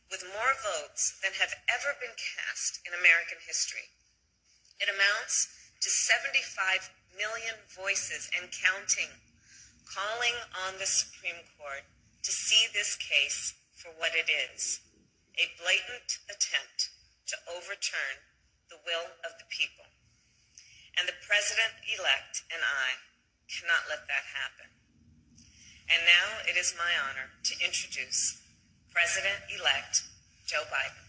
with 0.10 0.26
more 0.34 0.58
votes 0.58 1.14
than 1.22 1.38
have 1.38 1.54
ever 1.70 1.94
been 2.02 2.18
cast 2.18 2.82
in 2.82 2.98
American 2.98 3.38
history. 3.46 3.94
It 4.82 4.90
amounts 4.90 5.54
to 5.86 5.94
75 5.94 6.90
million 7.14 7.54
voices 7.70 8.34
and 8.34 8.50
counting, 8.50 9.14
calling 9.86 10.34
on 10.66 10.82
the 10.82 10.90
Supreme 10.90 11.46
Court 11.54 11.86
to 12.26 12.34
see 12.34 12.66
this 12.74 12.98
case 12.98 13.54
for 13.78 13.94
what 13.94 14.18
it 14.18 14.26
is 14.26 14.82
a 15.38 15.50
blatant 15.58 16.22
attempt 16.30 16.94
to 17.26 17.36
overturn 17.50 18.22
the 18.70 18.78
will 18.86 19.18
of 19.26 19.34
the 19.42 19.50
people. 19.50 19.86
And 20.94 21.10
the 21.10 21.18
president 21.26 21.74
elect 21.90 22.46
and 22.54 22.62
I 22.62 23.02
cannot 23.50 23.90
let 23.90 24.06
that 24.06 24.30
happen. 24.30 24.73
And 25.92 26.02
now 26.08 26.44
it 26.48 26.58
is 26.58 26.74
my 26.78 26.92
honor 26.96 27.30
to 27.44 27.54
introduce 27.64 28.40
President 28.94 29.40
elect 29.52 30.04
Joe 30.46 30.64
Biden. 30.72 31.04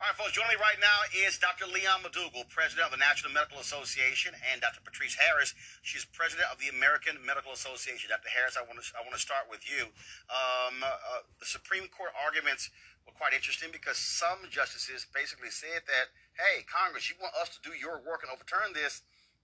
All 0.00 0.08
right, 0.08 0.16
folks, 0.16 0.32
joining 0.32 0.56
me 0.56 0.64
right 0.64 0.80
now 0.80 1.04
is 1.12 1.36
Dr. 1.36 1.68
Leon 1.68 2.00
McDougle, 2.00 2.48
president 2.48 2.88
of 2.88 2.92
the 2.96 2.96
National 2.96 3.36
Medical 3.36 3.60
Association, 3.60 4.32
and 4.48 4.56
Dr. 4.56 4.80
Patrice 4.80 5.12
Harris. 5.20 5.52
She's 5.84 6.08
president 6.08 6.48
of 6.48 6.56
the 6.56 6.72
American 6.72 7.20
Medical 7.20 7.52
Association. 7.52 8.08
Dr. 8.08 8.32
Harris, 8.32 8.56
I 8.56 8.64
want 8.64 8.80
to 8.80 8.86
I 8.96 9.04
want 9.04 9.12
to 9.12 9.20
start 9.20 9.52
with 9.52 9.60
you. 9.68 9.92
Um, 10.32 10.80
uh, 10.80 11.28
the 11.36 11.44
Supreme 11.44 11.84
Court 11.92 12.16
arguments 12.16 12.72
were 13.06 13.12
quite 13.12 13.32
interesting 13.32 13.70
because 13.72 13.96
some 13.96 14.48
justices 14.50 15.06
basically 15.12 15.50
said 15.50 15.86
that, 15.86 16.10
"Hey, 16.36 16.62
Congress, 16.62 17.08
you 17.08 17.16
want 17.20 17.34
us 17.34 17.48
to 17.56 17.60
do 17.60 17.74
your 17.76 17.98
work 17.98 18.22
and 18.22 18.30
overturn 18.30 18.72
this? 18.72 19.02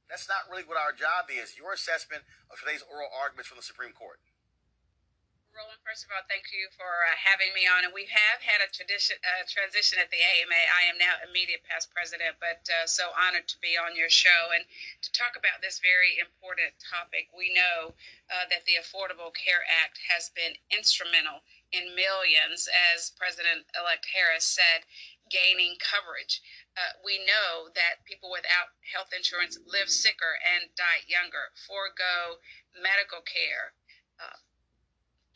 That's 0.08 0.28
not 0.28 0.48
really 0.48 0.64
what 0.64 0.76
our 0.76 0.92
job 0.92 1.30
is." 1.30 1.56
Your 1.56 1.72
assessment 1.72 2.24
of 2.50 2.58
today's 2.58 2.82
oral 2.82 3.10
arguments 3.12 3.48
from 3.48 3.58
the 3.58 3.64
Supreme 3.66 3.92
Court. 3.92 4.20
Roland, 5.56 5.80
first 5.88 6.04
of 6.04 6.12
all, 6.12 6.20
thank 6.28 6.52
you 6.52 6.68
for 6.76 6.84
uh, 7.08 7.16
having 7.16 7.48
me 7.56 7.64
on. 7.64 7.88
And 7.88 7.96
we 7.96 8.04
have 8.12 8.44
had 8.44 8.60
a 8.60 8.68
tradition, 8.68 9.16
uh, 9.24 9.48
transition 9.48 9.96
at 9.96 10.12
the 10.12 10.20
AMA. 10.20 10.52
I 10.52 10.84
am 10.92 11.00
now 11.00 11.16
immediate 11.24 11.64
past 11.64 11.88
president, 11.88 12.36
but 12.36 12.60
uh, 12.68 12.84
so 12.84 13.08
honored 13.16 13.48
to 13.48 13.56
be 13.64 13.72
on 13.72 13.96
your 13.96 14.12
show 14.12 14.52
and 14.52 14.68
to 15.00 15.08
talk 15.16 15.32
about 15.32 15.64
this 15.64 15.80
very 15.80 16.20
important 16.20 16.76
topic. 16.76 17.32
We 17.32 17.56
know 17.56 17.96
uh, 18.28 18.44
that 18.52 18.68
the 18.68 18.76
Affordable 18.76 19.32
Care 19.32 19.64
Act 19.80 19.96
has 20.12 20.28
been 20.36 20.60
instrumental 20.68 21.40
in 21.72 21.94
millions, 21.94 22.68
as 22.94 23.10
President 23.16 23.66
elect 23.74 24.06
Harris 24.14 24.46
said, 24.46 24.86
gaining 25.30 25.76
coverage. 25.82 26.40
Uh, 26.76 26.94
we 27.04 27.18
know 27.26 27.68
that 27.74 28.04
people 28.04 28.30
without 28.30 28.70
health 28.92 29.10
insurance 29.16 29.58
live 29.66 29.90
sicker 29.90 30.38
and 30.44 30.70
die 30.76 31.02
younger, 31.06 31.50
forego 31.66 32.38
medical 32.78 33.22
care, 33.22 33.74
uh, 34.20 34.38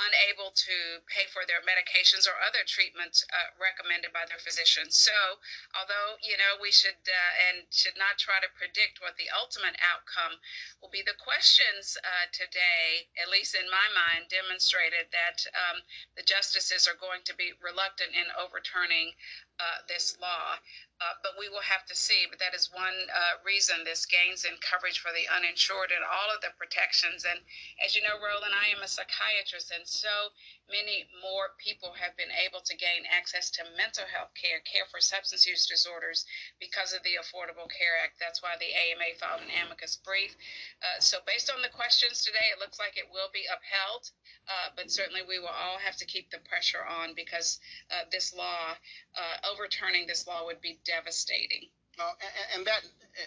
unable 0.09 0.53
to 0.55 1.05
pay 1.09 1.29
for 1.29 1.45
their 1.45 1.61
medications 1.65 2.25
or 2.25 2.37
other 2.41 2.65
treatments 2.65 3.25
uh, 3.29 3.53
recommended 3.61 4.13
by 4.13 4.25
their 4.29 4.41
physicians. 4.41 4.97
So, 4.97 5.41
although 5.77 6.17
you 6.25 6.37
know 6.41 6.57
we 6.61 6.73
should 6.73 7.01
uh, 7.05 7.33
and 7.49 7.69
should 7.69 7.97
not 8.01 8.17
try 8.17 8.41
to 8.41 8.51
predict 8.57 9.01
what 9.05 9.17
the 9.21 9.29
ultimate 9.33 9.77
outcome 9.85 10.41
will 10.81 10.93
be, 10.93 11.05
the 11.05 11.17
questions 11.21 11.97
uh, 12.01 12.27
today, 12.33 13.09
at 13.21 13.29
least 13.29 13.55
in 13.55 13.69
my 13.69 13.87
mind, 13.93 14.33
demonstrated 14.33 15.13
that 15.13 15.45
um, 15.53 15.85
the 16.17 16.25
justices 16.25 16.89
are 16.89 16.99
going 16.99 17.21
to 17.29 17.35
be 17.37 17.53
reluctant 17.61 18.17
in 18.17 18.29
overturning 18.37 19.13
uh, 19.61 19.85
this 19.89 20.17
law. 20.21 20.57
Uh, 21.01 21.17
but 21.25 21.33
we 21.41 21.49
will 21.49 21.65
have 21.65 21.87
to 21.89 21.97
see. 21.97 22.29
But 22.29 22.39
that 22.45 22.53
is 22.53 22.69
one 22.69 23.09
uh, 23.09 23.41
reason 23.41 23.89
this 23.89 24.05
gains 24.05 24.45
in 24.45 24.61
coverage 24.61 25.01
for 25.01 25.09
the 25.17 25.25
uninsured 25.33 25.89
and 25.97 26.05
all 26.05 26.29
of 26.29 26.45
the 26.45 26.53
protections. 26.61 27.25
And 27.25 27.41
as 27.81 27.97
you 27.97 28.05
know, 28.05 28.21
Roland, 28.21 28.53
I 28.53 28.69
am 28.69 28.85
a 28.85 28.89
psychiatrist, 28.89 29.73
and 29.73 29.89
so 29.89 30.37
many 30.71 31.11
more 31.19 31.53
people 31.59 31.93
have 31.99 32.17
been 32.17 32.31
able 32.31 32.63
to 32.63 32.79
gain 32.79 33.03
access 33.11 33.51
to 33.59 33.67
mental 33.77 34.07
health 34.07 34.31
care, 34.39 34.63
care 34.63 34.87
for 34.89 35.03
substance 35.03 35.45
use 35.45 35.67
disorders 35.67 36.25
because 36.63 36.95
of 36.95 37.03
the 37.03 37.19
Affordable 37.19 37.67
Care 37.69 37.99
Act. 38.03 38.23
That's 38.23 38.41
why 38.41 38.55
the 38.57 38.71
AMA 38.71 39.19
filed 39.19 39.43
an 39.43 39.51
amicus 39.51 39.99
brief. 40.01 40.33
Uh, 40.81 41.03
so, 41.03 41.19
based 41.27 41.51
on 41.51 41.61
the 41.61 41.75
questions 41.75 42.23
today, 42.25 42.55
it 42.55 42.63
looks 42.63 42.79
like 42.79 42.97
it 42.97 43.11
will 43.11 43.29
be 43.35 43.45
upheld. 43.51 44.11
Uh, 44.47 44.71
but 44.79 44.91
certainly, 44.91 45.27
we 45.27 45.39
will 45.39 45.53
all 45.53 45.79
have 45.83 45.99
to 45.99 46.07
keep 46.07 46.31
the 46.31 46.41
pressure 46.49 46.87
on 46.87 47.13
because 47.19 47.59
uh, 47.91 48.07
this 48.11 48.33
law, 48.33 48.79
uh, 49.19 49.37
overturning 49.51 50.07
this 50.07 50.27
law, 50.27 50.47
would 50.47 50.63
be 50.63 50.79
devastating. 50.87 51.69
Uh, 51.99 52.17
and, 52.23 52.61
and, 52.61 52.67
that, 52.67 52.81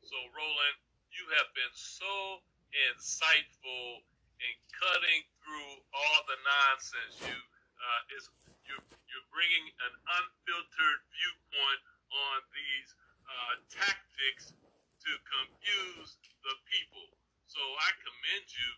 So, 0.00 0.16
Roland, 0.32 0.76
you 1.12 1.28
have 1.36 1.52
been 1.52 1.76
so 1.76 2.40
insightful 2.72 4.00
in 4.40 4.54
cutting 4.72 5.28
through 5.44 5.72
all 5.92 6.18
the 6.24 6.40
nonsense. 6.40 7.20
You, 7.20 7.36
uh, 7.36 8.16
is 8.16 8.32
you, 8.64 8.80
you're 8.80 9.28
bringing 9.28 9.68
an 9.84 9.92
unfiltered 9.92 11.00
viewpoint 11.12 11.80
on 12.16 12.38
these 12.56 12.96
uh, 13.28 13.54
tactics 13.68 14.56
to 15.04 15.10
confuse 15.28 16.16
the 16.48 16.56
people. 16.64 17.12
So 17.44 17.60
I 17.60 17.92
commend 18.00 18.48
you 18.48 18.70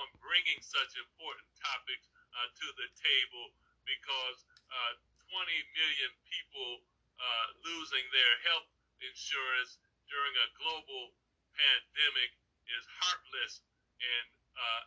on 0.00 0.16
bringing 0.16 0.64
such 0.64 0.96
important 0.96 1.44
topics 1.60 2.08
uh, 2.32 2.48
to 2.48 2.66
the 2.80 2.88
table 2.96 3.52
because 3.86 4.38
uh, 4.70 4.92
20 5.32 5.48
million 5.48 6.10
people 6.28 6.84
uh, 7.16 7.46
losing 7.64 8.04
their 8.12 8.32
health 8.50 8.68
insurance 9.00 9.78
during 10.10 10.34
a 10.44 10.48
global 10.60 11.14
pandemic 11.56 12.30
is 12.68 12.84
heartless 13.00 13.64
and 13.98 14.26
uh, 14.58 14.82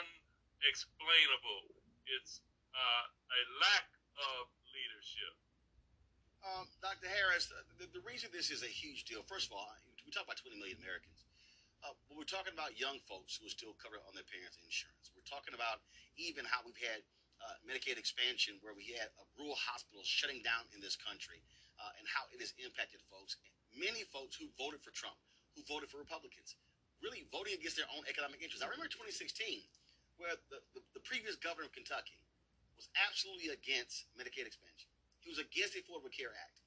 unexplainable. 0.00 1.76
It's 2.08 2.42
uh, 2.72 3.04
a 3.06 3.40
lack 3.60 3.88
of 4.16 4.48
leadership. 4.72 5.34
Um, 6.42 6.66
Dr. 6.82 7.06
Harris, 7.06 7.52
the, 7.78 7.86
the, 7.86 8.02
reason 8.02 8.26
this 8.34 8.50
is 8.50 8.66
a 8.66 8.70
huge 8.70 9.06
deal, 9.06 9.22
first 9.22 9.46
of 9.46 9.54
all, 9.54 9.70
we 10.02 10.10
talk 10.10 10.26
about 10.26 10.42
20 10.42 10.58
million 10.58 10.74
Americans. 10.82 11.22
Uh, 11.82 11.94
but 12.06 12.18
we're 12.18 12.26
talking 12.26 12.50
about 12.54 12.74
young 12.78 12.98
folks 13.06 13.38
who 13.38 13.46
are 13.46 13.54
still 13.54 13.74
covered 13.78 14.02
on 14.06 14.14
their 14.14 14.26
parents' 14.26 14.58
insurance. 14.62 15.10
We're 15.14 15.26
talking 15.26 15.54
about 15.54 15.82
even 16.18 16.46
how 16.46 16.62
we've 16.66 16.78
had 16.78 17.02
uh, 17.42 17.58
Medicaid 17.66 17.98
expansion 17.98 18.56
where 18.62 18.72
we 18.72 18.94
had 18.94 19.10
a 19.18 19.24
rural 19.34 19.58
hospitals 19.58 20.06
shutting 20.06 20.40
down 20.46 20.64
in 20.72 20.78
this 20.78 20.94
country 20.94 21.42
uh, 21.82 21.98
and 21.98 22.06
how 22.06 22.26
it 22.30 22.38
has 22.38 22.54
impacted 22.62 23.02
folks 23.10 23.36
many 23.76 24.04
folks 24.12 24.36
who 24.36 24.48
voted 24.60 24.84
for 24.84 24.92
Trump, 24.92 25.16
who 25.56 25.64
voted 25.64 25.88
for 25.88 25.96
Republicans, 25.96 26.56
really 27.00 27.24
voting 27.32 27.56
against 27.56 27.76
their 27.76 27.88
own 27.92 28.04
economic 28.06 28.44
interests. 28.44 28.60
I 28.60 28.68
remember 28.68 28.92
2016, 28.92 29.64
where 30.20 30.36
the, 30.52 30.60
the, 30.76 30.80
the 30.94 31.02
previous 31.02 31.34
governor 31.40 31.66
of 31.66 31.74
Kentucky 31.74 32.20
was 32.76 32.86
absolutely 32.94 33.50
against 33.52 34.12
Medicaid 34.14 34.46
expansion. 34.46 34.88
He 35.24 35.32
was 35.32 35.40
against 35.40 35.74
the 35.74 35.82
Affordable 35.82 36.12
Care 36.12 36.34
Act. 36.34 36.62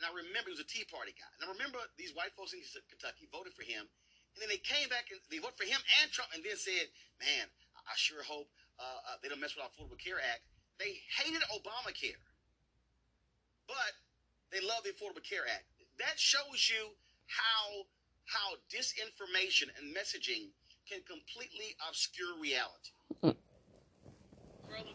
And 0.00 0.04
I 0.04 0.12
remember 0.12 0.52
he 0.52 0.56
was 0.60 0.64
a 0.64 0.68
Tea 0.68 0.84
Party 0.84 1.16
guy. 1.16 1.30
And 1.40 1.48
I 1.48 1.48
remember 1.56 1.80
these 1.96 2.12
white 2.12 2.36
folks 2.36 2.52
in 2.52 2.60
Kentucky 2.88 3.24
voted 3.32 3.56
for 3.56 3.64
him. 3.64 3.88
And 4.36 4.38
then 4.44 4.52
they 4.52 4.60
came 4.60 4.92
back 4.92 5.08
and 5.08 5.16
they 5.32 5.40
voted 5.40 5.56
for 5.56 5.64
him 5.64 5.80
and 6.02 6.12
Trump 6.12 6.28
and 6.36 6.44
then 6.44 6.60
said, 6.60 6.92
man, 7.16 7.48
I 7.88 7.96
sure 7.96 8.20
hope 8.20 8.52
uh, 8.78 8.82
uh, 8.82 9.16
they 9.22 9.28
don't 9.28 9.40
mess 9.40 9.56
with 9.56 9.64
Affordable 9.64 9.98
Care 9.98 10.20
Act. 10.20 10.42
They 10.78 11.00
hated 11.16 11.42
Obamacare, 11.52 12.20
but 13.66 13.96
they 14.52 14.60
love 14.60 14.84
the 14.84 14.90
Affordable 14.90 15.24
Care 15.24 15.48
Act 15.48 15.64
that 15.98 16.16
shows 16.20 16.68
you 16.68 16.92
how 17.26 17.88
how 18.26 18.58
disinformation 18.68 19.70
and 19.78 19.94
messaging 19.94 20.50
can 20.88 21.02
completely 21.06 21.78
obscure 21.88 22.34
reality. 22.38 22.94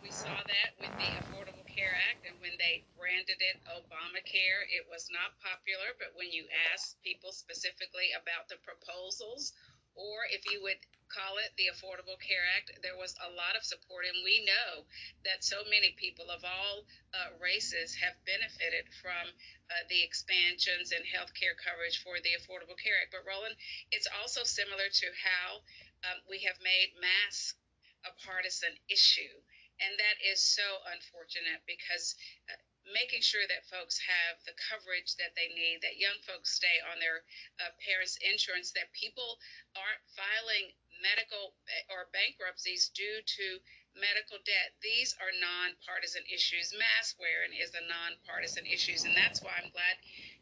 We 0.03 0.11
saw 0.11 0.35
that 0.35 0.75
with 0.77 0.91
the 0.99 1.09
Affordable 1.23 1.63
Care 1.63 1.95
Act, 2.11 2.27
and 2.27 2.35
when 2.43 2.51
they 2.59 2.83
branded 2.99 3.39
it 3.39 3.63
Obamacare, 3.71 4.67
it 4.67 4.83
was 4.91 5.07
not 5.07 5.39
popular. 5.39 5.95
But 5.95 6.11
when 6.19 6.27
you 6.27 6.43
ask 6.73 6.99
people 7.01 7.31
specifically 7.31 8.11
about 8.11 8.51
the 8.51 8.59
proposals, 8.59 9.55
or 9.95 10.25
if 10.31 10.47
you 10.49 10.61
would 10.63 10.79
call 11.11 11.35
it 11.43 11.51
the 11.59 11.67
Affordable 11.67 12.15
Care 12.23 12.47
Act, 12.55 12.71
there 12.79 12.95
was 12.95 13.13
a 13.19 13.29
lot 13.35 13.59
of 13.59 13.67
support. 13.67 14.07
And 14.07 14.23
we 14.23 14.47
know 14.47 14.87
that 15.27 15.43
so 15.43 15.59
many 15.67 15.91
people 15.99 16.31
of 16.31 16.41
all 16.47 16.87
uh, 17.11 17.35
races 17.37 17.99
have 17.99 18.15
benefited 18.23 18.87
from 19.03 19.27
uh, 19.27 19.83
the 19.91 19.99
expansions 20.01 20.95
and 20.95 21.03
health 21.03 21.35
care 21.35 21.55
coverage 21.59 21.99
for 21.99 22.17
the 22.23 22.39
Affordable 22.39 22.79
Care 22.79 22.95
Act. 23.03 23.11
But, 23.11 23.27
Roland, 23.27 23.59
it's 23.91 24.07
also 24.23 24.47
similar 24.47 24.87
to 24.87 25.07
how 25.19 25.59
um, 26.07 26.17
we 26.31 26.47
have 26.47 26.57
made 26.63 26.95
masks 26.97 27.59
a 28.07 28.11
partisan 28.23 28.73
issue. 28.87 29.35
And 29.81 29.97
that 29.97 30.17
is 30.21 30.39
so 30.39 30.65
unfortunate 30.93 31.65
because 31.67 32.15
uh, 32.47 32.57
making 32.93 33.23
sure 33.23 33.43
that 33.47 33.67
folks 33.67 33.99
have 33.99 34.39
the 34.45 34.55
coverage 34.55 35.15
that 35.17 35.33
they 35.35 35.49
need, 35.51 35.81
that 35.81 35.99
young 35.99 36.17
folks 36.23 36.53
stay 36.55 36.79
on 36.91 36.99
their 36.99 37.23
uh, 37.59 37.71
parents' 37.83 38.19
insurance, 38.21 38.71
that 38.75 38.91
people 38.95 39.39
aren't 39.75 40.03
filing 40.13 40.71
medical 41.01 41.57
eh, 41.71 41.93
or 41.93 42.11
bankruptcies 42.13 42.93
due 42.93 43.19
to 43.25 43.59
medical 43.97 44.39
debt. 44.47 44.71
These 44.79 45.15
are 45.19 45.31
nonpartisan 45.41 46.23
issues. 46.29 46.71
Mask 46.77 47.19
wearing 47.19 47.51
is 47.57 47.73
a 47.75 47.83
nonpartisan 47.89 48.63
issue, 48.69 48.95
and 49.03 49.15
that's 49.17 49.43
why 49.43 49.57
I'm 49.59 49.71
glad 49.73 49.95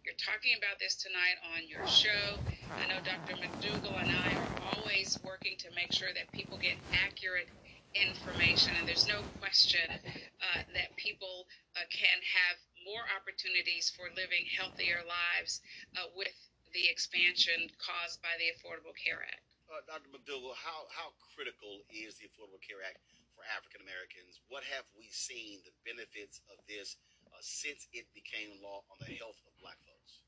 you're 0.06 0.20
talking 0.20 0.54
about 0.58 0.78
this 0.78 0.96
tonight 0.96 1.38
on 1.56 1.66
your 1.66 1.86
show. 1.90 2.38
I 2.78 2.86
know 2.88 3.02
Dr. 3.02 3.36
McDougle 3.42 3.98
and 4.00 4.10
I 4.10 4.30
are 4.38 4.78
always 4.78 5.18
working 5.26 5.58
to 5.66 5.70
make 5.76 5.92
sure 5.92 6.10
that 6.14 6.30
people 6.32 6.58
get 6.58 6.78
accurate 6.94 7.50
information, 7.96 8.74
and 8.78 8.88
there's 8.88 9.08
no 9.08 9.22
question 9.42 9.86
uh, 9.90 10.62
that 10.74 10.94
people 10.98 11.50
uh, 11.76 11.86
can 11.90 12.20
have 12.22 12.58
more 12.86 13.04
opportunities 13.18 13.92
for 13.92 14.10
living 14.14 14.46
healthier 14.50 15.02
lives 15.06 15.62
uh, 15.98 16.08
with 16.16 16.34
the 16.74 16.86
expansion 16.86 17.70
caused 17.82 18.22
by 18.22 18.34
the 18.38 18.54
Affordable 18.54 18.94
Care 18.94 19.26
Act. 19.26 19.46
Uh, 19.70 19.82
Dr. 19.86 20.10
McDougle, 20.10 20.54
how, 20.58 20.90
how 20.90 21.14
critical 21.34 21.86
is 21.94 22.18
the 22.18 22.30
Affordable 22.30 22.62
Care 22.62 22.82
Act 22.82 23.02
for 23.38 23.46
African 23.54 23.86
Americans? 23.86 24.42
What 24.50 24.66
have 24.74 24.86
we 24.98 25.10
seen 25.10 25.62
the 25.66 25.74
benefits 25.86 26.42
of 26.50 26.58
this 26.66 26.98
uh, 27.30 27.38
since 27.42 27.86
it 27.94 28.10
became 28.18 28.58
law 28.62 28.86
on 28.90 28.98
the 29.02 29.14
health 29.18 29.38
of 29.46 29.54
black 29.62 29.78
folks? 29.86 30.26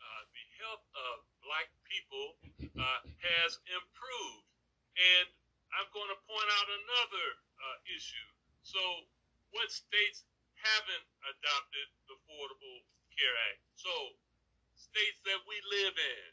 Uh, 0.00 0.22
the 0.32 0.46
health 0.60 0.84
of 0.92 1.24
black 1.44 1.68
people 1.88 2.36
uh, 2.76 3.00
has 3.24 3.56
improved. 3.68 4.48
And 4.96 5.28
I'm 5.78 5.88
going 5.94 6.10
to 6.10 6.18
point 6.26 6.48
out 6.58 6.68
another 6.68 7.26
uh, 7.62 7.78
issue. 7.94 8.28
So, 8.66 8.82
what 9.54 9.70
states 9.70 10.26
haven't 10.58 11.06
adopted 11.30 11.86
the 12.10 12.18
Affordable 12.18 12.78
Care 13.14 13.36
Act? 13.54 13.62
So, 13.78 13.92
states 14.74 15.22
that 15.26 15.40
we 15.46 15.56
live 15.70 15.94
in 15.94 16.26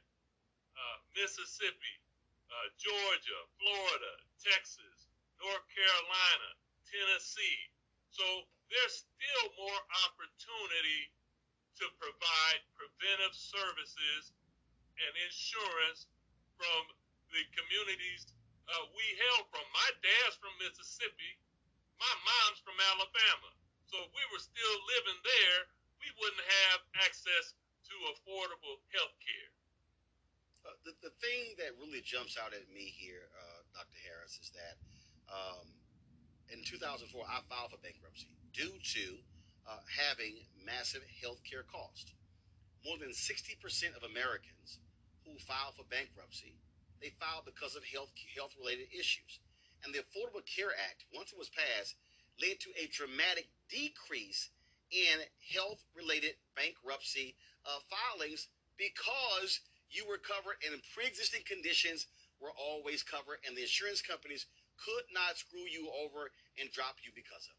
uh, 0.74 0.98
Mississippi, 1.18 1.96
uh, 2.50 2.68
Georgia, 2.82 3.42
Florida, 3.62 4.14
Texas, 4.42 5.10
North 5.38 5.66
Carolina, 5.70 6.50
Tennessee. 6.90 7.62
So, 8.10 8.26
there's 8.74 9.06
still 9.06 9.46
more 9.56 9.82
opportunity 10.10 11.14
to 11.78 11.86
provide 12.02 12.60
preventive 12.74 13.38
services 13.38 14.34
and 14.98 15.14
insurance 15.30 16.10
from 16.58 16.82
the 17.30 17.46
communities 17.54 18.34
uh, 18.68 18.86
we 18.92 19.06
hail 19.16 19.48
from. 19.48 19.64
My 19.72 19.90
dad's 20.04 20.36
from 20.40 20.52
Mississippi. 20.60 21.40
My 21.98 22.14
mom's 22.24 22.62
from 22.62 22.78
Alabama. 22.94 23.50
So 23.88 24.04
if 24.04 24.12
we 24.12 24.24
were 24.30 24.44
still 24.44 24.78
living 24.92 25.20
there, 25.24 25.60
we 26.04 26.12
wouldn't 26.20 26.46
have 26.68 26.80
access 27.02 27.56
to 27.88 27.96
affordable 28.14 28.84
health 28.92 29.16
care. 29.24 29.52
Uh, 30.68 30.76
the, 30.84 30.94
the 31.00 31.14
thing 31.24 31.56
that 31.56 31.72
really 31.80 32.04
jumps 32.04 32.36
out 32.36 32.52
at 32.52 32.68
me 32.70 32.92
here, 32.92 33.32
uh, 33.32 33.64
Dr. 33.72 34.00
Harris, 34.04 34.36
is 34.44 34.52
that 34.52 34.76
um, 35.32 35.72
in 36.52 36.60
2004, 36.68 37.08
I 37.24 37.40
filed 37.48 37.72
for 37.72 37.80
bankruptcy 37.80 38.36
due 38.52 38.76
to 38.76 39.06
uh, 39.64 39.80
having 39.88 40.44
massive 40.60 41.04
health 41.24 41.40
care 41.48 41.64
costs. 41.64 42.12
More 42.84 43.00
than 43.00 43.16
60% 43.16 43.56
of 43.96 44.04
Americans 44.04 44.80
who 45.24 45.40
file 45.40 45.72
for 45.76 45.84
bankruptcy 45.88 46.56
they 47.02 47.14
filed 47.20 47.46
because 47.46 47.76
of 47.76 47.86
health 47.86 48.12
health 48.36 48.54
related 48.58 48.88
issues. 48.94 49.40
And 49.86 49.94
the 49.94 50.02
Affordable 50.02 50.44
Care 50.46 50.74
Act, 50.74 51.06
once 51.14 51.32
it 51.32 51.38
was 51.38 51.54
passed, 51.54 51.96
led 52.42 52.60
to 52.66 52.74
a 52.78 52.90
dramatic 52.90 53.48
decrease 53.70 54.50
in 54.90 55.22
health 55.54 55.84
related 55.94 56.40
bankruptcy 56.56 57.36
uh, 57.66 57.80
filings 57.86 58.48
because 58.78 59.62
you 59.90 60.06
were 60.08 60.18
covered 60.18 60.58
and 60.66 60.82
pre 60.94 61.06
existing 61.06 61.44
conditions 61.46 62.08
were 62.40 62.54
always 62.54 63.02
covered, 63.02 63.42
and 63.46 63.58
the 63.58 63.66
insurance 63.66 64.02
companies 64.02 64.46
could 64.78 65.10
not 65.10 65.38
screw 65.38 65.66
you 65.66 65.90
over 65.90 66.30
and 66.62 66.70
drop 66.70 67.02
you 67.02 67.10
because 67.18 67.50
of 67.50 67.57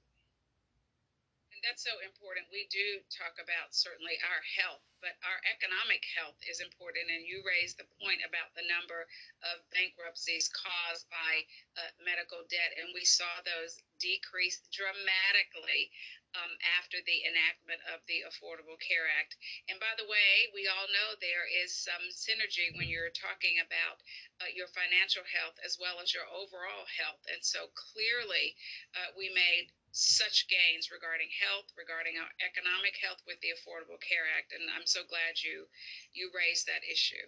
that's 1.64 1.84
so 1.84 1.94
important. 2.04 2.50
We 2.50 2.66
do 2.70 3.02
talk 3.10 3.38
about 3.38 3.74
certainly 3.74 4.18
our 4.26 4.42
health, 4.58 4.82
but 5.02 5.14
our 5.22 5.38
economic 5.50 6.02
health 6.14 6.38
is 6.46 6.62
important. 6.62 7.10
And 7.10 7.26
you 7.26 7.42
raised 7.46 7.78
the 7.78 7.88
point 7.98 8.22
about 8.22 8.54
the 8.54 8.66
number 8.66 9.06
of 9.46 9.62
bankruptcies 9.70 10.50
caused 10.50 11.06
by 11.10 11.46
uh, 11.78 11.90
medical 12.02 12.42
debt, 12.50 12.74
and 12.78 12.90
we 12.94 13.06
saw 13.06 13.30
those 13.42 13.78
decrease 13.98 14.62
dramatically 14.70 15.90
um, 16.36 16.52
after 16.76 17.00
the 17.08 17.24
enactment 17.24 17.80
of 17.88 18.04
the 18.04 18.22
Affordable 18.28 18.76
Care 18.78 19.08
Act. 19.16 19.34
And 19.72 19.80
by 19.80 19.96
the 19.96 20.06
way, 20.06 20.52
we 20.52 20.68
all 20.68 20.86
know 20.92 21.16
there 21.18 21.48
is 21.48 21.72
some 21.72 22.04
synergy 22.12 22.68
when 22.76 22.90
you're 22.90 23.14
talking 23.16 23.58
about 23.64 24.04
uh, 24.44 24.50
your 24.52 24.68
financial 24.68 25.24
health 25.24 25.56
as 25.64 25.80
well 25.80 25.98
as 26.04 26.12
your 26.12 26.28
overall 26.28 26.84
health. 27.00 27.22
And 27.32 27.40
so 27.40 27.72
clearly, 27.72 28.54
uh, 28.92 29.16
we 29.16 29.32
made 29.32 29.72
such 29.92 30.46
gains 30.52 30.92
regarding 30.92 31.28
health, 31.32 31.72
regarding 31.74 32.20
our 32.20 32.28
economic 32.44 32.94
health 33.00 33.24
with 33.24 33.40
the 33.40 33.56
Affordable 33.56 33.98
Care 34.04 34.28
Act, 34.36 34.52
and 34.52 34.68
I'm 34.72 34.86
so 34.86 35.04
glad 35.08 35.40
you 35.40 35.66
you 36.12 36.28
raised 36.36 36.68
that 36.68 36.84
issue. 36.84 37.24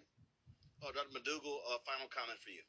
Oh, 0.85 0.93
Dr. 0.93 1.13
McDougle, 1.13 1.61
uh, 1.69 1.81
final 1.85 2.09
comment 2.09 2.41
for 2.41 2.53
you. 2.53 2.65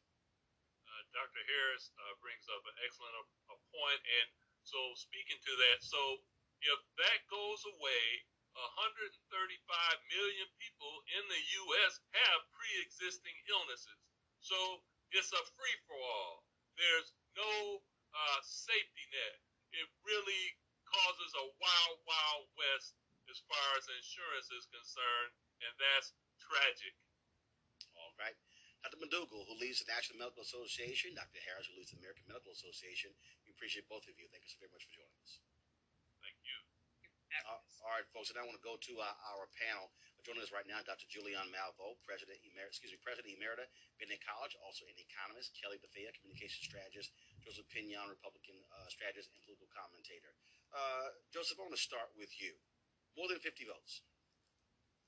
Uh, 0.83 1.01
Dr. 1.15 1.43
Harris 1.47 1.91
uh, 1.95 2.13
brings 2.19 2.43
up 2.51 2.63
an 2.67 2.75
excellent 2.83 3.15
a, 3.15 3.23
uh, 3.23 3.55
a 3.55 3.57
point, 3.71 4.01
and 4.03 4.27
so 4.67 4.79
speaking 4.99 5.39
to 5.39 5.53
that, 5.67 5.79
so 5.83 5.99
if 6.59 6.79
that 6.99 7.19
goes 7.31 7.63
away, 7.79 8.03
135 8.51 9.15
million 10.11 10.47
people 10.59 10.93
in 11.15 11.23
the 11.31 11.41
U.S. 11.63 12.03
have 12.11 12.39
pre-existing 12.51 13.37
illnesses, 13.47 13.99
so 14.43 14.83
it's 15.15 15.31
a 15.31 15.43
free 15.55 15.77
for 15.87 15.95
all. 15.95 16.43
There's 16.75 17.15
no 17.39 17.79
uh, 18.11 18.39
safety 18.43 19.07
net 19.15 19.39
it 19.75 19.87
really 20.03 20.43
causes 20.87 21.31
a 21.39 21.45
wild, 21.59 21.97
wild 22.03 22.45
west 22.59 22.95
as 23.31 23.39
far 23.47 23.67
as 23.79 23.87
insurance 23.87 24.49
is 24.51 24.67
concerned, 24.67 25.31
and 25.63 25.71
that's 25.79 26.11
tragic. 26.39 26.95
All 27.95 28.11
right. 28.19 28.35
Dr. 28.81 28.97
McDougle, 28.97 29.45
who 29.45 29.55
leads 29.61 29.77
the 29.85 29.87
National 29.93 30.17
Medical 30.17 30.41
Association, 30.41 31.13
Dr. 31.13 31.37
Harris, 31.45 31.69
who 31.69 31.77
leads 31.77 31.93
the 31.93 32.01
American 32.01 32.25
Medical 32.25 32.49
Association, 32.49 33.13
we 33.45 33.53
appreciate 33.53 33.85
both 33.85 34.09
of 34.09 34.17
you. 34.17 34.25
Thank 34.33 34.41
you 34.41 34.51
so 34.51 34.57
very 34.57 34.73
much 34.73 34.89
for 34.89 34.93
joining 34.97 35.21
us. 35.21 35.37
Thank 36.17 36.41
you. 36.41 36.57
Uh, 37.45 37.61
all 37.85 37.93
right, 37.93 38.09
folks, 38.09 38.33
and 38.33 38.41
I 38.41 38.43
want 38.43 38.57
to 38.57 38.65
go 38.65 38.75
to 38.75 38.93
our, 38.99 39.15
our 39.37 39.45
panel. 39.53 39.93
Joining 40.25 40.41
us 40.45 40.53
right 40.53 40.67
now, 40.69 40.81
Dr. 40.85 41.09
Julianne 41.09 41.49
Malveaux, 41.49 41.97
President 42.05 42.37
Emerita, 42.45 42.69
excuse 42.69 42.93
me, 42.93 43.01
President 43.01 43.33
Emerita, 43.33 43.65
Bennett 43.97 44.21
College, 44.21 44.53
also 44.61 44.85
an 44.85 44.97
economist, 44.97 45.53
Kelly 45.57 45.81
Bethea, 45.81 46.13
communication 46.13 46.61
strategist, 46.61 47.09
Joseph 47.41 47.67
Pinion, 47.73 48.05
Republican 48.07 48.57
uh, 48.69 48.87
strategist 48.87 49.33
and 49.33 49.41
political 49.41 49.69
commentator. 49.73 50.31
Uh, 50.71 51.17
Joseph, 51.33 51.57
I 51.57 51.65
want 51.65 51.75
to 51.75 51.81
start 51.81 52.13
with 52.15 52.31
you. 52.37 52.55
More 53.17 53.27
than 53.27 53.43
50 53.43 53.67
votes. 53.67 54.05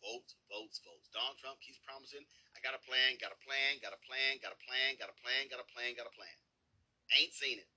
Votes, 0.04 0.36
votes, 0.52 0.84
votes. 0.84 1.08
Donald 1.16 1.40
Trump 1.40 1.64
keeps 1.64 1.80
promising, 1.80 2.28
I 2.52 2.60
got 2.60 2.76
a 2.76 2.82
plan, 2.84 3.16
got 3.24 3.32
a 3.32 3.40
plan, 3.40 3.80
got 3.80 3.96
a 3.96 4.02
plan, 4.04 4.44
got 4.44 4.52
a 4.52 4.60
plan, 4.60 5.00
got 5.00 5.08
a 5.08 5.16
plan, 5.16 5.48
got 5.48 5.64
a 5.64 5.70
plan, 5.72 5.96
got 5.96 6.12
a 6.12 6.16
plan. 6.16 6.36
Ain't 7.16 7.32
seen 7.32 7.64
it. 7.64 7.72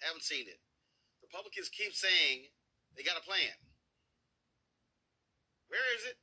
Haven't 0.00 0.24
seen 0.24 0.48
it. 0.48 0.64
Republicans 1.20 1.68
keep 1.68 1.92
saying 1.92 2.48
they 2.96 3.04
got 3.04 3.20
a 3.20 3.24
plan. 3.24 3.52
Where 5.68 5.84
is 5.98 6.08
it? 6.08 6.16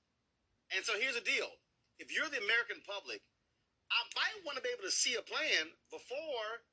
And 0.73 0.81
so 0.81 0.97
here's 0.97 1.19
the 1.19 1.25
deal. 1.25 1.61
If 2.01 2.09
you're 2.09 2.31
the 2.31 2.41
American 2.41 2.81
public, 2.81 3.21
I 3.91 4.01
might 4.15 4.41
want 4.47 4.55
to 4.57 4.63
be 4.63 4.71
able 4.73 4.87
to 4.87 4.93
see 4.93 5.19
a 5.19 5.21
plan 5.21 5.75
before 5.91 6.65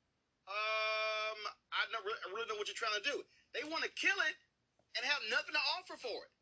um, 0.49 1.39
I, 1.69 1.85
know, 1.93 2.01
I 2.01 2.27
really 2.33 2.49
know 2.49 2.57
what 2.57 2.65
you're 2.65 2.77
trying 2.77 2.97
to 2.97 3.05
do. 3.05 3.21
They 3.53 3.61
want 3.65 3.85
to 3.85 3.91
kill 3.93 4.17
it 4.25 4.35
and 4.97 5.05
have 5.05 5.21
nothing 5.29 5.53
to 5.53 5.63
offer 5.77 5.95
for 6.01 6.17
it. 6.25 6.33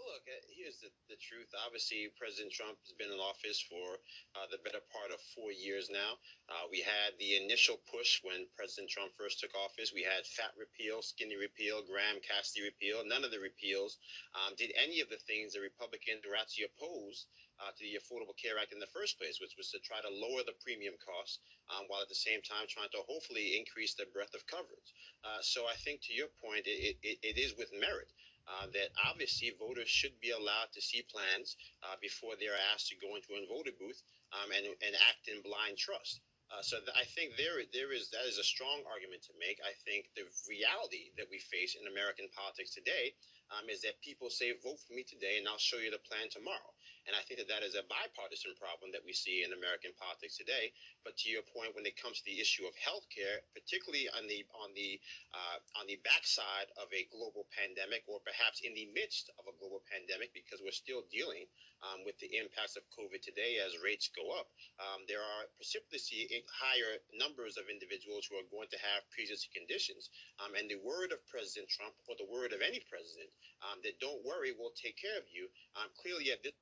Look, 0.00 0.24
uh, 0.32 0.40
here's 0.56 0.80
the, 0.80 0.88
the 1.12 1.20
truth. 1.20 1.52
Obviously, 1.68 2.08
President 2.16 2.56
Trump 2.56 2.80
has 2.88 2.96
been 2.96 3.12
in 3.12 3.20
office 3.20 3.60
for 3.60 4.00
uh, 4.32 4.48
the 4.48 4.56
better 4.64 4.80
part 4.88 5.12
of 5.12 5.20
four 5.36 5.52
years 5.52 5.92
now. 5.92 6.16
Uh, 6.48 6.64
we 6.72 6.80
had 6.80 7.12
the 7.20 7.36
initial 7.36 7.76
push 7.84 8.24
when 8.24 8.48
President 8.56 8.88
Trump 8.88 9.12
first 9.12 9.44
took 9.44 9.52
office. 9.52 9.92
We 9.92 10.00
had 10.00 10.24
fat 10.24 10.56
repeal, 10.56 11.04
skinny 11.04 11.36
repeal, 11.36 11.84
Graham 11.84 12.16
Cassidy 12.24 12.64
repeal. 12.64 13.04
None 13.04 13.28
of 13.28 13.30
the 13.30 13.44
repeals 13.44 14.00
um, 14.32 14.56
did 14.56 14.72
any 14.72 15.04
of 15.04 15.12
the 15.12 15.20
things 15.28 15.52
the 15.52 15.60
Republicans 15.60 16.24
were 16.24 16.38
actually 16.38 16.72
opposed 16.72 17.28
uh, 17.60 17.70
to 17.76 17.82
the 17.84 18.00
Affordable 18.00 18.36
Care 18.36 18.56
Act 18.56 18.72
in 18.72 18.80
the 18.80 18.90
first 18.90 19.20
place, 19.20 19.40
which 19.40 19.56
was 19.56 19.70
to 19.70 19.78
try 19.80 20.00
to 20.00 20.08
lower 20.08 20.42
the 20.42 20.56
premium 20.64 20.96
costs 21.00 21.38
um, 21.68 21.84
while 21.88 22.00
at 22.00 22.08
the 22.08 22.18
same 22.18 22.40
time 22.40 22.66
trying 22.66 22.90
to 22.96 23.04
hopefully 23.06 23.60
increase 23.60 23.94
the 23.94 24.08
breadth 24.10 24.34
of 24.34 24.46
coverage. 24.48 24.90
Uh, 25.22 25.40
so 25.44 25.68
I 25.68 25.76
think 25.76 26.00
to 26.08 26.16
your 26.16 26.32
point, 26.40 26.64
it, 26.66 26.96
it, 27.04 27.18
it 27.22 27.36
is 27.36 27.54
with 27.56 27.70
merit 27.76 28.08
uh, 28.48 28.66
that 28.72 28.90
obviously 29.06 29.52
voters 29.60 29.88
should 29.88 30.16
be 30.18 30.32
allowed 30.32 30.72
to 30.72 30.80
see 30.80 31.04
plans 31.06 31.56
uh, 31.84 31.94
before 32.00 32.34
they're 32.40 32.58
asked 32.72 32.88
to 32.88 32.98
go 32.98 33.14
into 33.14 33.36
a 33.36 33.46
voter 33.46 33.74
booth 33.78 34.02
um, 34.34 34.50
and, 34.50 34.66
and 34.66 34.94
act 35.06 35.28
in 35.28 35.38
blind 35.44 35.76
trust. 35.76 36.20
Uh, 36.50 36.58
so 36.66 36.82
th- 36.82 36.90
I 36.98 37.06
think 37.14 37.38
there 37.38 37.62
there 37.70 37.94
is 37.94 38.10
that 38.10 38.26
is 38.26 38.42
a 38.42 38.42
strong 38.42 38.82
argument 38.90 39.22
to 39.30 39.34
make. 39.38 39.62
I 39.62 39.70
think 39.86 40.10
the 40.18 40.26
reality 40.50 41.14
that 41.14 41.30
we 41.30 41.38
face 41.38 41.78
in 41.78 41.86
American 41.86 42.26
politics 42.34 42.74
today 42.74 43.14
um, 43.54 43.70
is 43.70 43.86
that 43.86 44.02
people 44.02 44.34
say, 44.34 44.50
"Vote 44.58 44.82
for 44.82 44.98
me 44.98 45.06
today, 45.06 45.38
and 45.38 45.46
I'll 45.46 45.62
show 45.62 45.78
you 45.78 45.94
the 45.94 46.02
plan 46.02 46.26
tomorrow." 46.26 46.74
And 47.08 47.16
I 47.16 47.22
think 47.24 47.40
that 47.40 47.48
that 47.48 47.64
is 47.64 47.74
a 47.74 47.86
bipartisan 47.88 48.52
problem 48.60 48.92
that 48.92 49.04
we 49.04 49.16
see 49.16 49.42
in 49.42 49.56
American 49.56 49.96
politics 49.96 50.36
today. 50.36 50.72
But 51.04 51.16
to 51.24 51.32
your 51.32 51.42
point, 51.42 51.72
when 51.74 51.88
it 51.88 51.96
comes 51.96 52.20
to 52.20 52.26
the 52.28 52.40
issue 52.40 52.68
of 52.68 52.74
healthcare, 52.76 53.40
particularly 53.56 54.08
on 54.12 54.28
the 54.28 54.44
on 54.56 54.70
the 54.76 55.00
uh, 55.32 55.58
on 55.80 55.88
the 55.88 55.98
backside 56.04 56.68
of 56.76 56.92
a 56.92 57.08
global 57.08 57.48
pandemic, 57.56 58.04
or 58.06 58.20
perhaps 58.20 58.60
in 58.60 58.76
the 58.76 58.88
midst 58.92 59.32
of 59.40 59.48
a 59.48 59.56
global 59.56 59.80
pandemic, 59.88 60.32
because 60.36 60.60
we're 60.60 60.76
still 60.76 61.02
dealing 61.08 61.48
um, 61.80 62.04
with 62.04 62.18
the 62.20 62.28
impacts 62.36 62.76
of 62.76 62.84
COVID 62.92 63.24
today 63.24 63.56
as 63.64 63.72
rates 63.80 64.12
go 64.12 64.36
up, 64.36 64.52
um, 64.76 65.08
there 65.08 65.24
are 65.24 65.48
precipitously 65.56 66.28
higher 66.52 67.00
numbers 67.16 67.56
of 67.56 67.72
individuals 67.72 68.28
who 68.28 68.36
are 68.36 68.48
going 68.52 68.68
to 68.68 68.80
have 68.80 69.08
pre-existing 69.08 69.52
conditions. 69.56 70.12
Um, 70.40 70.52
and 70.56 70.68
the 70.68 70.80
word 70.84 71.12
of 71.12 71.24
President 71.24 71.72
Trump, 71.72 71.96
or 72.04 72.16
the 72.20 72.28
word 72.28 72.52
of 72.52 72.60
any 72.60 72.84
president, 72.84 73.32
um, 73.64 73.80
that 73.84 73.96
don't 74.00 74.20
worry, 74.24 74.52
we'll 74.52 74.76
take 74.76 75.00
care 75.00 75.16
of 75.16 75.24
you. 75.32 75.48
Um, 75.76 75.88
clearly, 75.96 76.32
at 76.32 76.44
this 76.44 76.56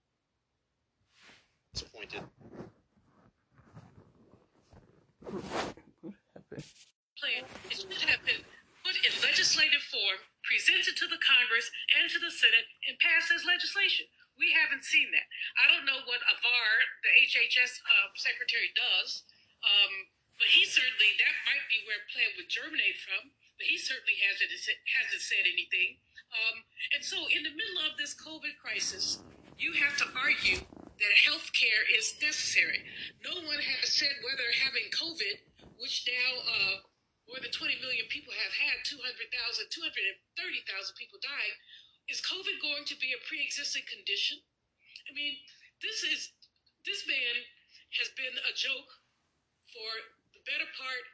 disappointed. 1.73 2.23
Plan 7.19 7.45
is 7.69 7.85
have 7.85 8.25
been 8.25 8.43
put 8.87 8.97
in 9.05 9.13
legislative 9.21 9.85
form, 9.85 10.25
presented 10.41 10.97
to 10.97 11.07
the 11.11 11.21
Congress 11.21 11.69
and 11.99 12.09
to 12.09 12.17
the 12.17 12.33
Senate, 12.33 12.73
and 12.89 12.97
passed 12.97 13.29
as 13.29 13.45
legislation. 13.45 14.09
We 14.39 14.55
haven't 14.55 14.87
seen 14.87 15.11
that. 15.13 15.27
I 15.59 15.67
don't 15.67 15.85
know 15.85 16.07
what 16.07 16.23
Azar, 16.23 16.71
the 17.03 17.13
HHS 17.27 17.83
uh, 17.83 18.15
secretary, 18.15 18.71
does, 18.71 19.27
um, 19.67 20.15
but 20.39 20.55
he 20.55 20.63
certainly 20.63 21.19
that 21.19 21.37
might 21.43 21.67
be 21.67 21.83
where 21.83 22.07
plan 22.09 22.33
would 22.39 22.49
germinate 22.49 23.03
from. 23.03 23.35
But 23.59 23.67
he 23.67 23.77
certainly 23.77 24.23
hasn't 24.23 24.55
hasn't 24.55 25.21
said 25.27 25.43
anything. 25.45 25.99
Um, 26.31 26.63
and 26.95 27.03
so, 27.03 27.27
in 27.27 27.43
the 27.43 27.51
middle 27.51 27.83
of 27.83 27.99
this 27.99 28.15
COVID 28.15 28.55
crisis, 28.63 29.19
you 29.59 29.75
have 29.83 29.99
to 29.99 30.07
argue 30.15 30.63
that 30.99 31.25
health 31.31 31.55
care 31.55 31.87
is 31.87 32.19
necessary. 32.19 32.83
No 33.23 33.39
one 33.47 33.63
has 33.63 33.95
said 33.95 34.19
whether 34.27 34.47
having 34.51 34.91
COVID, 34.91 35.39
which 35.79 36.07
now 36.11 36.31
uh, 36.43 36.77
more 37.31 37.39
than 37.39 37.55
20 37.55 37.79
million 37.79 38.11
people 38.11 38.35
have 38.35 38.55
had, 38.57 38.83
200,000, 38.83 39.71
230,000 39.71 40.99
people 40.99 41.23
dying, 41.23 41.57
is 42.11 42.25
COVID 42.25 42.59
going 42.59 42.89
to 42.89 42.97
be 42.99 43.13
a 43.13 43.21
pre-existing 43.29 43.85
condition? 43.87 44.41
I 45.07 45.15
mean, 45.15 45.39
this 45.85 46.03
is 46.03 46.33
this 46.83 47.05
man 47.05 47.45
has 48.01 48.09
been 48.17 48.33
a 48.49 48.57
joke 48.57 48.89
for 49.69 49.91
the 50.33 50.41
better 50.49 50.69
part 50.73 51.05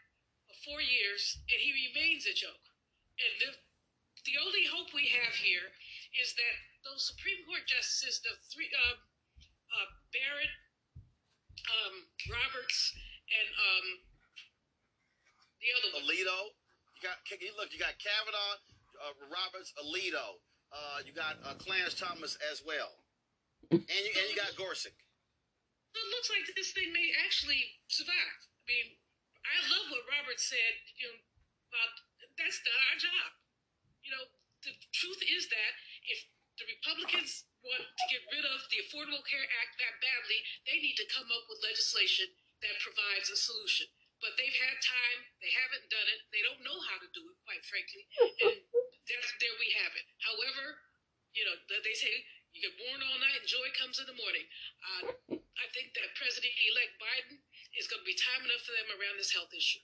of 0.47 0.55
four 0.63 0.79
years, 0.79 1.43
and 1.51 1.59
he 1.59 1.75
remains 1.91 2.31
a 2.31 2.35
joke. 2.35 2.63
And 3.19 3.33
the 3.43 3.51
the 4.23 4.39
only 4.41 4.65
hope 4.71 4.95
we 4.95 5.11
have 5.13 5.35
here 5.37 5.75
is 6.17 6.33
that 6.39 6.57
those 6.87 7.11
Supreme 7.11 7.43
Court 7.45 7.67
justices, 7.67 8.23
the 8.23 8.39
three 8.49 8.71
uh, 8.71 9.03
uh, 9.75 9.89
Barrett, 10.15 10.55
um, 11.67 11.95
Roberts, 12.31 12.95
and 13.29 13.49
um, 13.59 13.87
the 15.59 15.69
other 15.75 15.89
one. 15.97 16.07
Alito. 16.07 16.55
You 16.95 17.01
got 17.03 17.19
look. 17.59 17.75
You 17.75 17.81
got 17.83 17.99
Kavanaugh, 17.99 18.57
uh, 19.03 19.15
Roberts, 19.29 19.75
Alito. 19.77 20.41
Uh, 20.71 20.99
you 21.07 21.13
got 21.15 21.39
uh, 21.45 21.55
Clarence 21.59 21.95
Thomas 21.95 22.39
as 22.51 22.63
well, 22.65 23.03
and 23.71 23.83
you 23.83 24.13
and 24.15 24.27
you 24.31 24.37
got 24.37 24.55
Gorsuch. 24.57 24.95
It 25.95 26.07
looks 26.11 26.27
like 26.31 26.43
this 26.59 26.75
thing 26.75 26.91
may 26.91 27.15
actually 27.23 27.63
survive. 27.87 28.41
I 28.43 28.63
mean, 28.67 28.99
I 29.47 29.57
love 29.71 29.87
what 29.95 30.03
Robert 30.11 30.43
said. 30.43 30.75
You 30.99 31.07
know, 31.07 31.19
about 31.71 31.93
that's 32.35 32.59
not 32.67 32.79
our 32.91 32.99
job. 32.99 33.31
You 34.03 34.11
know, 34.11 34.25
the 34.67 34.75
truth 34.91 35.23
is 35.23 35.47
that 35.49 35.73
if 36.11 36.19
the 36.59 36.67
Republicans 36.67 37.47
want 37.65 37.85
to 37.89 38.05
get 38.13 38.23
rid 38.29 38.45
of 38.45 38.61
the 38.69 38.85
Affordable 38.85 39.25
Care 39.25 39.49
Act 39.65 39.81
that 39.81 39.97
badly, 40.05 40.39
they 40.69 40.79
need 40.85 40.97
to 41.01 41.09
come 41.09 41.29
up 41.33 41.49
with 41.49 41.65
legislation 41.65 42.29
that 42.61 42.77
provides 42.85 43.33
a 43.33 43.39
solution. 43.41 43.89
But 44.21 44.37
they've 44.41 44.57
had 44.57 44.77
time, 44.81 45.21
they 45.41 45.53
haven't 45.53 45.89
done 45.93 46.09
it, 46.09 46.25
they 46.33 46.41
don't 46.45 46.65
know 46.65 46.79
how 46.89 46.97
to 47.01 47.09
do 47.13 47.25
it, 47.29 47.37
quite 47.45 47.65
frankly. 47.65 48.05
And 48.41 48.57
that's, 49.05 49.31
there 49.37 49.57
we 49.61 49.69
have 49.85 49.93
it. 49.97 50.07
However, 50.25 50.81
you 51.37 51.45
know, 51.45 51.57
they 51.69 51.93
say 51.93 52.25
you 52.55 52.63
get 52.63 52.79
born 52.79 53.03
all 53.05 53.19
night 53.21 53.43
and 53.43 53.49
joy 53.51 53.69
comes 53.75 53.99
in 53.99 54.07
the 54.09 54.17
morning. 54.17 54.47
Uh, 54.81 55.03
I 55.61 55.67
think 55.75 55.93
that 55.99 56.15
President-elect 56.15 56.95
Biden 57.03 57.43
is 57.75 57.91
going 57.91 58.01
to 58.01 58.09
be 58.09 58.17
time 58.17 58.47
enough 58.47 58.63
for 58.63 58.73
them 58.73 58.89
around 58.95 59.19
this 59.19 59.35
health 59.35 59.53
issue. 59.53 59.83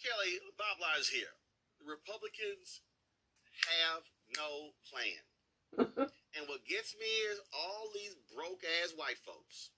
Kelly, 0.00 0.40
Bob 0.56 0.80
Lies 0.82 1.12
here. 1.12 1.38
The 1.78 1.86
Republicans 1.86 2.82
have 3.68 4.08
no 4.34 4.74
plan. 4.88 6.08
and 6.36 6.48
what 6.48 6.64
gets 6.64 6.96
me 6.96 7.10
is 7.32 7.38
all 7.52 7.92
these 7.92 8.16
broke 8.32 8.64
ass 8.82 8.96
white 8.96 9.20
folks 9.20 9.70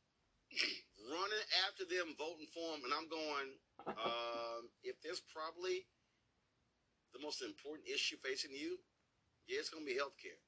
running 1.11 1.47
after 1.67 1.85
them, 1.85 2.15
voting 2.15 2.51
for 2.51 2.75
them, 2.75 2.87
and 2.87 2.95
I'm 2.95 3.11
going, 3.11 3.49
um, 3.91 4.71
if 4.87 5.01
there's 5.03 5.23
probably 5.33 5.87
the 7.13 7.21
most 7.23 7.43
important 7.43 7.91
issue 7.91 8.17
facing 8.23 8.55
you, 8.55 8.79
yeah, 9.47 9.61
it's 9.61 9.71
going 9.71 9.85
to 9.85 9.91
be 9.91 9.99
health 9.99 10.17
care. 10.19 10.39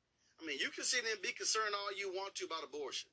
I 0.40 0.44
mean, 0.44 0.60
you 0.60 0.70
can 0.70 0.84
sit 0.84 1.02
there 1.02 1.16
and 1.16 1.24
be 1.24 1.32
concerned 1.32 1.72
all 1.72 1.92
you 1.96 2.12
want 2.12 2.36
to 2.38 2.44
about 2.44 2.64
abortion. 2.64 3.08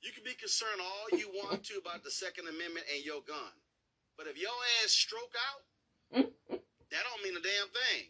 You 0.00 0.10
can 0.10 0.24
be 0.24 0.34
concerned 0.34 0.80
all 0.82 1.06
you 1.14 1.30
want 1.30 1.62
to 1.70 1.78
about 1.78 2.02
the 2.02 2.10
Second 2.10 2.48
Amendment 2.48 2.88
and 2.90 3.04
your 3.04 3.22
gun. 3.22 3.54
But 4.18 4.26
if 4.26 4.34
your 4.40 4.54
ass 4.82 4.92
stroke 4.92 5.36
out, 5.36 5.62
that 6.12 7.02
don't 7.06 7.22
mean 7.24 7.38
a 7.38 7.44
damn 7.44 7.70
thing. 7.70 8.02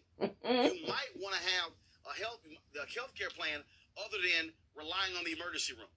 you 0.72 0.89
might 0.89 1.12
want 1.20 1.37
to 1.37 1.43
have 1.59 1.70
a 2.03 2.14
health 2.18 2.43
the 2.74 2.83
health 2.91 3.14
care 3.14 3.30
plan 3.30 3.62
other 4.01 4.20
than 4.20 4.53
relying 4.72 5.14
on 5.16 5.24
the 5.24 5.34
emergency 5.36 5.76
room. 5.76 5.93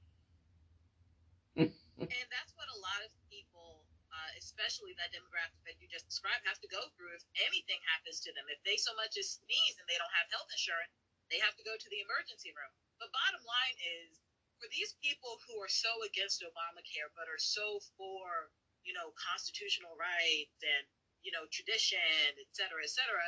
and 2.12 2.28
that's 2.28 2.54
what 2.60 2.68
a 2.68 2.80
lot 2.84 3.00
of 3.08 3.12
people, 3.32 3.88
uh, 4.12 4.32
especially 4.36 4.92
that 5.00 5.16
demographic 5.16 5.60
that 5.64 5.80
you 5.80 5.88
just 5.88 6.08
described, 6.12 6.44
have 6.44 6.60
to 6.60 6.68
go 6.68 6.84
through 6.96 7.16
if 7.16 7.24
anything 7.48 7.80
happens 7.96 8.20
to 8.24 8.36
them. 8.36 8.44
If 8.52 8.60
they 8.68 8.76
so 8.76 8.92
much 9.00 9.16
as 9.16 9.40
sneeze 9.40 9.76
and 9.80 9.88
they 9.88 9.96
don't 9.96 10.12
have 10.12 10.28
health 10.32 10.52
insurance, 10.52 10.92
they 11.32 11.40
have 11.40 11.56
to 11.56 11.64
go 11.64 11.74
to 11.74 11.90
the 11.90 12.04
emergency 12.04 12.52
room. 12.52 12.72
But 13.00 13.16
bottom 13.16 13.42
line 13.48 13.78
is, 14.00 14.20
for 14.60 14.68
these 14.72 14.96
people 15.04 15.40
who 15.48 15.60
are 15.60 15.72
so 15.72 15.92
against 16.08 16.44
Obamacare 16.44 17.12
but 17.16 17.28
are 17.28 17.42
so 17.42 17.84
for, 18.00 18.52
you 18.88 18.96
know, 18.96 19.12
constitutional 19.20 19.96
rights 20.00 20.60
and, 20.64 20.84
you 21.24 21.32
know, 21.36 21.44
tradition, 21.52 22.00
et 22.40 22.50
cetera, 22.56 22.84
et 22.84 22.92
cetera, 22.92 23.26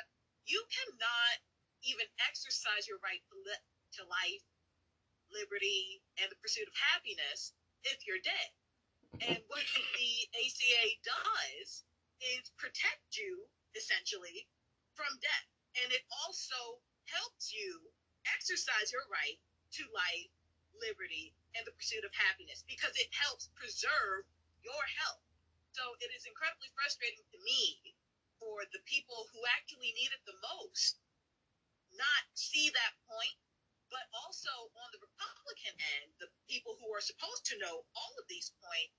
you 0.48 0.64
cannot 0.72 1.36
even 1.84 2.08
exercise 2.24 2.88
your 2.88 3.00
right 3.04 3.22
to 3.96 4.02
life, 4.08 4.44
liberty, 5.32 6.02
and 6.22 6.30
the 6.32 6.40
pursuit 6.42 6.68
of 6.68 6.76
happiness 6.94 7.54
if 7.84 8.04
you're 8.08 8.22
dead. 8.24 8.50
And 9.24 9.40
what 9.48 9.64
the 9.64 10.12
ACA 10.36 10.86
does 11.04 11.84
is 12.22 12.52
protect 12.58 13.18
you 13.18 13.48
essentially 13.74 14.48
from 14.94 15.10
death. 15.22 15.48
And 15.84 15.90
it 15.94 16.04
also 16.26 16.82
helps 17.06 17.54
you 17.54 17.82
exercise 18.34 18.92
your 18.92 19.06
right 19.08 19.40
to 19.80 19.84
life, 19.94 20.32
liberty, 20.82 21.34
and 21.56 21.64
the 21.66 21.76
pursuit 21.78 22.04
of 22.04 22.14
happiness 22.14 22.66
because 22.68 22.94
it 22.98 23.10
helps 23.14 23.50
preserve 23.56 24.28
your 24.62 24.84
health. 25.02 25.24
So 25.72 25.84
it 26.02 26.10
is 26.14 26.26
incredibly 26.26 26.74
frustrating 26.74 27.24
to 27.32 27.40
me 27.46 27.96
for 28.42 28.66
the 28.74 28.82
people 28.86 29.30
who 29.34 29.42
actually 29.58 29.94
need 29.94 30.14
it 30.14 30.22
the 30.26 30.38
most 30.58 30.98
not 31.96 32.24
see 32.34 32.70
that 32.70 32.94
point 33.10 33.38
but 33.92 34.06
also 34.24 34.52
on 34.84 34.90
the 34.92 35.02
Republican 35.04 35.76
end, 36.00 36.08
the 36.20 36.32
people 36.48 36.76
who 36.80 36.90
are 36.92 37.04
supposed 37.04 37.48
to 37.52 37.60
know 37.60 37.84
all 37.96 38.14
of 38.20 38.26
these 38.28 38.52
points, 38.60 38.96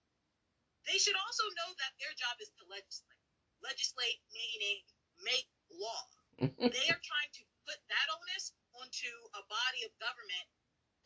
they 0.88 0.96
should 0.96 1.16
also 1.16 1.44
know 1.60 1.70
that 1.76 1.92
their 2.00 2.14
job 2.16 2.36
is 2.40 2.48
to 2.56 2.64
legislate. 2.68 3.20
Legislate 3.58 4.22
meaning 4.30 4.80
make 5.26 5.50
law. 5.74 6.04
they 6.38 6.86
are 6.94 7.02
trying 7.02 7.32
to 7.34 7.42
put 7.66 7.78
that 7.90 8.06
onus 8.14 8.54
onto 8.78 9.10
a 9.34 9.42
body 9.50 9.82
of 9.82 9.90
government 9.98 10.46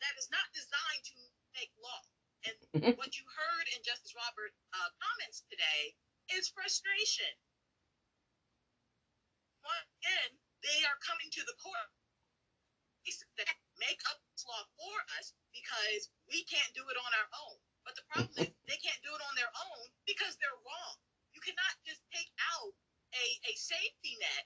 that 0.05 0.13
is 0.21 0.29
not 0.29 0.45
designed 0.53 1.03
to 1.09 1.17
make 1.57 1.73
law. 1.81 2.01
And 2.45 2.55
what 2.99 3.17
you 3.17 3.25
heard 3.25 3.67
in 3.73 3.81
Justice 3.81 4.13
Roberts' 4.13 4.59
uh, 4.77 4.89
comments 5.01 5.41
today 5.49 5.97
is 6.37 6.53
frustration. 6.53 7.33
Once 9.65 9.89
again, 10.03 10.37
they 10.61 10.79
are 10.85 10.99
coming 11.01 11.33
to 11.33 11.43
the 11.43 11.57
court 11.57 11.89
make 13.81 14.01
up 14.09 14.19
this 14.33 14.45
law 14.45 14.63
for 14.77 14.95
us 15.19 15.33
because 15.53 16.09
we 16.29 16.45
can't 16.45 16.73
do 16.73 16.85
it 16.89 16.97
on 16.97 17.11
our 17.17 17.29
own. 17.47 17.57
But 17.83 17.95
the 17.99 18.05
problem 18.07 18.35
is 18.39 18.47
mm-hmm. 18.47 18.67
they 18.69 18.79
can't 18.79 19.01
do 19.03 19.11
it 19.11 19.23
on 19.23 19.35
their 19.35 19.51
own 19.51 19.85
because 20.07 20.35
they're 20.39 20.61
wrong. 20.63 20.95
You 21.35 21.41
cannot 21.43 21.75
just 21.83 22.01
take 22.13 22.31
out 22.55 22.71
a, 23.13 23.25
a 23.49 23.53
safety 23.57 24.15
net 24.17 24.45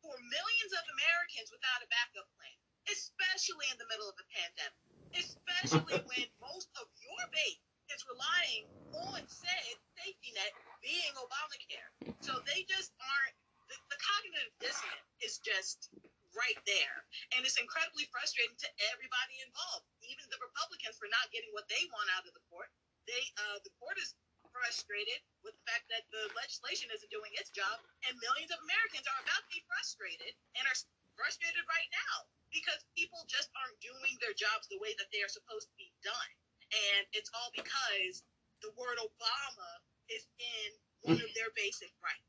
for 0.00 0.14
millions 0.28 0.72
of 0.76 0.84
Americans 1.00 1.48
without 1.48 1.80
a 1.84 1.88
backup 1.88 2.28
plan, 2.36 2.58
especially 2.92 3.68
in 3.72 3.78
the 3.80 3.88
middle 3.88 4.08
of 4.08 4.16
a 4.20 4.26
pandemic, 4.32 4.84
especially 5.16 5.96
when 6.10 6.26
most 6.40 6.68
of 6.76 6.86
your 7.00 7.24
base 7.32 7.64
is 7.92 8.00
relying 8.08 8.64
on 9.08 9.20
said 9.28 9.76
safety 10.00 10.32
net 10.36 10.52
being 10.80 11.12
Obamacare. 11.16 11.90
So 12.20 12.40
they 12.48 12.64
just 12.68 12.92
aren't, 13.00 13.36
the, 13.68 13.76
the 13.92 13.98
cognitive 14.00 14.52
dissonance 14.60 15.08
is 15.20 15.40
just 15.40 15.88
right 16.36 16.58
there. 16.68 16.96
And 17.34 17.46
it's 17.46 17.58
incredibly 17.58 18.06
frustrating 18.10 18.58
to 18.60 18.68
everybody 18.92 19.40
involved, 19.42 19.86
even 20.04 20.26
the 20.30 20.40
Republicans 20.42 20.98
for 20.98 21.08
not 21.10 21.30
getting 21.34 21.50
what 21.54 21.66
they 21.70 21.82
want 21.94 22.10
out 22.14 22.26
of 22.26 22.34
the 22.34 22.44
court. 22.50 22.70
They 23.08 23.22
uh, 23.38 23.58
the 23.62 23.72
court 23.78 23.96
is 24.00 24.14
frustrated 24.54 25.18
with 25.42 25.54
the 25.58 25.64
fact 25.66 25.90
that 25.90 26.06
the 26.14 26.30
legislation 26.38 26.86
isn't 26.94 27.10
doing 27.10 27.34
its 27.34 27.50
job, 27.50 27.82
and 28.06 28.14
millions 28.22 28.54
of 28.54 28.60
Americans 28.62 29.06
are 29.10 29.20
about 29.26 29.42
to 29.46 29.50
be 29.50 29.62
frustrated 29.66 30.32
and 30.54 30.62
are 30.70 30.78
frustrated 31.18 31.64
right 31.66 31.90
now 31.90 32.16
because 32.54 32.86
people 32.94 33.26
just 33.26 33.50
aren't 33.58 33.78
doing 33.82 34.14
their 34.22 34.34
jobs 34.34 34.70
the 34.70 34.78
way 34.78 34.94
that 34.98 35.10
they 35.10 35.22
are 35.26 35.32
supposed 35.32 35.66
to 35.70 35.76
be 35.76 35.90
done. 36.06 36.32
And 36.70 37.02
it's 37.14 37.30
all 37.34 37.50
because 37.54 38.22
the 38.62 38.70
word 38.78 38.98
Obama 39.02 39.70
is 40.10 40.24
in 40.38 40.68
one 41.02 41.18
of 41.18 41.30
their 41.34 41.50
basic 41.58 41.90
rights. 42.00 42.23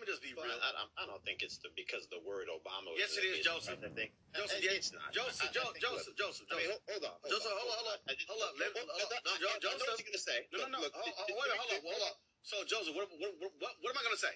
Let 0.00 0.08
me 0.08 0.16
just 0.16 0.24
be 0.24 0.32
real. 0.32 0.48
I, 0.48 0.72
I, 0.80 0.84
I 0.96 1.04
don't 1.04 1.20
think 1.28 1.44
it's 1.44 1.60
the, 1.60 1.68
because 1.76 2.08
the 2.08 2.24
word 2.24 2.48
Obama. 2.48 2.88
Yes, 2.96 3.20
it 3.20 3.28
is, 3.28 3.44
Joseph. 3.44 3.84
I 3.84 3.92
think 3.92 4.16
Joseph, 4.32 4.64
yes. 4.64 4.88
it's 4.88 4.90
not. 4.96 5.12
Joseph, 5.12 5.44
I- 5.44 5.52
Jo- 5.52 5.68
think- 5.76 5.84
Joseph, 5.84 6.16
Joseph, 6.16 6.48
I 6.48 6.56
mean, 6.56 6.72
Joseph. 6.72 6.80
hold, 6.88 6.88
hold 6.88 7.04
on. 7.04 7.16
Hold 7.20 7.28
Joseph, 7.36 7.52
on, 7.52 7.56
hold 7.60 7.68
on, 7.68 7.76
hold 7.76 7.92
on. 7.92 7.98
I 8.00 8.12
Hold 8.16 8.40
up. 8.40 8.52
Let, 8.56 8.68
hold- 8.72 8.88
hold, 8.96 9.12
hold- 9.12 9.24
no, 9.28 9.32
I- 9.36 9.40
Jo- 9.44 9.44
I 9.44 9.52
know 9.52 9.60
Joseph. 9.60 9.92
what 9.92 10.00
you're 10.00 10.08
gonna 10.08 10.24
say. 10.32 10.40
No, 10.56 10.58
no, 10.64 10.68
no. 10.72 10.78
Look, 10.80 10.96
Hold, 10.96 11.04
look, 11.04 11.20
hold, 11.20 11.28
th- 11.28 11.36
wait, 11.36 11.52
hold 11.52 11.68
up, 11.76 11.84
hold 11.84 12.04
up. 12.08 12.16
So, 12.48 12.56
Joseph, 12.64 12.96
what, 12.96 13.12
what, 13.20 13.36
what, 13.60 13.76
what, 13.84 13.90
am 13.92 14.00
I 14.00 14.04
going 14.08 14.16
to 14.16 14.24
say? 14.24 14.32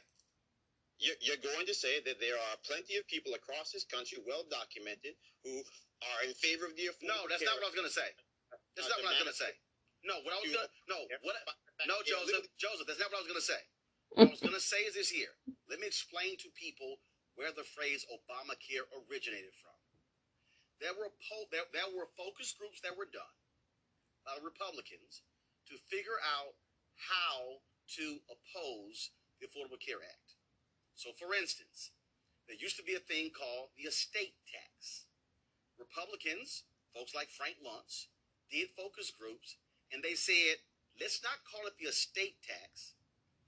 You're, 1.01 1.41
going 1.41 1.65
to 1.65 1.73
say 1.73 2.05
that 2.05 2.21
there 2.21 2.37
are 2.37 2.57
plenty 2.69 3.01
of 3.01 3.09
people 3.09 3.33
across 3.33 3.73
this 3.73 3.89
country, 3.89 4.21
well 4.29 4.45
documented, 4.53 5.17
who 5.41 5.65
are 6.05 6.21
in 6.29 6.37
favor 6.37 6.69
of 6.69 6.77
the 6.77 6.93
affordable 6.93 7.17
No, 7.17 7.33
that's 7.33 7.41
not 7.41 7.57
what 7.57 7.65
I 7.65 7.71
was 7.73 7.77
going 7.81 7.89
to 7.89 7.97
say. 7.97 8.11
That's 8.77 8.93
not 8.93 9.01
what 9.01 9.09
I 9.09 9.17
was 9.17 9.25
going 9.25 9.33
to 9.33 9.41
say. 9.41 9.53
No, 10.05 10.21
what 10.21 10.37
I 10.37 10.39
was 10.45 10.53
going 10.53 10.69
to, 10.69 10.73
no, 10.93 10.99
what, 11.25 11.35
no, 11.89 11.97
Joseph, 12.05 12.45
Joseph, 12.61 12.85
that's 12.85 13.01
not 13.01 13.09
what 13.09 13.19
I 13.19 13.23
was 13.25 13.31
going 13.33 13.41
to 13.41 13.49
say. 13.57 13.63
What 14.15 14.31
I 14.31 14.39
was 14.39 14.47
going 14.47 14.55
to 14.55 14.63
say 14.63 14.87
is 14.87 14.95
this 14.95 15.11
here. 15.11 15.35
Let 15.67 15.83
me 15.83 15.91
explain 15.91 16.39
to 16.39 16.55
people 16.55 17.03
where 17.35 17.51
the 17.51 17.67
phrase 17.67 18.07
Obamacare 18.07 18.87
originated 18.95 19.59
from. 19.59 19.75
There 20.79 20.95
were 20.95 21.11
poll, 21.19 21.51
there, 21.51 21.67
there 21.75 21.91
were 21.91 22.07
focus 22.15 22.55
groups 22.55 22.79
that 22.87 22.95
were 22.95 23.11
done 23.11 23.35
by 24.23 24.39
the 24.39 24.47
Republicans 24.47 25.27
to 25.67 25.75
figure 25.91 26.23
out 26.23 26.55
how 26.95 27.67
to 27.99 28.23
oppose 28.31 29.11
the 29.43 29.51
Affordable 29.51 29.83
Care 29.83 29.99
Act. 29.99 30.39
So, 30.95 31.11
for 31.19 31.35
instance, 31.35 31.91
there 32.47 32.55
used 32.55 32.79
to 32.79 32.87
be 32.87 32.95
a 32.95 33.03
thing 33.03 33.35
called 33.35 33.75
the 33.75 33.91
estate 33.91 34.39
tax. 34.47 35.11
Republicans, 35.75 36.63
folks 36.95 37.19
like 37.19 37.35
Frank 37.35 37.59
Luntz, 37.67 38.07
did 38.47 38.71
focus 38.79 39.11
groups, 39.11 39.59
and 39.91 40.07
they 40.07 40.15
said, 40.15 40.63
let's 41.03 41.19
not 41.19 41.43
call 41.43 41.67
it 41.67 41.75
the 41.83 41.91
estate 41.91 42.39
tax, 42.47 42.94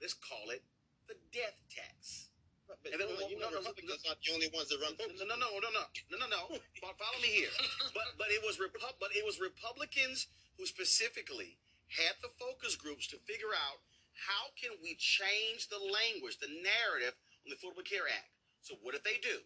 let's 0.00 0.14
call 0.14 0.50
it 0.50 0.62
the 1.08 1.14
death 1.32 1.56
tax. 1.70 2.30
But, 2.66 2.82
And 2.90 2.98
then- 2.98 3.08
you 3.30 3.38
know, 3.38 3.46
no, 3.46 3.62
no, 3.62 3.62
no, 3.62 3.70
Republicans 3.70 4.02
aren't 4.10 4.22
the 4.26 4.32
only 4.34 4.50
ones 4.50 4.68
that 4.74 4.82
run 4.82 4.98
focus. 4.98 5.22
No, 5.22 5.26
no, 5.30 5.38
no, 5.38 5.48
no, 5.62 5.70
no, 5.70 5.82
no, 6.10 6.16
no, 6.18 6.26
no. 6.34 6.42
Follow 6.82 7.20
me 7.22 7.30
here. 7.46 7.54
But 7.94 8.18
but 8.18 8.28
it 8.34 8.42
was 8.42 8.58
Repu- 8.58 8.98
but 8.98 9.14
it 9.14 9.22
was 9.24 9.38
Republicans 9.38 10.26
who 10.58 10.66
specifically 10.66 11.58
had 11.94 12.18
the 12.22 12.32
focus 12.42 12.74
groups 12.74 13.06
to 13.14 13.16
figure 13.22 13.54
out 13.54 13.78
how 14.18 14.50
can 14.58 14.74
we 14.82 14.96
change 14.98 15.68
the 15.70 15.78
language, 15.78 16.42
the 16.42 16.50
narrative 16.50 17.14
on 17.46 17.52
the 17.52 17.56
Affordable 17.60 17.86
Care 17.86 18.08
Act. 18.10 18.32
So 18.66 18.74
what 18.82 18.98
did 18.98 19.04
they 19.06 19.22
do? 19.22 19.44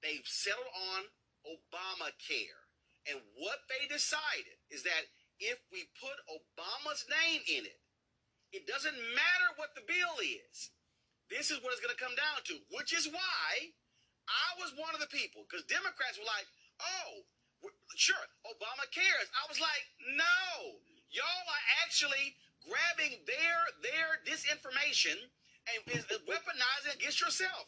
They 0.00 0.24
settled 0.24 0.70
on 0.96 1.04
Obamacare, 1.44 2.64
and 3.10 3.20
what 3.36 3.68
they 3.68 3.84
decided 3.92 4.56
is 4.70 4.82
that 4.84 5.04
if 5.40 5.60
we 5.72 5.84
put 6.00 6.16
Obama's 6.30 7.04
name 7.10 7.42
in 7.44 7.64
it, 7.68 7.76
it 8.54 8.70
doesn't 8.70 8.94
matter 8.94 9.48
what 9.58 9.74
the 9.74 9.82
bill 9.82 10.16
is. 10.22 10.70
This 11.26 11.50
is 11.50 11.58
what 11.58 11.74
it's 11.74 11.82
going 11.82 11.94
to 11.94 11.98
come 11.98 12.14
down 12.14 12.38
to, 12.46 12.54
which 12.70 12.94
is 12.94 13.10
why 13.10 13.74
I 14.30 14.48
was 14.62 14.70
one 14.78 14.94
of 14.94 15.02
the 15.02 15.10
people 15.10 15.42
because 15.44 15.66
Democrats 15.66 16.14
were 16.16 16.30
like, 16.30 16.46
"Oh, 16.78 17.26
sure, 17.98 18.24
Obama 18.46 18.86
cares." 18.94 19.26
I 19.34 19.44
was 19.50 19.58
like, 19.58 19.84
"No, 20.14 20.78
y'all 21.10 21.46
are 21.50 21.66
actually 21.82 22.38
grabbing 22.62 23.26
their 23.26 23.58
their 23.82 24.22
disinformation 24.22 25.18
and 25.74 25.78
weaponizing 26.30 26.94
it 26.94 27.02
against 27.02 27.20
yourself." 27.20 27.66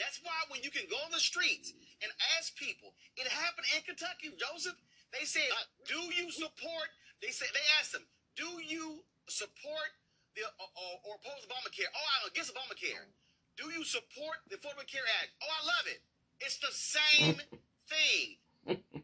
That's 0.00 0.18
why 0.24 0.48
when 0.48 0.64
you 0.64 0.72
can 0.72 0.88
go 0.88 0.96
on 1.04 1.12
the 1.12 1.20
streets 1.20 1.76
and 2.00 2.10
ask 2.38 2.56
people, 2.56 2.96
it 3.20 3.28
happened 3.28 3.68
in 3.76 3.84
Kentucky, 3.84 4.32
Joseph. 4.40 4.80
They 5.12 5.28
said, 5.28 5.52
uh, 5.52 5.68
"Do 5.84 6.00
you 6.16 6.32
support?" 6.32 6.88
They 7.20 7.30
said 7.30 7.52
they 7.52 7.66
asked 7.78 7.92
them, 7.92 8.08
"Do 8.34 8.62
you 8.64 9.04
support 9.32 9.90
the 10.36 10.44
or, 10.60 10.68
or, 10.76 10.92
or 11.08 11.12
oppose 11.16 11.42
Obamacare?" 11.48 11.88
Oh, 11.88 12.06
I'm 12.20 12.30
against 12.30 12.52
Obamacare. 12.54 13.08
Do 13.56 13.68
you 13.72 13.84
support 13.84 14.40
the 14.48 14.56
Affordable 14.56 14.88
Care 14.88 15.04
Act? 15.20 15.32
Oh, 15.42 15.48
I 15.48 15.62
love 15.66 15.86
it. 15.88 16.00
It's 16.40 16.58
the 16.58 16.72
same 16.72 17.40
thing. 17.88 18.36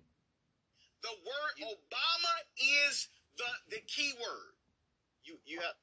The 1.03 1.15
word 1.23 1.55
Obama 1.63 2.35
is 2.59 3.09
the 3.39 3.47
the 3.71 3.81
key 3.87 4.13
word. 4.19 4.53
You 5.23 5.39
you 5.47 5.63
have 5.63 5.79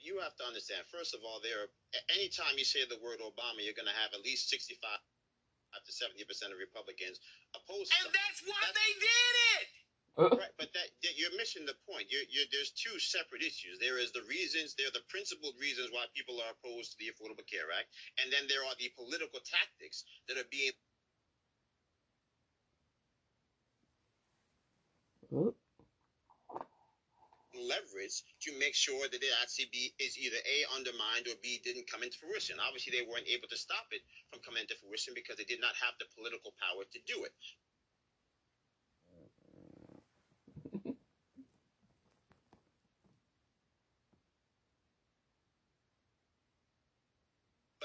you 0.00 0.18
have 0.24 0.34
to 0.40 0.44
understand. 0.48 0.88
First 0.88 1.12
of 1.12 1.20
all, 1.22 1.40
there. 1.44 1.68
Anytime 2.16 2.56
you 2.56 2.64
say 2.64 2.88
the 2.88 3.00
word 3.04 3.20
Obama, 3.20 3.60
you're 3.60 3.76
going 3.76 3.88
to 3.88 3.98
have 4.00 4.16
at 4.16 4.24
least 4.24 4.48
sixty-five 4.48 5.02
up 5.76 5.84
to 5.84 5.92
seventy 5.92 6.24
percent 6.24 6.56
of 6.56 6.58
Republicans 6.58 7.20
oppose. 7.52 7.92
And 8.00 8.08
that's 8.08 8.40
why 8.48 8.64
they 8.72 8.92
did 8.96 9.34
it. 9.60 9.66
Right, 10.18 10.50
but 10.58 10.74
that, 10.74 10.88
that 11.06 11.14
you're 11.14 11.34
missing 11.38 11.62
the 11.66 11.78
point. 11.86 12.10
You're, 12.10 12.26
you're, 12.26 12.50
there's 12.50 12.74
two 12.74 12.98
separate 12.98 13.42
issues. 13.42 13.78
There 13.78 14.02
is 14.02 14.10
the 14.10 14.26
reasons, 14.26 14.74
there 14.74 14.90
are 14.90 14.98
the 14.98 15.06
principled 15.06 15.54
reasons 15.62 15.94
why 15.94 16.10
people 16.10 16.42
are 16.42 16.54
opposed 16.58 16.92
to 16.94 16.98
the 16.98 17.14
Affordable 17.14 17.46
Care 17.46 17.70
Act, 17.70 17.86
and 18.18 18.32
then 18.34 18.50
there 18.50 18.66
are 18.66 18.74
the 18.82 18.90
political 18.98 19.38
tactics 19.38 20.02
that 20.26 20.38
are 20.38 20.50
being 20.50 20.74
leveraged 27.54 28.24
to 28.42 28.50
make 28.58 28.74
sure 28.74 29.08
that 29.10 29.22
it 29.22 29.34
actually 29.42 29.68
be 29.72 29.92
is 29.98 30.18
either 30.18 30.38
a 30.42 30.58
undermined 30.76 31.26
or 31.28 31.36
b 31.42 31.60
didn't 31.64 31.90
come 31.90 32.02
into 32.02 32.18
fruition. 32.18 32.56
Obviously, 32.62 32.94
they 32.94 33.06
weren't 33.06 33.28
able 33.28 33.48
to 33.48 33.58
stop 33.58 33.86
it 33.92 34.02
from 34.30 34.40
coming 34.42 34.62
into 34.62 34.78
fruition 34.82 35.14
because 35.14 35.36
they 35.36 35.48
did 35.48 35.60
not 35.60 35.74
have 35.78 35.94
the 35.98 36.08
political 36.16 36.54
power 36.58 36.84
to 36.86 37.00
do 37.06 37.24
it. 37.24 37.34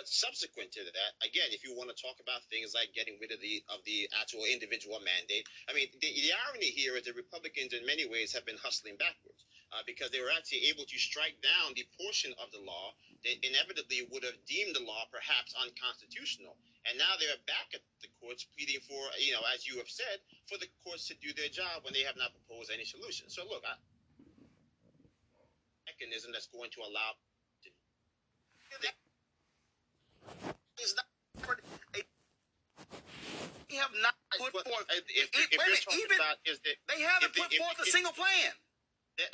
But 0.04 0.12
subsequent 0.12 0.76
to 0.76 0.84
that, 0.84 1.12
again, 1.24 1.56
if 1.56 1.64
you 1.64 1.72
want 1.80 1.88
to 1.88 1.96
talk 1.96 2.20
about 2.20 2.44
things 2.52 2.76
like 2.76 2.92
getting 2.92 3.16
rid 3.24 3.32
of 3.32 3.40
the 3.40 3.64
of 3.72 3.80
the 3.88 4.04
actual 4.20 4.44
individual 4.44 5.00
mandate, 5.00 5.48
I 5.64 5.72
mean, 5.72 5.88
the, 5.96 6.12
the 6.12 6.36
irony 6.44 6.76
here 6.76 7.00
is 7.00 7.08
that 7.08 7.16
Republicans, 7.16 7.72
in 7.72 7.88
many 7.88 8.04
ways, 8.04 8.36
have 8.36 8.44
been 8.44 8.60
hustling 8.60 9.00
backwards 9.00 9.48
uh, 9.72 9.80
because 9.88 10.12
they 10.12 10.20
were 10.20 10.28
actually 10.36 10.68
able 10.68 10.84
to 10.84 10.98
strike 11.00 11.40
down 11.40 11.72
the 11.80 11.88
portion 11.96 12.36
of 12.36 12.52
the 12.52 12.60
law 12.60 12.92
that 13.24 13.40
inevitably 13.48 14.04
would 14.12 14.28
have 14.28 14.36
deemed 14.44 14.76
the 14.76 14.84
law 14.84 15.08
perhaps 15.08 15.56
unconstitutional, 15.64 16.60
and 16.84 17.00
now 17.00 17.16
they're 17.16 17.40
back 17.48 17.72
at 17.72 17.80
the 18.04 18.12
courts 18.20 18.44
pleading 18.60 18.84
for, 18.84 19.08
you 19.24 19.32
know, 19.32 19.48
as 19.56 19.64
you 19.64 19.80
have 19.80 19.88
said, 19.88 20.20
for 20.52 20.60
the 20.60 20.68
courts 20.84 21.08
to 21.08 21.16
do 21.24 21.32
their 21.32 21.48
job 21.48 21.88
when 21.88 21.96
they 21.96 22.04
have 22.04 22.20
not 22.20 22.36
proposed 22.36 22.76
any 22.76 22.84
solution. 22.84 23.32
So, 23.32 23.48
look, 23.48 23.64
I, 23.64 23.80
mechanism 25.88 26.36
that's 26.36 26.52
going 26.52 26.76
to 26.76 26.84
allow 26.84 27.16
It's 30.78 30.96
not 30.96 31.06
they 33.74 33.82
have 33.82 33.90
not 34.06 34.14
put 34.38 34.54
forth. 34.54 34.86
if, 34.94 35.02
if, 35.10 35.34
if 35.34 35.58
wait 35.58 35.66
a 35.66 35.82
minute, 35.82 35.98
even 35.98 36.22
about 36.22 36.38
is 36.46 36.62
they 36.62 37.02
haven't 37.02 37.34
the- 37.34 37.42
put 37.42 37.50
if- 37.50 37.58
forth 37.58 37.82
a 37.82 37.90
single 37.90 38.14
plan. 38.14 38.54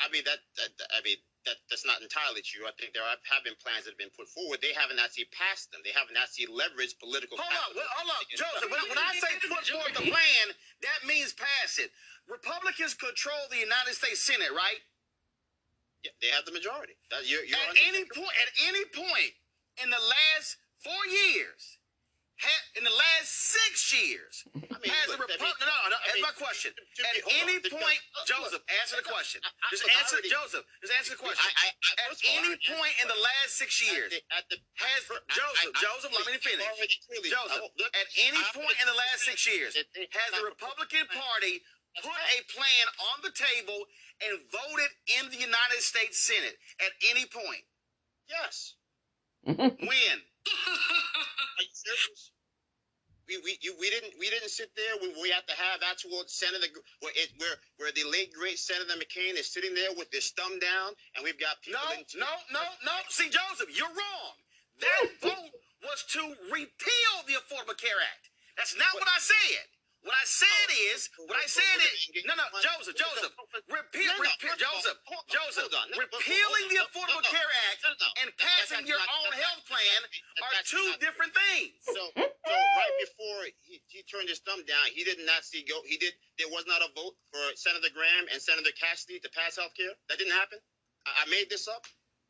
I 0.04 0.12
mean 0.12 0.28
that, 0.28 0.44
that 0.60 0.72
I 0.92 1.00
mean 1.08 1.16
that 1.48 1.56
that's 1.72 1.88
not 1.88 2.04
entirely 2.04 2.44
true. 2.44 2.68
I 2.68 2.76
think 2.76 2.92
there 2.92 3.04
are, 3.04 3.16
have 3.32 3.48
been 3.48 3.56
plans 3.64 3.88
that 3.88 3.96
have 3.96 4.02
been 4.02 4.12
put 4.12 4.28
forward. 4.28 4.60
They 4.60 4.76
haven't 4.76 5.00
actually 5.00 5.32
passed 5.32 5.72
them. 5.72 5.80
They 5.88 5.96
haven't 5.96 6.20
actually 6.20 6.52
leveraged 6.52 7.00
political. 7.00 7.40
Hold 7.40 7.48
up, 7.48 7.72
capital 7.72 7.80
well, 7.80 7.92
hold 7.96 8.12
up, 8.12 8.24
Joseph. 8.28 8.68
When, 8.68 8.84
when 8.92 9.00
I 9.00 9.12
say 9.16 9.32
put 9.48 9.64
forth 9.64 9.96
a 9.96 10.04
plan, 10.04 10.46
that 10.84 11.00
means 11.08 11.32
pass 11.32 11.80
it. 11.80 11.96
Republicans 12.28 12.92
control 12.92 13.40
the 13.48 13.60
United 13.64 13.96
States 13.96 14.20
Senate, 14.20 14.52
right? 14.52 14.84
Yeah, 16.04 16.12
they 16.20 16.32
have 16.36 16.44
the 16.44 16.52
majority. 16.52 17.00
That, 17.12 17.24
you're, 17.24 17.44
you're 17.48 17.60
at 17.60 17.80
any 17.80 18.04
point, 18.04 18.36
at 18.40 18.52
any 18.68 18.84
point 18.92 19.32
in 19.80 19.88
the 19.92 20.00
last 20.00 20.60
four 20.84 21.04
years, 21.08 21.78
ha- 22.40 22.66
in 22.80 22.84
the 22.88 22.92
last 22.96 23.28
six 23.30 23.92
years, 23.92 24.44
mean, 24.56 24.64
has 24.96 25.12
the 25.12 25.20
Republican? 25.20 25.68
No, 25.68 25.76
no, 25.92 26.00
I 26.00 26.08
that's 26.08 26.16
mean, 26.16 26.24
my 26.24 26.36
question. 26.40 26.72
to- 26.72 26.84
to 26.84 27.02
At 27.04 27.16
on, 27.28 27.36
any 27.44 27.60
because- 27.60 27.76
point, 27.76 28.00
uh, 28.16 28.24
Joseph, 28.26 28.64
look, 28.64 28.66
answer 28.80 28.96
the 29.00 29.08
question. 29.08 29.40
I- 29.44 29.52
I- 29.52 29.70
Just 29.76 29.84
look, 29.84 29.96
answer, 30.00 30.16
already- 30.24 30.32
Joseph. 30.32 30.66
Just 30.80 30.94
answer 30.96 31.12
the 31.16 31.22
question. 31.22 31.44
I, 31.44 31.52
I, 31.52 31.68
I, 31.68 31.92
At 32.08 32.20
any 32.40 32.52
I- 32.56 32.64
point 32.80 32.96
in 33.04 33.08
the 33.12 33.20
last 33.20 33.60
six 33.60 33.72
years, 33.84 34.12
at 34.16 34.24
the, 34.24 34.36
at 34.40 34.44
the, 34.50 34.58
has 34.80 35.02
I- 35.12 35.20
Joseph, 35.36 35.68
I- 35.68 35.72
I- 35.76 35.82
Joseph, 35.84 36.12
let 36.16 36.26
me 36.32 36.40
finish. 36.40 36.68
Joseph, 37.28 37.64
look, 37.76 37.92
at 37.92 38.08
any 38.24 38.40
I- 38.40 38.52
point 38.56 38.76
in 38.80 38.88
the 38.88 38.96
last 38.96 39.28
six 39.28 39.44
years, 39.46 39.76
has 39.76 40.30
the 40.32 40.44
Republican 40.48 41.06
Party 41.12 41.60
put 42.00 42.16
a 42.16 42.40
plan 42.56 42.86
on 43.12 43.20
the 43.28 43.32
table 43.36 43.84
and 44.24 44.40
voted 44.48 44.92
in 45.20 45.28
the 45.30 45.36
United 45.44 45.82
States 45.84 46.20
Senate 46.20 46.56
at 46.80 46.92
any 47.12 47.26
point? 47.26 47.66
Yes. 48.30 48.76
When? 49.44 50.18
Are 51.58 51.64
you 51.64 51.74
serious? 51.74 52.32
We, 53.30 53.38
we, 53.46 53.62
you, 53.62 53.78
we 53.78 53.90
didn't 53.94 54.18
we 54.18 54.30
didn't 54.34 54.50
sit 54.50 54.74
there 54.74 54.98
when 55.06 55.14
we 55.22 55.30
had 55.30 55.46
to 55.46 55.54
have 55.54 55.86
actual 55.86 56.26
Senator 56.26 56.66
where 57.02 57.14
it, 57.14 57.30
where 57.38 57.56
where 57.78 57.94
the 57.94 58.10
late 58.10 58.34
great 58.34 58.58
Senator 58.58 58.98
McCain 58.98 59.38
is 59.38 59.54
sitting 59.54 59.76
there 59.78 59.94
with 59.94 60.10
his 60.12 60.34
thumb 60.34 60.58
down 60.58 60.98
and 61.14 61.22
we've 61.22 61.40
got 61.40 61.62
people 61.62 61.78
No, 61.78 61.94
in 61.94 62.02
no, 62.18 62.32
no, 62.52 62.66
no. 62.86 62.96
See, 63.14 63.30
Joseph, 63.30 63.70
you're 63.70 63.94
wrong. 63.94 64.34
That 64.82 65.04
vote 65.22 65.54
was 65.86 66.02
to 66.18 66.22
repeal 66.50 67.14
the 67.30 67.38
Affordable 67.38 67.78
Care 67.78 68.02
Act. 68.02 68.34
That's 68.58 68.74
not 68.76 68.92
what 68.98 69.08
I 69.08 69.20
said. 69.22 69.68
What 70.00 70.16
I 70.16 70.24
said 70.24 70.68
oh, 70.72 70.94
is, 70.96 71.00
what 71.28 71.36
I 71.36 71.44
said 71.44 71.76
is, 71.84 72.24
no, 72.24 72.32
no, 72.40 72.48
Joseph, 72.64 72.96
Joseph, 72.96 73.36
repeal, 73.68 74.08
repeal, 74.16 74.56
first 74.56 74.64
of 74.88 74.96
all, 75.12 75.28
Joseph, 75.28 75.68
Joseph, 75.68 75.68
hold 75.68 75.76
on. 75.76 75.86
No, 75.92 76.00
repealing 76.08 76.66
the 76.72 76.80
Affordable. 76.88 77.20
Care 77.28 77.52
Act 77.68 77.84
and 78.24 78.32
passing 78.40 78.88
your 78.88 79.02
own 79.04 79.32
health 79.36 79.62
plan 79.68 80.00
are 80.40 80.56
two 80.64 80.88
different 81.04 81.36
things. 81.36 81.76
So, 81.84 82.00
so 82.16 82.54
right 82.56 82.96
before 83.04 83.52
he, 83.68 83.84
he 83.92 84.00
turned 84.08 84.32
his 84.32 84.40
thumb 84.48 84.64
down, 84.64 84.88
he 84.96 85.04
did 85.04 85.20
not 85.28 85.44
see 85.44 85.68
go. 85.68 85.84
He 85.84 86.00
did. 86.00 86.16
There 86.40 86.48
was 86.48 86.64
not 86.64 86.80
a 86.80 86.90
vote 86.96 87.20
for 87.36 87.44
Senator 87.60 87.92
Graham 87.92 88.32
and 88.32 88.40
Senator 88.40 88.72
Cassidy 88.80 89.20
to 89.20 89.30
pass 89.36 89.60
health 89.60 89.76
care. 89.76 89.92
That 90.08 90.16
didn't 90.16 90.34
happen. 90.40 90.64
I, 91.04 91.28
I 91.28 91.30
made 91.30 91.52
this 91.52 91.68
up. 91.68 91.84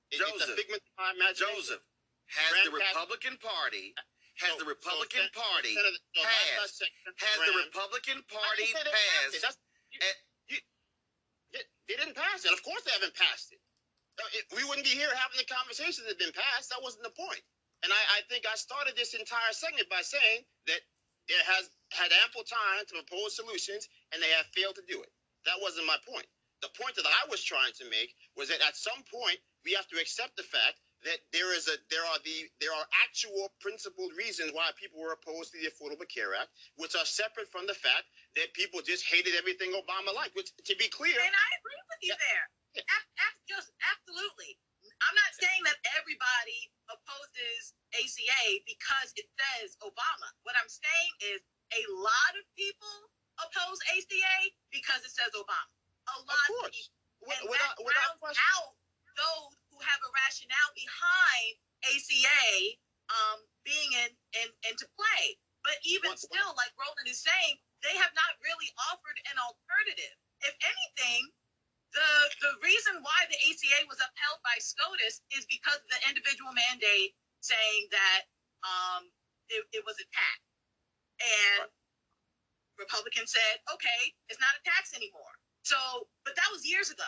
It- 0.10 0.18
it's 0.18 0.26
a 0.26 0.34
Joseph. 0.50 0.58
figment 0.58 0.82
of 0.82 0.94
my 0.98 1.10
imagination. 1.14 1.54
Joseph, 1.54 1.84
has 2.34 2.50
Graham 2.50 2.66
the 2.66 2.82
Cassidy- 2.82 2.90
Republican 2.98 3.36
Party, 3.38 3.86
has 4.40 4.56
the 4.58 4.66
Republican 4.66 5.28
Party 5.36 5.74
Senator- 5.76 6.00
so 6.16 6.22
last 6.22 6.32
I 6.32 6.56
passed, 6.60 6.84
has 7.18 7.38
the 7.44 7.56
Republican 7.68 8.24
Party 8.32 8.66
didn't 8.66 8.76
say 8.78 8.84
they 8.84 8.92
passed 8.92 9.20
passed, 9.20 9.36
it. 9.36 9.42
That's- 9.42 9.60
you- 9.92 10.56
you- 10.56 10.66
they, 11.88 11.96
didn't 11.98 12.16
pass 12.16 12.46
it. 12.46 12.54
Of 12.54 12.62
course, 12.64 12.84
they 12.84 12.92
haven't 12.92 13.16
passed 13.16 13.52
it. 13.52 13.60
Uh, 14.20 14.28
it- 14.34 14.48
We 14.52 14.64
wouldn't 14.64 14.86
be 14.86 14.94
here 14.96 15.14
having 15.16 15.38
the 15.38 15.46
conversation 15.46 16.04
that 16.04 16.12
had 16.16 16.18
been 16.20 16.34
passed. 16.34 16.70
That 16.70 16.82
wasn't 16.82 17.04
the 17.04 17.12
point. 17.12 17.44
And 17.84 17.94
I, 17.94 18.20
I 18.20 18.22
think 18.28 18.46
I 18.46 18.56
started 18.56 18.96
this 18.96 19.14
entire 19.14 19.54
segment 19.54 19.88
by 19.90 20.02
saying 20.02 20.46
that 20.68 20.82
it 21.28 21.42
has 21.46 21.70
had 21.92 22.12
ample 22.24 22.44
time 22.44 22.86
to 22.86 22.94
propose 22.94 23.36
solutions, 23.36 23.88
and 24.12 24.22
they 24.22 24.30
have 24.32 24.48
failed 24.54 24.76
to 24.76 24.84
do 24.88 25.02
it. 25.02 25.12
That 25.46 25.60
wasn't 25.62 25.86
my 25.88 25.98
point. 26.06 26.28
The 26.62 26.70
point 26.70 26.96
that 26.96 27.06
I 27.08 27.26
was 27.30 27.42
trying 27.44 27.72
to 27.80 27.86
make 27.90 28.14
was 28.36 28.50
that 28.50 28.60
at 28.62 28.76
some 28.76 29.02
point 29.04 29.40
we 29.64 29.72
have 29.74 29.88
to 29.88 30.00
accept 30.02 30.36
the 30.36 30.44
fact 30.44 30.76
that 31.06 31.20
there 31.32 31.52
is 31.56 31.68
a 31.70 31.78
there 31.92 32.04
are 32.04 32.20
the 32.26 32.50
there 32.60 32.74
are 32.76 32.88
actual 33.06 33.54
principled 33.62 34.12
reasons 34.18 34.52
why 34.54 34.72
people 34.80 35.00
were 35.00 35.14
opposed 35.16 35.54
to 35.54 35.60
the 35.62 35.70
Affordable 35.72 36.08
Care 36.10 36.36
Act, 36.36 36.52
which 36.78 36.96
are 36.96 37.06
separate 37.08 37.52
from 37.52 37.68
the 37.68 37.78
fact 37.78 38.10
that 38.36 38.52
people 38.58 38.82
just 38.84 39.06
hated 39.08 39.36
everything 39.38 39.72
Obama 39.76 40.12
liked. 40.16 40.36
Which, 40.36 40.52
to 40.66 40.76
be 40.78 40.90
clear, 40.90 41.16
And 41.16 41.36
I 41.36 41.50
agree 41.62 41.84
with 41.92 42.02
you 42.04 42.16
there. 42.18 42.46
Ab- 42.84 43.12
ab- 43.32 43.42
just 43.50 43.72
absolutely. 43.94 44.58
I'm 45.04 45.18
not 45.18 45.32
saying 45.38 45.62
that 45.70 45.80
everybody 46.00 46.62
opposes 46.92 47.74
ACA 47.96 48.44
because 48.68 49.14
it 49.16 49.28
says 49.38 49.78
Obama. 49.86 50.30
What 50.44 50.56
I'm 50.60 50.70
saying 50.72 51.14
is 51.36 51.40
a 51.76 51.84
lot 52.02 52.34
of 52.40 52.46
people 52.58 52.96
oppose 53.40 53.80
ACA 53.96 54.38
because 54.74 55.02
it 55.06 55.14
says 55.14 55.32
Obama. 55.38 55.76
A 56.16 56.18
lot 56.26 56.48
of, 56.66 56.72
people. 56.74 56.96
And 57.30 57.50
without- 57.52 57.78
that 57.78 57.86
without 57.86 58.16
rounds 58.24 58.40
out 58.56 58.74
those 59.18 59.54
who 59.80 59.88
have 59.88 60.04
a 60.04 60.12
rationale 60.12 60.72
behind 60.76 61.52
ACA 61.88 62.76
um, 63.08 63.40
being 63.64 63.90
in, 64.04 64.12
in 64.44 64.48
into 64.68 64.84
play. 65.00 65.40
But 65.64 65.80
even 65.88 66.20
still, 66.20 66.52
like 66.60 66.76
Roland 66.76 67.08
is 67.08 67.24
saying, 67.24 67.56
they 67.80 67.96
have 67.96 68.12
not 68.12 68.36
really 68.44 68.68
offered 68.92 69.16
an 69.32 69.40
alternative. 69.40 70.16
If 70.44 70.56
anything, 70.60 71.32
the 71.96 72.12
the 72.44 72.52
reason 72.60 73.00
why 73.00 73.20
the 73.32 73.40
ACA 73.40 73.88
was 73.88 74.04
upheld 74.04 74.40
by 74.44 74.60
SCOTUS 74.60 75.24
is 75.32 75.48
because 75.48 75.80
of 75.80 75.90
the 75.96 76.02
individual 76.12 76.52
mandate 76.52 77.16
saying 77.40 77.88
that 77.96 78.28
um, 78.68 79.08
it, 79.48 79.64
it 79.72 79.84
was 79.88 79.96
a 79.96 80.08
tax. 80.12 80.40
And 81.24 81.72
Republicans 82.76 83.32
said, 83.32 83.56
okay, 83.72 84.02
it's 84.28 84.40
not 84.40 84.56
a 84.60 84.64
tax 84.64 84.92
anymore. 84.92 85.36
So, 85.64 85.80
but 86.24 86.36
that 86.36 86.48
was 86.52 86.68
years 86.68 86.92
ago. 86.92 87.08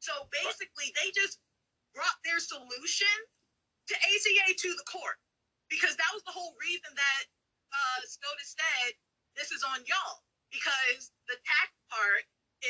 So 0.00 0.12
basically, 0.32 0.92
they 0.96 1.12
just 1.12 1.40
brought 1.94 2.18
their 2.24 2.40
solution 2.40 3.14
to 3.88 3.94
ACA 3.96 4.46
to 4.56 4.70
the 4.76 4.86
court 4.88 5.18
because 5.68 5.96
that 5.96 6.10
was 6.12 6.22
the 6.24 6.34
whole 6.34 6.54
reason 6.60 6.92
that 6.94 7.22
uh, 7.72 8.00
SCOTUS 8.04 8.56
said 8.56 8.90
this 9.36 9.50
is 9.52 9.64
on 9.64 9.80
y'all 9.88 10.20
because 10.52 11.12
the 11.28 11.36
tax 11.44 11.72
part 11.88 12.24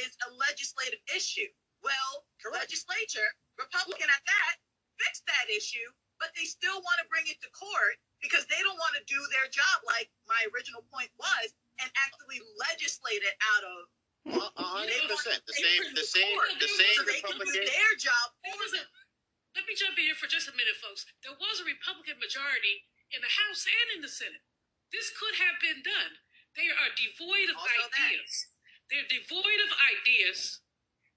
is 0.06 0.14
a 0.26 0.34
legislative 0.38 1.02
issue. 1.10 1.50
Well, 1.82 2.24
legislature, 2.54 3.26
Republican 3.58 4.06
at 4.06 4.22
that, 4.22 4.54
fixed 5.02 5.26
that 5.26 5.50
issue, 5.50 5.84
but 6.22 6.30
they 6.38 6.46
still 6.46 6.78
want 6.78 6.98
to 7.02 7.06
bring 7.10 7.26
it 7.26 7.38
to 7.42 7.50
court 7.50 7.98
because 8.22 8.46
they 8.46 8.60
don't 8.62 8.78
want 8.78 8.94
to 8.94 9.04
do 9.10 9.18
their 9.34 9.50
job 9.50 9.82
like 9.90 10.06
my 10.30 10.38
original 10.54 10.86
point 10.94 11.10
was 11.18 11.50
and 11.82 11.90
actually 11.98 12.38
legislate 12.70 13.22
it 13.26 13.36
out 13.58 13.64
of 13.66 13.78
A 14.58 14.62
hundred 14.62 15.02
percent. 15.10 15.42
The 15.50 15.56
same, 15.58 15.82
the 15.98 16.06
same, 16.06 16.38
the 16.62 16.70
same 16.70 16.96
so 16.96 17.02
they 17.02 17.18
can 17.18 17.34
do 17.34 17.42
Republican. 17.42 17.66
their 17.66 17.92
job 17.98 18.26
There 18.46 18.54
was 18.62 18.72
a, 18.78 18.82
let 19.52 19.68
me 19.68 19.76
jump 19.76 19.96
in 20.00 20.08
here 20.08 20.16
for 20.16 20.28
just 20.28 20.48
a 20.48 20.56
minute, 20.56 20.80
folks. 20.80 21.04
There 21.20 21.36
was 21.36 21.60
a 21.60 21.68
Republican 21.68 22.16
majority 22.16 22.88
in 23.12 23.20
the 23.20 23.32
House 23.32 23.68
and 23.68 23.88
in 23.96 24.00
the 24.00 24.12
Senate. 24.12 24.44
This 24.92 25.12
could 25.12 25.40
have 25.40 25.60
been 25.60 25.84
done. 25.84 26.20
They 26.56 26.68
are 26.68 26.92
devoid 26.92 27.48
of 27.52 27.60
ideas. 27.60 28.52
They're 28.88 29.08
devoid 29.08 29.60
of 29.64 29.72
ideas. 29.72 30.60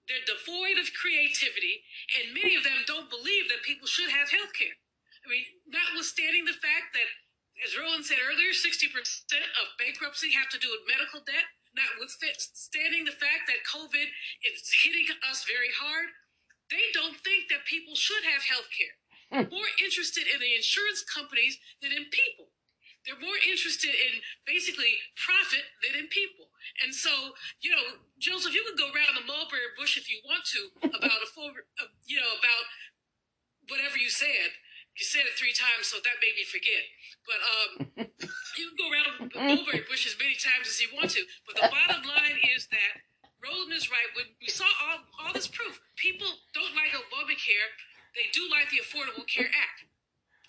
They're 0.07 0.23
devoid 0.23 0.77
of 0.77 0.93
creativity, 0.93 1.81
and 2.13 2.35
many 2.35 2.53
of 2.53 2.63
them 2.63 2.85
don't 2.85 3.09
believe 3.09 3.49
that 3.49 3.65
people 3.65 3.89
should 3.89 4.13
have 4.13 4.29
health 4.29 4.53
care. 4.53 4.77
I 5.25 5.27
mean, 5.27 5.43
notwithstanding 5.65 6.45
the 6.45 6.55
fact 6.55 6.93
that, 6.93 7.09
as 7.65 7.73
Roland 7.73 8.05
said 8.05 8.21
earlier, 8.21 8.53
60% 8.53 8.85
of 8.93 9.79
bankruptcy 9.81 10.37
have 10.37 10.53
to 10.53 10.61
do 10.61 10.69
with 10.69 10.85
medical 10.85 11.25
debt, 11.25 11.49
notwithstanding 11.73 13.09
the 13.09 13.17
fact 13.17 13.49
that 13.49 13.65
COVID 13.65 14.07
is 14.45 14.69
hitting 14.85 15.09
us 15.25 15.43
very 15.49 15.73
hard, 15.73 16.13
they 16.69 16.89
don't 16.93 17.17
think 17.21 17.49
that 17.49 17.65
people 17.69 17.95
should 17.95 18.23
have 18.25 18.43
health 18.45 18.69
care. 18.73 18.95
More 19.51 19.69
interested 19.83 20.25
in 20.29 20.39
the 20.39 20.55
insurance 20.55 21.03
companies 21.03 21.57
than 21.81 21.91
in 21.91 22.07
people. 22.13 22.53
They're 23.05 23.21
more 23.21 23.37
interested 23.37 23.93
in 23.93 24.25
basically 24.49 24.97
profit 25.13 25.61
than 25.85 25.93
in 25.93 26.07
people. 26.09 26.49
And 26.81 26.89
so, 26.89 27.37
you 27.61 27.69
know, 27.69 28.01
Joseph, 28.17 28.53
you 28.53 28.65
can 28.65 28.73
go 28.73 28.89
around 28.89 29.13
the 29.13 29.25
mulberry 29.29 29.69
bush 29.77 29.97
if 29.97 30.09
you 30.09 30.21
want 30.25 30.41
to 30.57 30.61
about 30.89 31.21
a 31.21 31.29
full, 31.29 31.53
uh, 31.53 31.91
you 32.09 32.17
know, 32.17 32.33
about 32.33 32.65
whatever 33.69 33.97
you 33.97 34.09
said. 34.09 34.57
You 34.97 35.05
said 35.05 35.27
it 35.27 35.37
three 35.37 35.53
times, 35.53 35.91
so 35.91 35.99
that 36.01 36.23
made 36.23 36.39
me 36.39 36.45
forget. 36.47 36.83
But 37.27 37.39
um, 37.45 37.71
you 38.57 38.63
can 38.71 38.77
go 38.79 38.87
around 38.89 39.07
the 39.29 39.37
mulberry 39.37 39.83
bush 39.85 40.07
as 40.07 40.15
many 40.17 40.39
times 40.39 40.65
as 40.71 40.79
you 40.81 40.89
want 40.95 41.11
to. 41.13 41.21
But 41.45 41.61
the 41.61 41.69
bottom 41.69 42.01
line 42.07 42.39
is 42.55 42.65
that 42.71 43.03
Roland 43.45 43.71
is 43.77 43.93
right. 43.93 44.09
When 44.17 44.25
we 44.41 44.49
saw 44.49 44.65
all, 44.65 45.05
all 45.21 45.33
this 45.33 45.45
proof, 45.45 45.77
people 45.95 46.27
don't 46.57 46.73
like 46.73 46.97
Obamacare. 46.97 47.69
They 48.17 48.33
do 48.33 48.49
like 48.49 48.73
the 48.73 48.81
Affordable 48.81 49.27
Care 49.29 49.53
Act. 49.53 49.85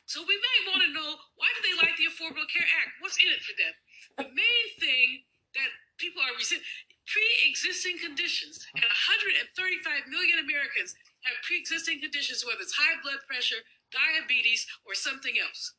So 0.09 0.23
we 0.25 0.39
may 0.39 0.59
want 0.71 0.87
to 0.87 0.91
know 0.97 1.19
why 1.37 1.51
do 1.53 1.61
they 1.61 1.77
like 1.77 1.99
the 2.01 2.09
Affordable 2.09 2.49
Care 2.49 2.65
Act? 2.65 2.97
What's 3.05 3.19
in 3.21 3.29
it 3.29 3.43
for 3.43 3.55
them? 3.59 3.75
The 4.17 4.29
main 4.33 4.67
thing 4.81 5.27
that 5.59 5.71
people 5.99 6.23
are 6.23 6.33
resisting 6.39 6.65
pre-existing 7.07 8.03
conditions, 8.03 8.67
and 8.75 8.83
135 8.83 10.11
million 10.11 10.43
Americans 10.43 10.99
have 11.23 11.39
pre-existing 11.47 12.03
conditions, 12.03 12.43
whether 12.43 12.59
it's 12.61 12.75
high 12.75 12.99
blood 12.99 13.23
pressure, 13.31 13.63
diabetes, 13.95 14.67
or 14.83 14.95
something 14.95 15.39
else. 15.39 15.79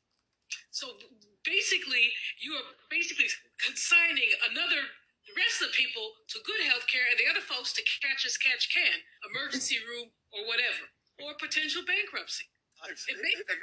So 0.72 0.95
basically, 1.43 2.15
you 2.39 2.55
are 2.55 2.80
basically 2.88 3.28
consigning 3.59 4.32
another 4.47 4.88
the 5.28 5.36
rest 5.36 5.59
of 5.61 5.69
the 5.69 5.75
people 5.75 6.15
to 6.32 6.39
good 6.47 6.63
health 6.63 6.88
care 6.88 7.03
and 7.05 7.19
the 7.19 7.28
other 7.28 7.43
folks 7.43 7.75
to 7.75 7.84
catch 7.84 8.23
as 8.23 8.39
catch 8.39 8.71
can, 8.71 9.03
emergency 9.28 9.78
room 9.84 10.15
or 10.32 10.47
whatever, 10.47 10.89
or 11.19 11.36
potential 11.36 11.84
bankruptcy. 11.84 12.47
Ex- 12.88 13.07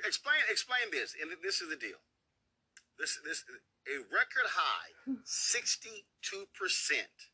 explain 0.04 0.42
explain 0.50 0.90
this, 0.90 1.14
and 1.16 1.30
this 1.42 1.62
is 1.62 1.70
the 1.70 1.78
deal. 1.78 2.02
This 2.98 3.18
this 3.24 3.44
a 3.86 4.02
record 4.10 4.54
high, 4.58 4.92
sixty 5.24 6.06
two 6.22 6.46
percent 6.52 7.30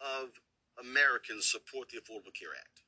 of 0.00 0.40
Americans 0.78 1.46
support 1.46 1.90
the 1.90 1.98
Affordable 1.98 2.34
Care 2.34 2.54
Act. 2.54 2.82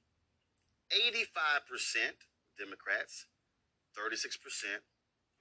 Eighty 0.91 1.25
five 1.27 1.67
percent 1.67 2.31
Democrats, 2.59 3.27
thirty 3.95 4.17
six 4.17 4.37
percent 4.37 4.87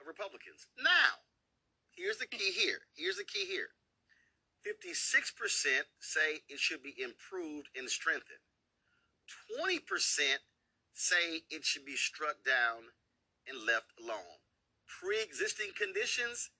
of 0.00 0.06
Republicans. 0.06 0.66
Now, 0.76 1.22
here's 1.94 2.18
the 2.18 2.26
key 2.26 2.50
here. 2.50 2.90
Here's 2.94 3.16
the 3.16 3.24
key 3.24 3.46
here. 3.46 3.70
Fifty 4.66 4.94
six 4.94 5.30
percent 5.30 5.86
say 6.00 6.42
it 6.48 6.58
should 6.58 6.82
be 6.82 6.92
improved 6.98 7.68
and 7.78 7.88
strengthened. 7.88 8.42
Twenty 9.54 9.78
percent 9.78 10.42
say 10.92 11.46
it 11.50 11.64
should 11.64 11.86
be 11.86 11.94
struck 11.94 12.42
down 12.44 12.90
and 13.46 13.62
left 13.62 13.94
alone. 14.02 14.42
Pre 14.90 15.22
existing 15.22 15.70
conditions, 15.78 16.50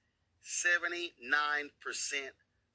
79% 0.46 0.86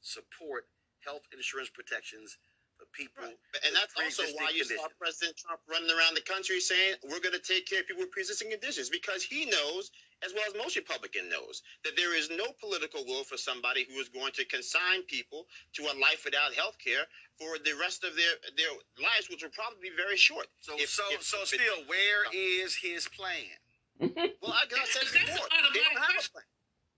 support 0.01 0.67
health 1.05 1.23
insurance 1.31 1.69
protections 1.69 2.37
for 2.75 2.85
people. 2.91 3.23
Right. 3.23 3.63
And 3.65 3.75
that's 3.75 3.95
also 3.95 4.23
why 4.35 4.51
you 4.51 4.67
conditions. 4.67 4.81
saw 4.81 4.87
President 4.99 5.37
Trump 5.37 5.61
running 5.69 5.95
around 5.95 6.15
the 6.15 6.27
country 6.27 6.59
saying 6.59 6.95
we're 7.07 7.23
going 7.23 7.37
to 7.37 7.45
take 7.45 7.67
care 7.67 7.79
of 7.79 7.87
people 7.87 8.03
with 8.03 8.11
pre-existing 8.11 8.51
conditions 8.51 8.89
because 8.89 9.23
he 9.23 9.45
knows, 9.45 9.91
as 10.23 10.33
well 10.33 10.43
as 10.47 10.53
most 10.55 10.75
Republican 10.75 11.29
knows, 11.29 11.61
that 11.83 11.97
there 11.97 12.15
is 12.15 12.29
no 12.29 12.53
political 12.59 13.03
will 13.05 13.23
for 13.23 13.37
somebody 13.37 13.85
who 13.89 13.99
is 13.99 14.09
going 14.09 14.31
to 14.33 14.45
consign 14.45 15.03
people 15.07 15.45
to 15.73 15.83
a 15.83 15.93
life 15.99 16.23
without 16.25 16.53
health 16.53 16.77
care 16.77 17.05
for 17.37 17.57
the 17.63 17.73
rest 17.79 18.03
of 18.03 18.15
their 18.15 18.35
their 18.57 18.73
lives, 19.01 19.29
which 19.29 19.43
will 19.43 19.53
probably 19.53 19.89
be 19.89 19.95
very 19.95 20.17
short. 20.17 20.47
So, 20.61 20.77
if, 20.77 20.89
so, 20.89 21.03
if, 21.11 21.23
so, 21.23 21.41
if, 21.41 21.49
still, 21.49 21.81
where 21.87 22.29
is 22.33 22.75
his 22.75 23.07
plan? 23.09 23.57
well, 24.41 24.53
I, 24.53 24.65
I 24.65 24.85
said 24.89 25.05
before, 25.09 25.45
they 25.49 25.81
don't 25.81 26.01
have 26.01 26.17
a 26.17 26.25
plan. 26.29 26.47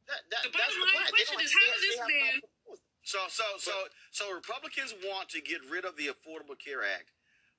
That, 0.08 0.20
that, 0.36 0.44
the 0.44 0.52
bottom 0.52 0.84
line 0.84 1.08
question 1.16 1.40
is 1.40 1.52
how 1.56 1.64
does 1.64 1.80
this 1.80 2.00
man 2.04 2.44
so, 3.04 3.20
so, 3.28 3.44
so, 3.60 3.72
so 4.12 4.34
Republicans 4.34 4.96
want 5.04 5.28
to 5.30 5.42
get 5.42 5.60
rid 5.70 5.84
of 5.84 5.98
the 5.98 6.08
Affordable 6.08 6.56
Care 6.56 6.84
Act, 6.84 7.12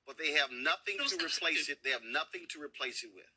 but 0.05 0.17
they 0.17 0.33
have 0.33 0.49
nothing 0.51 0.97
to 0.97 1.15
replace 1.23 1.69
it. 1.69 1.79
They 1.83 1.91
have 1.91 2.01
nothing 2.03 2.49
to 2.49 2.61
replace 2.61 3.03
it 3.03 3.11
with. 3.13 3.29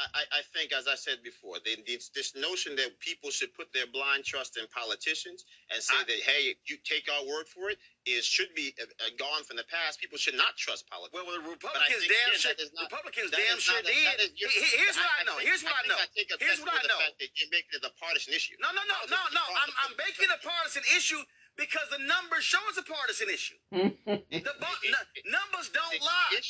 I, 0.00 0.24
I 0.40 0.42
think, 0.56 0.72
as 0.72 0.88
I 0.88 0.96
said 0.96 1.20
before, 1.20 1.60
they, 1.60 1.76
this, 1.84 2.08
this 2.16 2.32
notion 2.32 2.72
that 2.80 2.96
people 3.00 3.28
should 3.28 3.52
put 3.52 3.68
their 3.76 3.84
blind 3.92 4.24
trust 4.24 4.56
in 4.56 4.64
politicians 4.72 5.44
and 5.68 5.84
say 5.84 6.00
I, 6.00 6.08
that, 6.08 6.20
hey, 6.24 6.56
you 6.64 6.80
take 6.80 7.12
our 7.12 7.28
word 7.28 7.44
for 7.44 7.68
it, 7.68 7.76
is 8.08 8.24
should 8.24 8.50
be 8.56 8.74
uh, 8.80 8.88
uh 9.04 9.12
gone 9.14 9.44
from 9.44 9.60
the 9.60 9.68
past. 9.68 10.00
People 10.00 10.18
should 10.18 10.34
not 10.34 10.56
trust 10.56 10.88
politics. 10.88 11.14
Well, 11.14 11.28
well 11.28 11.38
the 11.38 11.46
Republicans 11.54 12.02
damn 12.08 12.34
sure. 12.34 12.56
Not, 12.74 12.90
Republicans 12.90 13.30
damn 13.30 13.60
sure 13.60 13.78
did. 13.84 14.32
Here's 14.34 14.96
what 14.96 15.12
I 15.12 15.22
know. 15.28 15.38
Here's 15.38 15.62
what 15.62 15.76
I 15.76 15.84
know. 15.86 16.00
Here's 16.40 16.58
what 16.64 16.72
I 16.72 16.82
know. 16.88 16.98
That 16.98 17.30
you're 17.36 17.52
making 17.52 17.78
it 17.78 17.84
a 17.84 17.92
partisan 18.00 18.34
issue. 18.34 18.58
No, 18.58 18.74
no, 18.74 18.82
no, 18.88 18.98
no, 19.06 19.20
no. 19.30 19.44
I'm, 19.60 19.70
I'm 19.86 19.94
making 20.00 20.32
a 20.32 20.40
partisan 20.40 20.82
issue 20.96 21.20
because 21.54 21.86
the 21.92 22.02
numbers 22.02 22.42
show 22.42 22.58
it's 22.72 22.80
a 22.80 22.86
partisan 22.86 23.28
issue. 23.28 23.60
the 23.70 24.52
numbers 25.28 25.68
don't 25.70 26.00
lie 26.00 26.42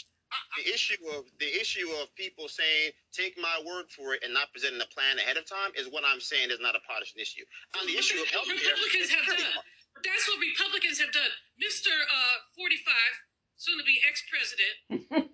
the 0.56 0.64
issue 0.68 1.00
of 1.16 1.28
the 1.38 1.48
issue 1.48 1.88
of 2.00 2.12
people 2.16 2.48
saying 2.48 2.92
take 3.12 3.36
my 3.36 3.60
word 3.64 3.88
for 3.92 4.14
it 4.14 4.24
and 4.24 4.32
not 4.32 4.52
presenting 4.52 4.80
a 4.80 4.90
plan 4.92 5.18
ahead 5.18 5.36
of 5.36 5.44
time 5.44 5.72
is 5.76 5.88
what 5.88 6.04
I'm 6.04 6.20
saying 6.20 6.50
is 6.50 6.60
not 6.60 6.76
a 6.76 6.82
partisan 6.84 7.20
issue. 7.20 7.44
On 7.80 7.84
the 7.84 7.96
issue 7.96 8.20
of 8.20 8.28
health 8.28 8.48
Republicans 8.48 9.12
have 9.12 9.26
done. 9.28 9.64
That's 10.00 10.24
what 10.26 10.40
Republicans 10.40 10.98
have 10.98 11.12
done. 11.12 11.30
Mr. 11.60 11.92
Uh, 11.92 12.36
45, 12.58 12.80
soon 13.60 13.76
to 13.78 13.86
be 13.86 14.00
ex-president, 14.02 14.74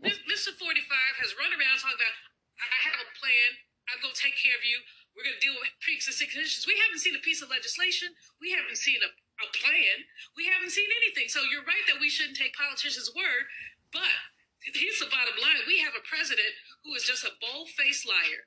Mr. 0.28 0.52
45 0.52 1.22
has 1.24 1.32
run 1.38 1.54
around 1.54 1.78
talking 1.80 1.96
about 1.96 2.14
I 2.58 2.78
have 2.90 2.98
a 2.98 3.08
plan. 3.14 3.48
I'm 3.88 4.02
going 4.02 4.12
to 4.12 4.18
take 4.18 4.36
care 4.36 4.52
of 4.52 4.66
you. 4.66 4.82
We're 5.14 5.24
going 5.24 5.38
to 5.38 5.42
deal 5.42 5.56
with 5.58 5.72
pre-existing 5.82 6.30
conditions. 6.30 6.66
We 6.66 6.78
haven't 6.78 7.02
seen 7.02 7.16
a 7.16 7.22
piece 7.22 7.40
of 7.40 7.50
legislation. 7.50 8.14
We 8.42 8.54
haven't 8.54 8.78
seen 8.78 9.00
a, 9.02 9.10
a 9.10 9.48
plan. 9.54 10.06
We 10.36 10.46
haven't 10.50 10.74
seen 10.74 10.90
anything. 10.90 11.30
So 11.30 11.42
you're 11.46 11.66
right 11.66 11.86
that 11.90 11.98
we 11.98 12.10
shouldn't 12.10 12.38
take 12.38 12.54
politicians' 12.54 13.10
word, 13.14 13.50
but 13.90 14.14
here's 14.62 15.00
the 15.00 15.10
bottom 15.10 15.36
line 15.40 15.62
we 15.66 15.78
have 15.80 15.94
a 15.94 16.04
president 16.04 16.54
who 16.84 16.94
is 16.94 17.04
just 17.04 17.24
a 17.24 17.36
bold 17.40 17.68
faced 17.74 18.06
liar, 18.06 18.46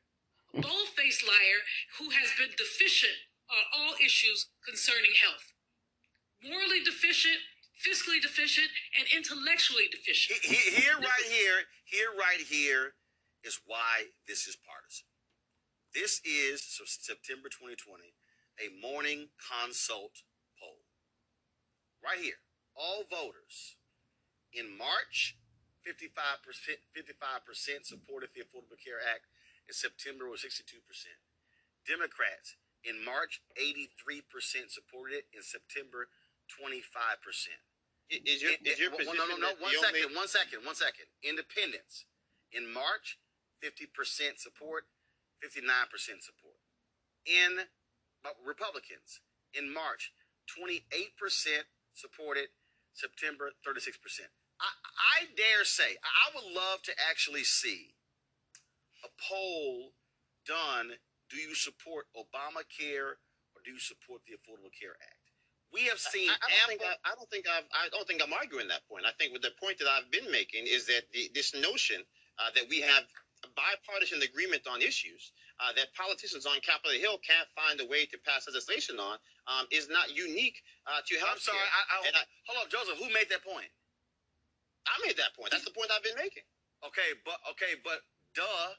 a 0.53 0.62
bold 0.62 0.89
faced 0.95 1.24
liar 1.24 1.59
who 1.99 2.12
has 2.12 2.32
been 2.38 2.51
deficient 2.57 3.16
on 3.51 3.64
all 3.76 3.93
issues 4.03 4.47
concerning 4.68 5.12
health. 5.20 5.53
Morally 6.43 6.84
deficient, 6.84 7.38
fiscally 7.78 8.22
deficient, 8.22 8.68
and 8.97 9.05
intellectually 9.14 9.88
deficient. 9.91 10.39
Here, 10.41 10.97
right 10.97 11.28
here, 11.30 11.68
here, 11.86 12.09
right 12.18 12.41
here 12.41 12.95
is 13.43 13.59
why 13.66 14.16
this 14.28 14.47
is 14.47 14.57
partisan. 14.57 15.07
This 15.93 16.22
is 16.24 16.64
September 16.86 17.49
2020, 17.49 18.16
a 18.64 18.72
morning 18.82 19.30
consult 19.38 20.24
poll. 20.57 20.88
Right 22.03 22.20
here, 22.20 22.39
all 22.76 23.03
voters 23.09 23.76
in 24.53 24.78
March 24.78 25.36
55%, 25.82 26.77
55% 26.93 27.86
supported 27.86 28.29
the 28.34 28.41
Affordable 28.45 28.77
Care 28.77 29.01
Act. 29.01 29.25
In 29.67 29.73
September 29.73 30.29
was 30.29 30.41
62%. 30.41 30.82
Democrats 31.88 32.57
in 32.84 33.03
March 33.03 33.41
83% 33.57 34.69
supported 34.69 35.21
it. 35.21 35.25
In 35.34 35.41
September 35.41 36.09
25%. 36.49 36.82
Is 38.11 38.43
your, 38.43 38.51
is 38.65 38.75
your 38.75 38.91
position 38.91 39.15
no, 39.15 39.23
no, 39.23 39.39
no, 39.39 39.55
one 39.63 39.71
second, 39.71 40.11
only... 40.11 40.19
one 40.19 40.27
second, 40.27 40.59
one 40.67 40.75
second. 40.75 41.07
Independents 41.23 42.03
in 42.51 42.67
March 42.67 43.15
50% 43.63 43.88
support, 44.36 44.91
59% 45.39 46.19
support. 46.19 46.59
In 47.23 47.71
Republicans 48.43 49.23
in 49.53 49.71
March 49.71 50.11
28% 50.51 51.71
supported, 51.93 52.51
September 52.93 53.51
36%. 53.65 53.97
I, 54.59 54.69
I 55.21 55.31
dare 55.35 55.65
say, 55.65 55.97
I 56.03 56.35
would 56.35 56.53
love 56.53 56.83
to 56.83 56.93
actually 57.09 57.43
see 57.43 57.95
a 59.03 59.09
poll 59.17 59.93
done. 60.45 60.97
Do 61.29 61.37
you 61.37 61.55
support 61.55 62.07
Obamacare 62.13 63.17
or 63.55 63.59
do 63.63 63.71
you 63.71 63.79
support 63.79 64.21
the 64.28 64.36
Affordable 64.36 64.74
Care 64.74 64.97
Act? 65.01 65.21
We 65.71 65.87
have 65.87 65.99
seen. 65.99 66.28
I, 66.29 66.36
I 66.36 66.51
don't 66.59 66.67
think 66.67 66.83
I, 66.83 66.93
I, 67.07 67.13
don't 67.16 67.29
think 67.32 67.45
I've, 67.47 67.67
I 67.71 67.87
don't 67.89 68.07
think 68.07 68.21
I'm 68.21 68.33
arguing 68.36 68.67
that 68.67 68.83
point. 68.91 69.07
I 69.07 69.16
think 69.16 69.32
with 69.32 69.41
the 69.41 69.55
point 69.55 69.79
that 69.79 69.87
I've 69.87 70.11
been 70.11 70.29
making 70.29 70.67
is 70.67 70.86
that 70.87 71.07
the, 71.16 71.32
this 71.33 71.55
notion 71.55 72.03
uh, 72.39 72.51
that 72.55 72.67
we 72.67 72.83
have 72.83 73.07
a 73.43 73.49
bipartisan 73.55 74.21
agreement 74.21 74.67
on 74.67 74.83
issues 74.83 75.32
uh, 75.62 75.70
that 75.78 75.93
politicians 75.93 76.50
on 76.50 76.58
Capitol 76.66 76.97
Hill 76.97 77.21
can't 77.21 77.46
find 77.54 77.78
a 77.78 77.86
way 77.86 78.09
to 78.09 78.17
pass 78.25 78.50
legislation 78.50 78.97
on 78.97 79.21
um, 79.46 79.70
is 79.70 79.86
not 79.93 80.09
unique 80.09 80.58
uh, 80.89 81.05
to 81.05 81.13
health. 81.21 81.38
I'm 81.38 81.43
sorry. 81.46 81.62
I, 81.62 82.25
hold 82.50 82.66
on, 82.66 82.67
Joseph. 82.74 82.97
Who 82.97 83.13
made 83.13 83.29
that 83.29 83.46
point? 83.46 83.70
I 84.89 84.97
made 85.05 85.21
that 85.21 85.38
point. 85.38 85.54
That's 85.54 85.66
the 85.66 85.75
point 85.75 85.93
I've 85.93 86.01
been 86.01 86.17
making. 86.17 86.43
Okay, 86.82 87.13
but 87.21 87.38
okay, 87.54 87.78
but 87.86 88.01
duh. 88.33 88.74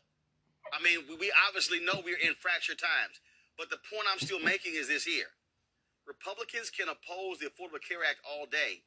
I 0.74 0.78
mean, 0.82 1.06
we 1.18 1.30
obviously 1.46 1.78
know 1.82 2.02
we're 2.02 2.18
in 2.18 2.34
fractured 2.38 2.78
times. 2.78 3.22
But 3.58 3.70
the 3.70 3.82
point 3.82 4.08
I'm 4.10 4.18
still 4.22 4.40
making 4.40 4.74
is 4.74 4.88
this 4.88 5.04
here. 5.04 5.38
Republicans 6.06 6.70
can 6.70 6.88
oppose 6.88 7.38
the 7.38 7.46
Affordable 7.46 7.82
Care 7.82 8.02
Act 8.02 8.18
all 8.26 8.46
day. 8.46 8.82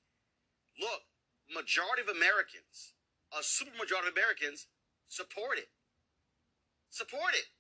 Look, 0.75 1.07
majority 1.47 2.03
of 2.03 2.11
Americans, 2.11 2.97
a 3.31 3.39
supermajority 3.39 4.11
of 4.11 4.17
Americans, 4.17 4.67
support 5.07 5.57
it. 5.57 5.71
Support 6.89 7.35
it. 7.35 7.54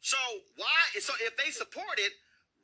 So 0.00 0.18
why 0.56 1.00
so 1.00 1.12
if 1.20 1.36
they 1.36 1.50
support 1.50 1.98
it, 1.98 2.12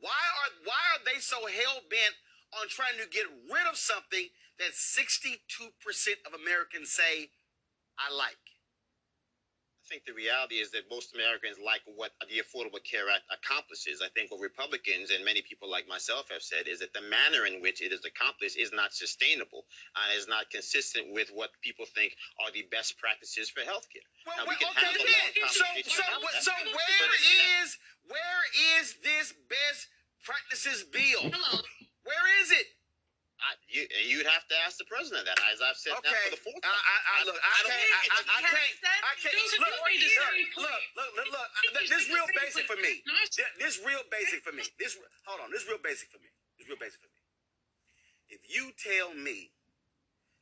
why 0.00 0.10
are 0.10 0.50
why 0.64 0.82
are 0.94 1.02
they 1.04 1.20
so 1.20 1.46
hell 1.46 1.82
bent 1.90 2.14
on 2.60 2.68
trying 2.68 2.98
to 3.02 3.08
get 3.08 3.26
rid 3.50 3.66
of 3.66 3.76
something 3.76 4.28
that 4.58 4.70
62% 4.70 5.42
of 6.26 6.38
Americans 6.38 6.92
say, 6.92 7.30
I 7.98 8.14
like. 8.14 8.43
I 9.84 10.00
think 10.00 10.08
the 10.08 10.16
reality 10.16 10.64
is 10.64 10.72
that 10.72 10.88
most 10.88 11.12
Americans 11.12 11.60
like 11.60 11.84
what 11.84 12.16
the 12.24 12.40
Affordable 12.40 12.80
Care 12.80 13.12
Act 13.12 13.28
accomplishes. 13.28 14.00
I 14.00 14.08
think 14.16 14.32
what 14.32 14.40
Republicans 14.40 15.12
and 15.12 15.20
many 15.20 15.44
people 15.44 15.68
like 15.68 15.84
myself 15.84 16.32
have 16.32 16.40
said 16.40 16.64
is 16.64 16.80
that 16.80 16.96
the 16.96 17.04
manner 17.04 17.44
in 17.44 17.60
which 17.60 17.84
it 17.84 17.92
is 17.92 18.00
accomplished 18.00 18.56
is 18.56 18.72
not 18.72 18.96
sustainable 18.96 19.68
and 19.92 20.16
is 20.16 20.24
not 20.24 20.48
consistent 20.48 21.12
with 21.12 21.28
what 21.36 21.52
people 21.60 21.84
think 21.84 22.16
are 22.40 22.48
the 22.56 22.64
best 22.72 22.96
practices 22.96 23.52
for 23.52 23.60
healthcare. 23.60 24.08
Well, 24.24 24.40
now, 24.40 24.48
we 24.48 24.56
can 24.56 24.72
okay, 24.72 24.88
have 24.88 24.96
a 24.96 25.04
long 25.04 25.52
so, 25.52 25.68
so, 25.84 26.04
so 26.48 26.52
where 26.72 27.12
is 27.60 27.76
where 28.08 28.42
is 28.80 28.96
this 29.04 29.36
best 29.52 29.92
practices 30.24 30.80
bill? 30.88 31.28
Hello. 31.28 31.60
Where 32.08 32.26
is 32.40 32.56
it? 32.56 32.72
I, 33.44 33.60
you, 33.68 33.84
you'd 34.08 34.24
have 34.24 34.48
to 34.48 34.56
ask 34.64 34.80
the 34.80 34.88
president 34.88 35.28
that, 35.28 35.36
as 35.52 35.60
I've 35.60 35.76
said 35.76 35.92
okay. 36.00 36.08
now 36.08 36.16
for 36.24 36.32
the 36.32 36.42
fourth 36.48 36.62
time. 36.64 36.72
I, 36.72 36.80
I, 36.80 36.96
I, 36.96 37.18
look, 37.28 37.36
I, 37.36 37.52
I 37.52 37.60
can't, 37.68 37.92
I, 37.92 38.00
I, 38.00 38.20
I 38.24 38.40
can't, 38.40 38.74
I 39.04 39.12
can't. 39.20 39.36
Look, 39.36 39.52
look, 39.60 39.76
look, 40.56 40.72
look, 40.96 41.10
look, 41.20 41.28
look. 41.28 41.84
This 41.92 42.08
real 42.08 42.24
basic 42.32 42.64
for 42.64 42.80
me. 42.80 43.04
This 43.60 43.76
real 43.84 44.00
basic 44.08 44.40
for 44.40 44.56
me. 44.56 44.64
This, 44.80 44.96
hold 45.28 45.44
on. 45.44 45.52
This 45.52 45.68
real 45.68 45.82
basic 45.84 46.08
for 46.08 46.16
me. 46.24 46.32
This 46.56 46.64
real 46.72 46.80
basic 46.80 47.04
for 47.04 47.12
me. 47.12 47.20
If 48.32 48.48
you 48.48 48.72
tell 48.80 49.12
me, 49.12 49.52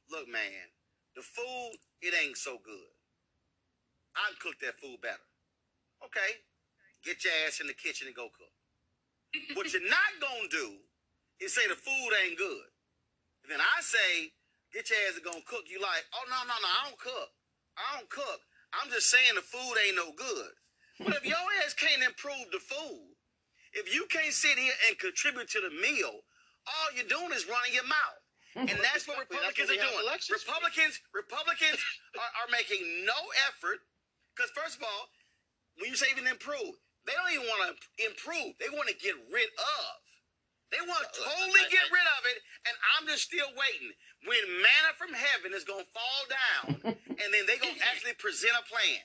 look, 0.06 0.30
man, 0.30 0.70
the 1.18 1.26
food 1.26 1.82
it 2.00 2.14
ain't 2.14 2.38
so 2.38 2.62
good. 2.62 2.94
I'd 4.14 4.38
cook 4.38 4.62
that 4.62 4.78
food 4.78 5.02
better. 5.02 5.26
Okay, 6.06 6.44
get 7.02 7.24
your 7.24 7.34
ass 7.46 7.58
in 7.58 7.66
the 7.66 7.74
kitchen 7.74 8.06
and 8.06 8.14
go 8.14 8.30
cook. 8.30 8.54
what 9.56 9.72
you're 9.72 9.82
not 9.82 10.12
gonna 10.20 10.50
do 10.50 10.86
is 11.40 11.54
say 11.54 11.66
the 11.66 11.74
food 11.74 12.12
ain't 12.22 12.38
good. 12.38 12.71
Then 13.48 13.60
I 13.60 13.82
say, 13.82 14.32
get 14.72 14.88
your 14.90 14.98
ass 15.08 15.18
to 15.18 15.22
go 15.22 15.34
cook. 15.46 15.66
You 15.66 15.80
like, 15.82 16.04
oh 16.14 16.24
no, 16.30 16.38
no, 16.46 16.56
no, 16.56 16.68
I 16.68 16.80
don't 16.88 17.00
cook. 17.00 17.30
I 17.76 17.98
don't 17.98 18.10
cook. 18.10 18.40
I'm 18.72 18.90
just 18.90 19.10
saying 19.10 19.36
the 19.36 19.44
food 19.44 19.74
ain't 19.82 19.96
no 19.96 20.12
good. 20.16 20.52
But 21.00 21.18
if 21.18 21.24
your 21.26 21.40
ass 21.64 21.74
can't 21.74 22.04
improve 22.04 22.48
the 22.52 22.62
food, 22.62 23.16
if 23.72 23.92
you 23.92 24.06
can't 24.08 24.32
sit 24.32 24.56
here 24.56 24.76
and 24.88 24.98
contribute 24.98 25.48
to 25.56 25.60
the 25.60 25.72
meal, 25.80 26.22
all 26.68 26.88
you're 26.94 27.08
doing 27.08 27.32
is 27.32 27.48
running 27.48 27.74
your 27.74 27.88
mouth. 27.88 28.20
And 28.54 28.68
that's 28.84 29.08
what 29.08 29.16
Republicans 29.16 29.72
that's 29.72 29.80
what 29.80 29.80
are 29.80 29.96
doing. 29.96 30.28
Republicans, 30.28 31.00
Republicans 31.16 31.80
are, 32.20 32.32
are 32.44 32.50
making 32.52 32.84
no 33.08 33.16
effort. 33.48 33.80
Because 34.36 34.52
first 34.52 34.76
of 34.76 34.84
all, 34.84 35.08
when 35.80 35.88
you 35.88 35.96
say 35.96 36.12
even 36.12 36.28
improve, 36.28 36.76
they 37.08 37.16
don't 37.16 37.32
even 37.32 37.48
want 37.48 37.64
to 37.64 37.76
improve. 38.04 38.52
They 38.60 38.68
want 38.68 38.92
to 38.92 38.96
get 39.00 39.16
rid 39.32 39.48
of. 39.56 39.88
They 40.72 40.80
want 40.88 41.04
to 41.04 41.10
totally 41.20 41.64
get 41.68 41.84
rid 41.92 42.08
of 42.18 42.22
it, 42.32 42.38
and 42.66 42.74
I'm 42.96 43.04
just 43.06 43.28
still 43.28 43.48
waiting. 43.54 43.92
When 44.24 44.40
manna 44.64 44.90
from 44.96 45.12
heaven 45.12 45.52
is 45.52 45.62
gonna 45.68 45.86
fall 45.92 46.22
down, 46.32 46.64
and 47.20 47.28
then 47.30 47.44
they 47.46 47.60
gonna 47.60 47.78
actually 47.92 48.16
present 48.16 48.56
a 48.56 48.64
plan. 48.66 49.04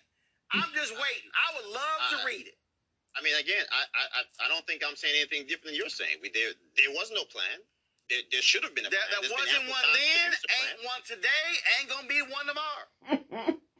I'm 0.55 0.71
just 0.71 0.95
waiting. 0.95 1.27
I 1.35 1.47
would 1.59 1.67
love 1.75 1.99
to 2.15 2.17
uh, 2.23 2.27
read 2.27 2.47
it. 2.47 2.55
I 3.17 3.21
mean, 3.25 3.35
again, 3.35 3.65
I, 3.67 3.83
I 3.91 4.21
I 4.45 4.47
don't 4.47 4.63
think 4.69 4.79
I'm 4.85 4.95
saying 4.95 5.13
anything 5.19 5.43
different 5.49 5.75
than 5.75 5.79
you're 5.81 5.91
saying. 5.91 6.23
We 6.23 6.31
there 6.31 6.55
there 6.79 6.93
was 6.95 7.11
no 7.11 7.27
plan. 7.27 7.59
There, 8.07 8.23
there 8.31 8.39
should 8.45 8.63
have 8.63 8.71
been 8.71 8.87
a 8.87 8.93
plan. 8.93 9.03
there 9.11 9.19
There's 9.27 9.35
wasn't 9.35 9.67
one 9.67 9.83
then, 9.91 10.31
produce 10.31 10.39
a 10.39 10.47
plan. 10.47 10.63
ain't 10.71 10.79
one 10.87 11.01
today, 11.03 11.47
ain't 11.81 11.89
gonna 11.91 12.07
be 12.07 12.21
one 12.23 12.45
tomorrow. 12.47 12.87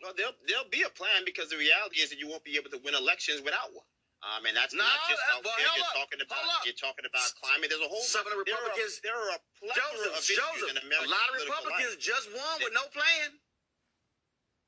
Well, 0.04 0.14
there'll 0.18 0.36
there'll 0.50 0.70
be 0.74 0.84
a 0.84 0.92
plan 0.92 1.24
because 1.24 1.50
the 1.50 1.58
reality 1.58 2.02
is 2.04 2.10
that 2.12 2.20
you 2.20 2.28
won't 2.28 2.44
be 2.44 2.58
able 2.60 2.70
to 2.76 2.80
win 2.84 2.94
elections 2.96 3.40
without 3.42 3.72
one. 3.72 3.88
Um, 4.26 4.50
and 4.50 4.58
that's 4.58 4.74
No, 4.74 4.82
not 4.82 4.98
just 5.08 5.22
healthcare. 5.30 5.46
well, 5.46 5.60
you're 5.62 5.70
hold 5.78 5.86
up, 5.94 5.94
talking 6.10 6.22
about 6.26 6.66
you're 6.66 6.74
talking 6.82 7.06
about 7.06 7.28
climate. 7.38 7.70
There's 7.70 7.86
a 7.86 7.88
whole 7.88 8.02
Some 8.02 8.26
of 8.26 8.34
the 8.34 8.42
there 8.50 8.58
are 8.58 8.66
a- 8.66 8.74
Republicans- 8.74 9.00
There 9.06 9.14
are 9.14 9.30
a, 9.38 9.40
plethora 9.62 9.78
Joseph, 9.78 10.18
of 10.18 10.24
issues 10.26 10.38
Joseph, 10.42 10.70
in 10.74 10.78
a 10.90 11.06
lot 11.06 11.28
of 11.30 11.34
Republicans 11.38 11.94
life. 11.96 12.02
just 12.02 12.26
won 12.34 12.56
with 12.66 12.74
no 12.74 12.86
plan. 12.90 13.38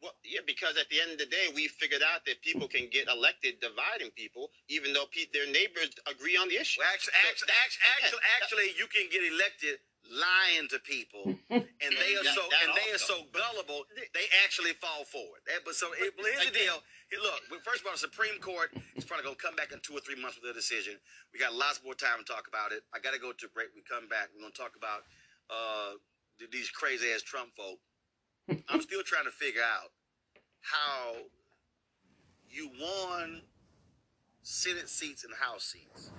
Well, 0.01 0.15
yeah, 0.23 0.39
because 0.47 0.77
at 0.77 0.87
the 0.87 1.01
end 1.01 1.11
of 1.11 1.19
the 1.19 1.25
day, 1.27 1.51
we 1.51 1.67
figured 1.67 1.99
out 2.05 2.23
that 2.23 2.39
people 2.41 2.69
can 2.71 2.87
get 2.87 3.09
elected 3.09 3.59
dividing 3.59 4.11
people, 4.15 4.47
even 4.69 4.93
though 4.93 5.07
pe- 5.11 5.27
their 5.33 5.49
neighbors 5.51 5.91
agree 6.07 6.37
on 6.37 6.47
the 6.47 6.55
issue. 6.55 6.79
Well, 6.79 6.87
actually, 6.93 7.19
So 7.19 7.27
actually, 7.27 7.47
that- 7.51 7.59
actually, 7.65 7.83
again, 7.83 7.99
actually, 7.99 8.21
actually, 8.39 8.69
you 8.79 8.87
can 8.87 9.05
get 9.11 9.23
elected 9.27 9.75
lying 10.07 10.69
to 10.71 10.79
people, 10.79 11.35
and 11.51 11.91
they 11.99 12.15
are 12.15 12.23
That- 12.23 12.31
so 12.37 12.47
that 12.47 12.63
and 12.63 12.71
they 12.79 12.87
are 12.95 12.97
so 13.01 13.23
gullible, 13.33 13.83
they 14.13 14.29
actually 14.45 14.71
fall 14.79 15.03
for 15.03 15.25
it. 15.35 15.65
But 15.65 15.75
so 15.75 15.91
it, 15.91 16.15
but 16.15 16.23
here's 16.31 16.45
the 16.45 16.51
deal. 16.55 16.79
Look, 17.17 17.63
first 17.65 17.81
of 17.81 17.87
all, 17.87 17.93
the 17.93 18.05
Supreme 18.05 18.39
Court 18.39 18.69
is 18.95 19.03
probably 19.03 19.23
going 19.25 19.35
to 19.35 19.41
come 19.41 19.55
back 19.55 19.71
in 19.73 19.79
two 19.81 19.97
or 19.97 19.99
three 19.99 20.19
months 20.19 20.37
with 20.37 20.51
a 20.51 20.53
decision. 20.53 20.93
We 21.33 21.39
got 21.39 21.55
lots 21.55 21.81
more 21.83 21.95
time 21.95 22.21
to 22.21 22.23
talk 22.23 22.45
about 22.47 22.71
it. 22.71 22.83
I 22.93 22.99
got 22.99 23.13
to 23.13 23.19
go 23.19 23.33
to 23.33 23.47
break. 23.49 23.73
We 23.73 23.81
come 23.81 24.07
back. 24.07 24.29
We're 24.29 24.41
going 24.45 24.53
to 24.53 24.61
talk 24.61 24.77
about 24.77 25.09
uh, 25.49 25.97
these 26.51 26.69
crazy 26.69 27.09
ass 27.09 27.23
Trump 27.23 27.57
folk. 27.57 27.81
I'm 28.69 28.81
still 28.81 29.01
trying 29.01 29.25
to 29.25 29.33
figure 29.33 29.65
out 29.65 29.89
how 30.61 31.25
you 32.47 32.69
won 32.79 33.41
Senate 34.43 34.89
seats 34.89 35.23
and 35.23 35.33
House 35.33 35.63
seats, 35.63 36.11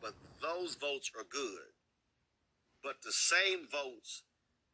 but 0.00 0.14
those 0.40 0.74
votes 0.74 1.10
are 1.16 1.24
good. 1.28 1.76
But 2.82 3.02
the 3.04 3.12
same 3.12 3.68
votes 3.70 4.22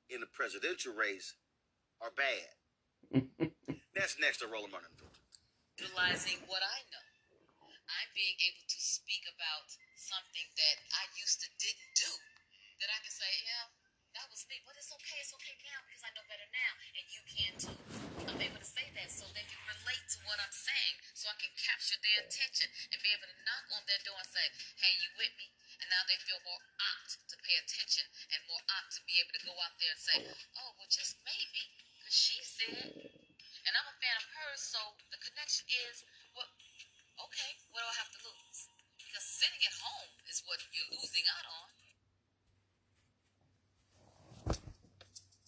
in 0.08 0.20
the 0.20 0.26
presidential 0.26 0.94
race 0.94 1.34
are 2.00 2.10
bad. 2.14 3.50
That's 3.94 4.16
next 4.20 4.38
to 4.38 4.46
Roland 4.46 4.72
Martin. 4.72 4.90
Utilizing 5.80 6.36
what 6.44 6.60
I 6.60 6.84
know. 6.92 7.08
I'm 7.88 8.10
being 8.12 8.36
able 8.52 8.68
to 8.68 8.80
speak 8.80 9.24
about 9.32 9.64
something 9.96 10.44
that 10.60 10.76
I 10.92 11.08
used 11.16 11.40
to 11.40 11.48
didn't 11.56 11.96
do. 11.96 12.12
That 12.84 12.92
I 12.92 13.00
can 13.00 13.08
say, 13.08 13.32
yeah, 13.48 13.72
that 14.12 14.28
was 14.28 14.44
me, 14.44 14.60
but 14.68 14.76
it's 14.76 14.92
okay. 14.92 15.24
It's 15.24 15.32
okay 15.40 15.56
now 15.64 15.80
because 15.88 16.04
I 16.04 16.12
know 16.12 16.24
better 16.28 16.44
now, 16.52 16.72
and 17.00 17.04
you 17.08 17.22
can 17.24 17.52
too. 17.56 17.76
I'm 18.28 18.40
able 18.44 18.60
to 18.60 18.68
say 18.68 18.92
that 18.92 19.08
so 19.08 19.24
they 19.32 19.44
can 19.48 19.60
relate 19.64 20.04
to 20.04 20.18
what 20.28 20.36
I'm 20.36 20.52
saying, 20.52 21.00
so 21.16 21.32
I 21.32 21.36
can 21.40 21.52
capture 21.56 21.96
their 22.04 22.28
attention 22.28 22.68
and 22.92 23.00
be 23.00 23.10
able 23.16 23.32
to 23.32 23.38
knock 23.48 23.64
on 23.72 23.82
their 23.88 24.00
door 24.04 24.20
and 24.20 24.28
say, 24.28 24.46
"Hey, 24.84 24.92
you 25.00 25.08
with 25.16 25.32
me?" 25.40 25.48
And 25.80 25.88
now 25.88 26.04
they 26.04 26.20
feel 26.20 26.40
more 26.44 26.60
apt 26.76 27.24
to 27.32 27.36
pay 27.40 27.56
attention 27.56 28.04
and 28.36 28.40
more 28.44 28.60
apt 28.68 28.92
to 28.98 29.00
be 29.08 29.16
able 29.16 29.32
to 29.32 29.42
go 29.48 29.56
out 29.64 29.80
there 29.80 29.96
and 29.96 30.02
say, 30.02 30.18
"Oh, 30.60 30.76
well, 30.76 30.90
just 30.92 31.16
maybe," 31.24 31.72
because 31.96 32.12
she 32.12 32.44
said. 32.44 33.29
And 33.70 33.78
I'm 33.78 33.86
a 33.86 34.02
fan 34.02 34.18
of 34.18 34.26
hers, 34.34 34.66
so 34.66 34.82
the 35.14 35.20
connection 35.22 35.62
is, 35.86 36.02
well, 36.34 36.50
okay, 37.22 37.54
what 37.70 37.86
do 37.86 37.86
I 37.86 37.96
have 38.02 38.10
to 38.18 38.20
lose? 38.26 38.66
Because 38.98 39.22
sitting 39.22 39.62
at 39.62 39.78
home 39.78 40.10
is 40.26 40.42
what 40.42 40.58
you're 40.74 40.90
losing 40.90 41.22
out 41.30 41.46
on. 41.46 41.79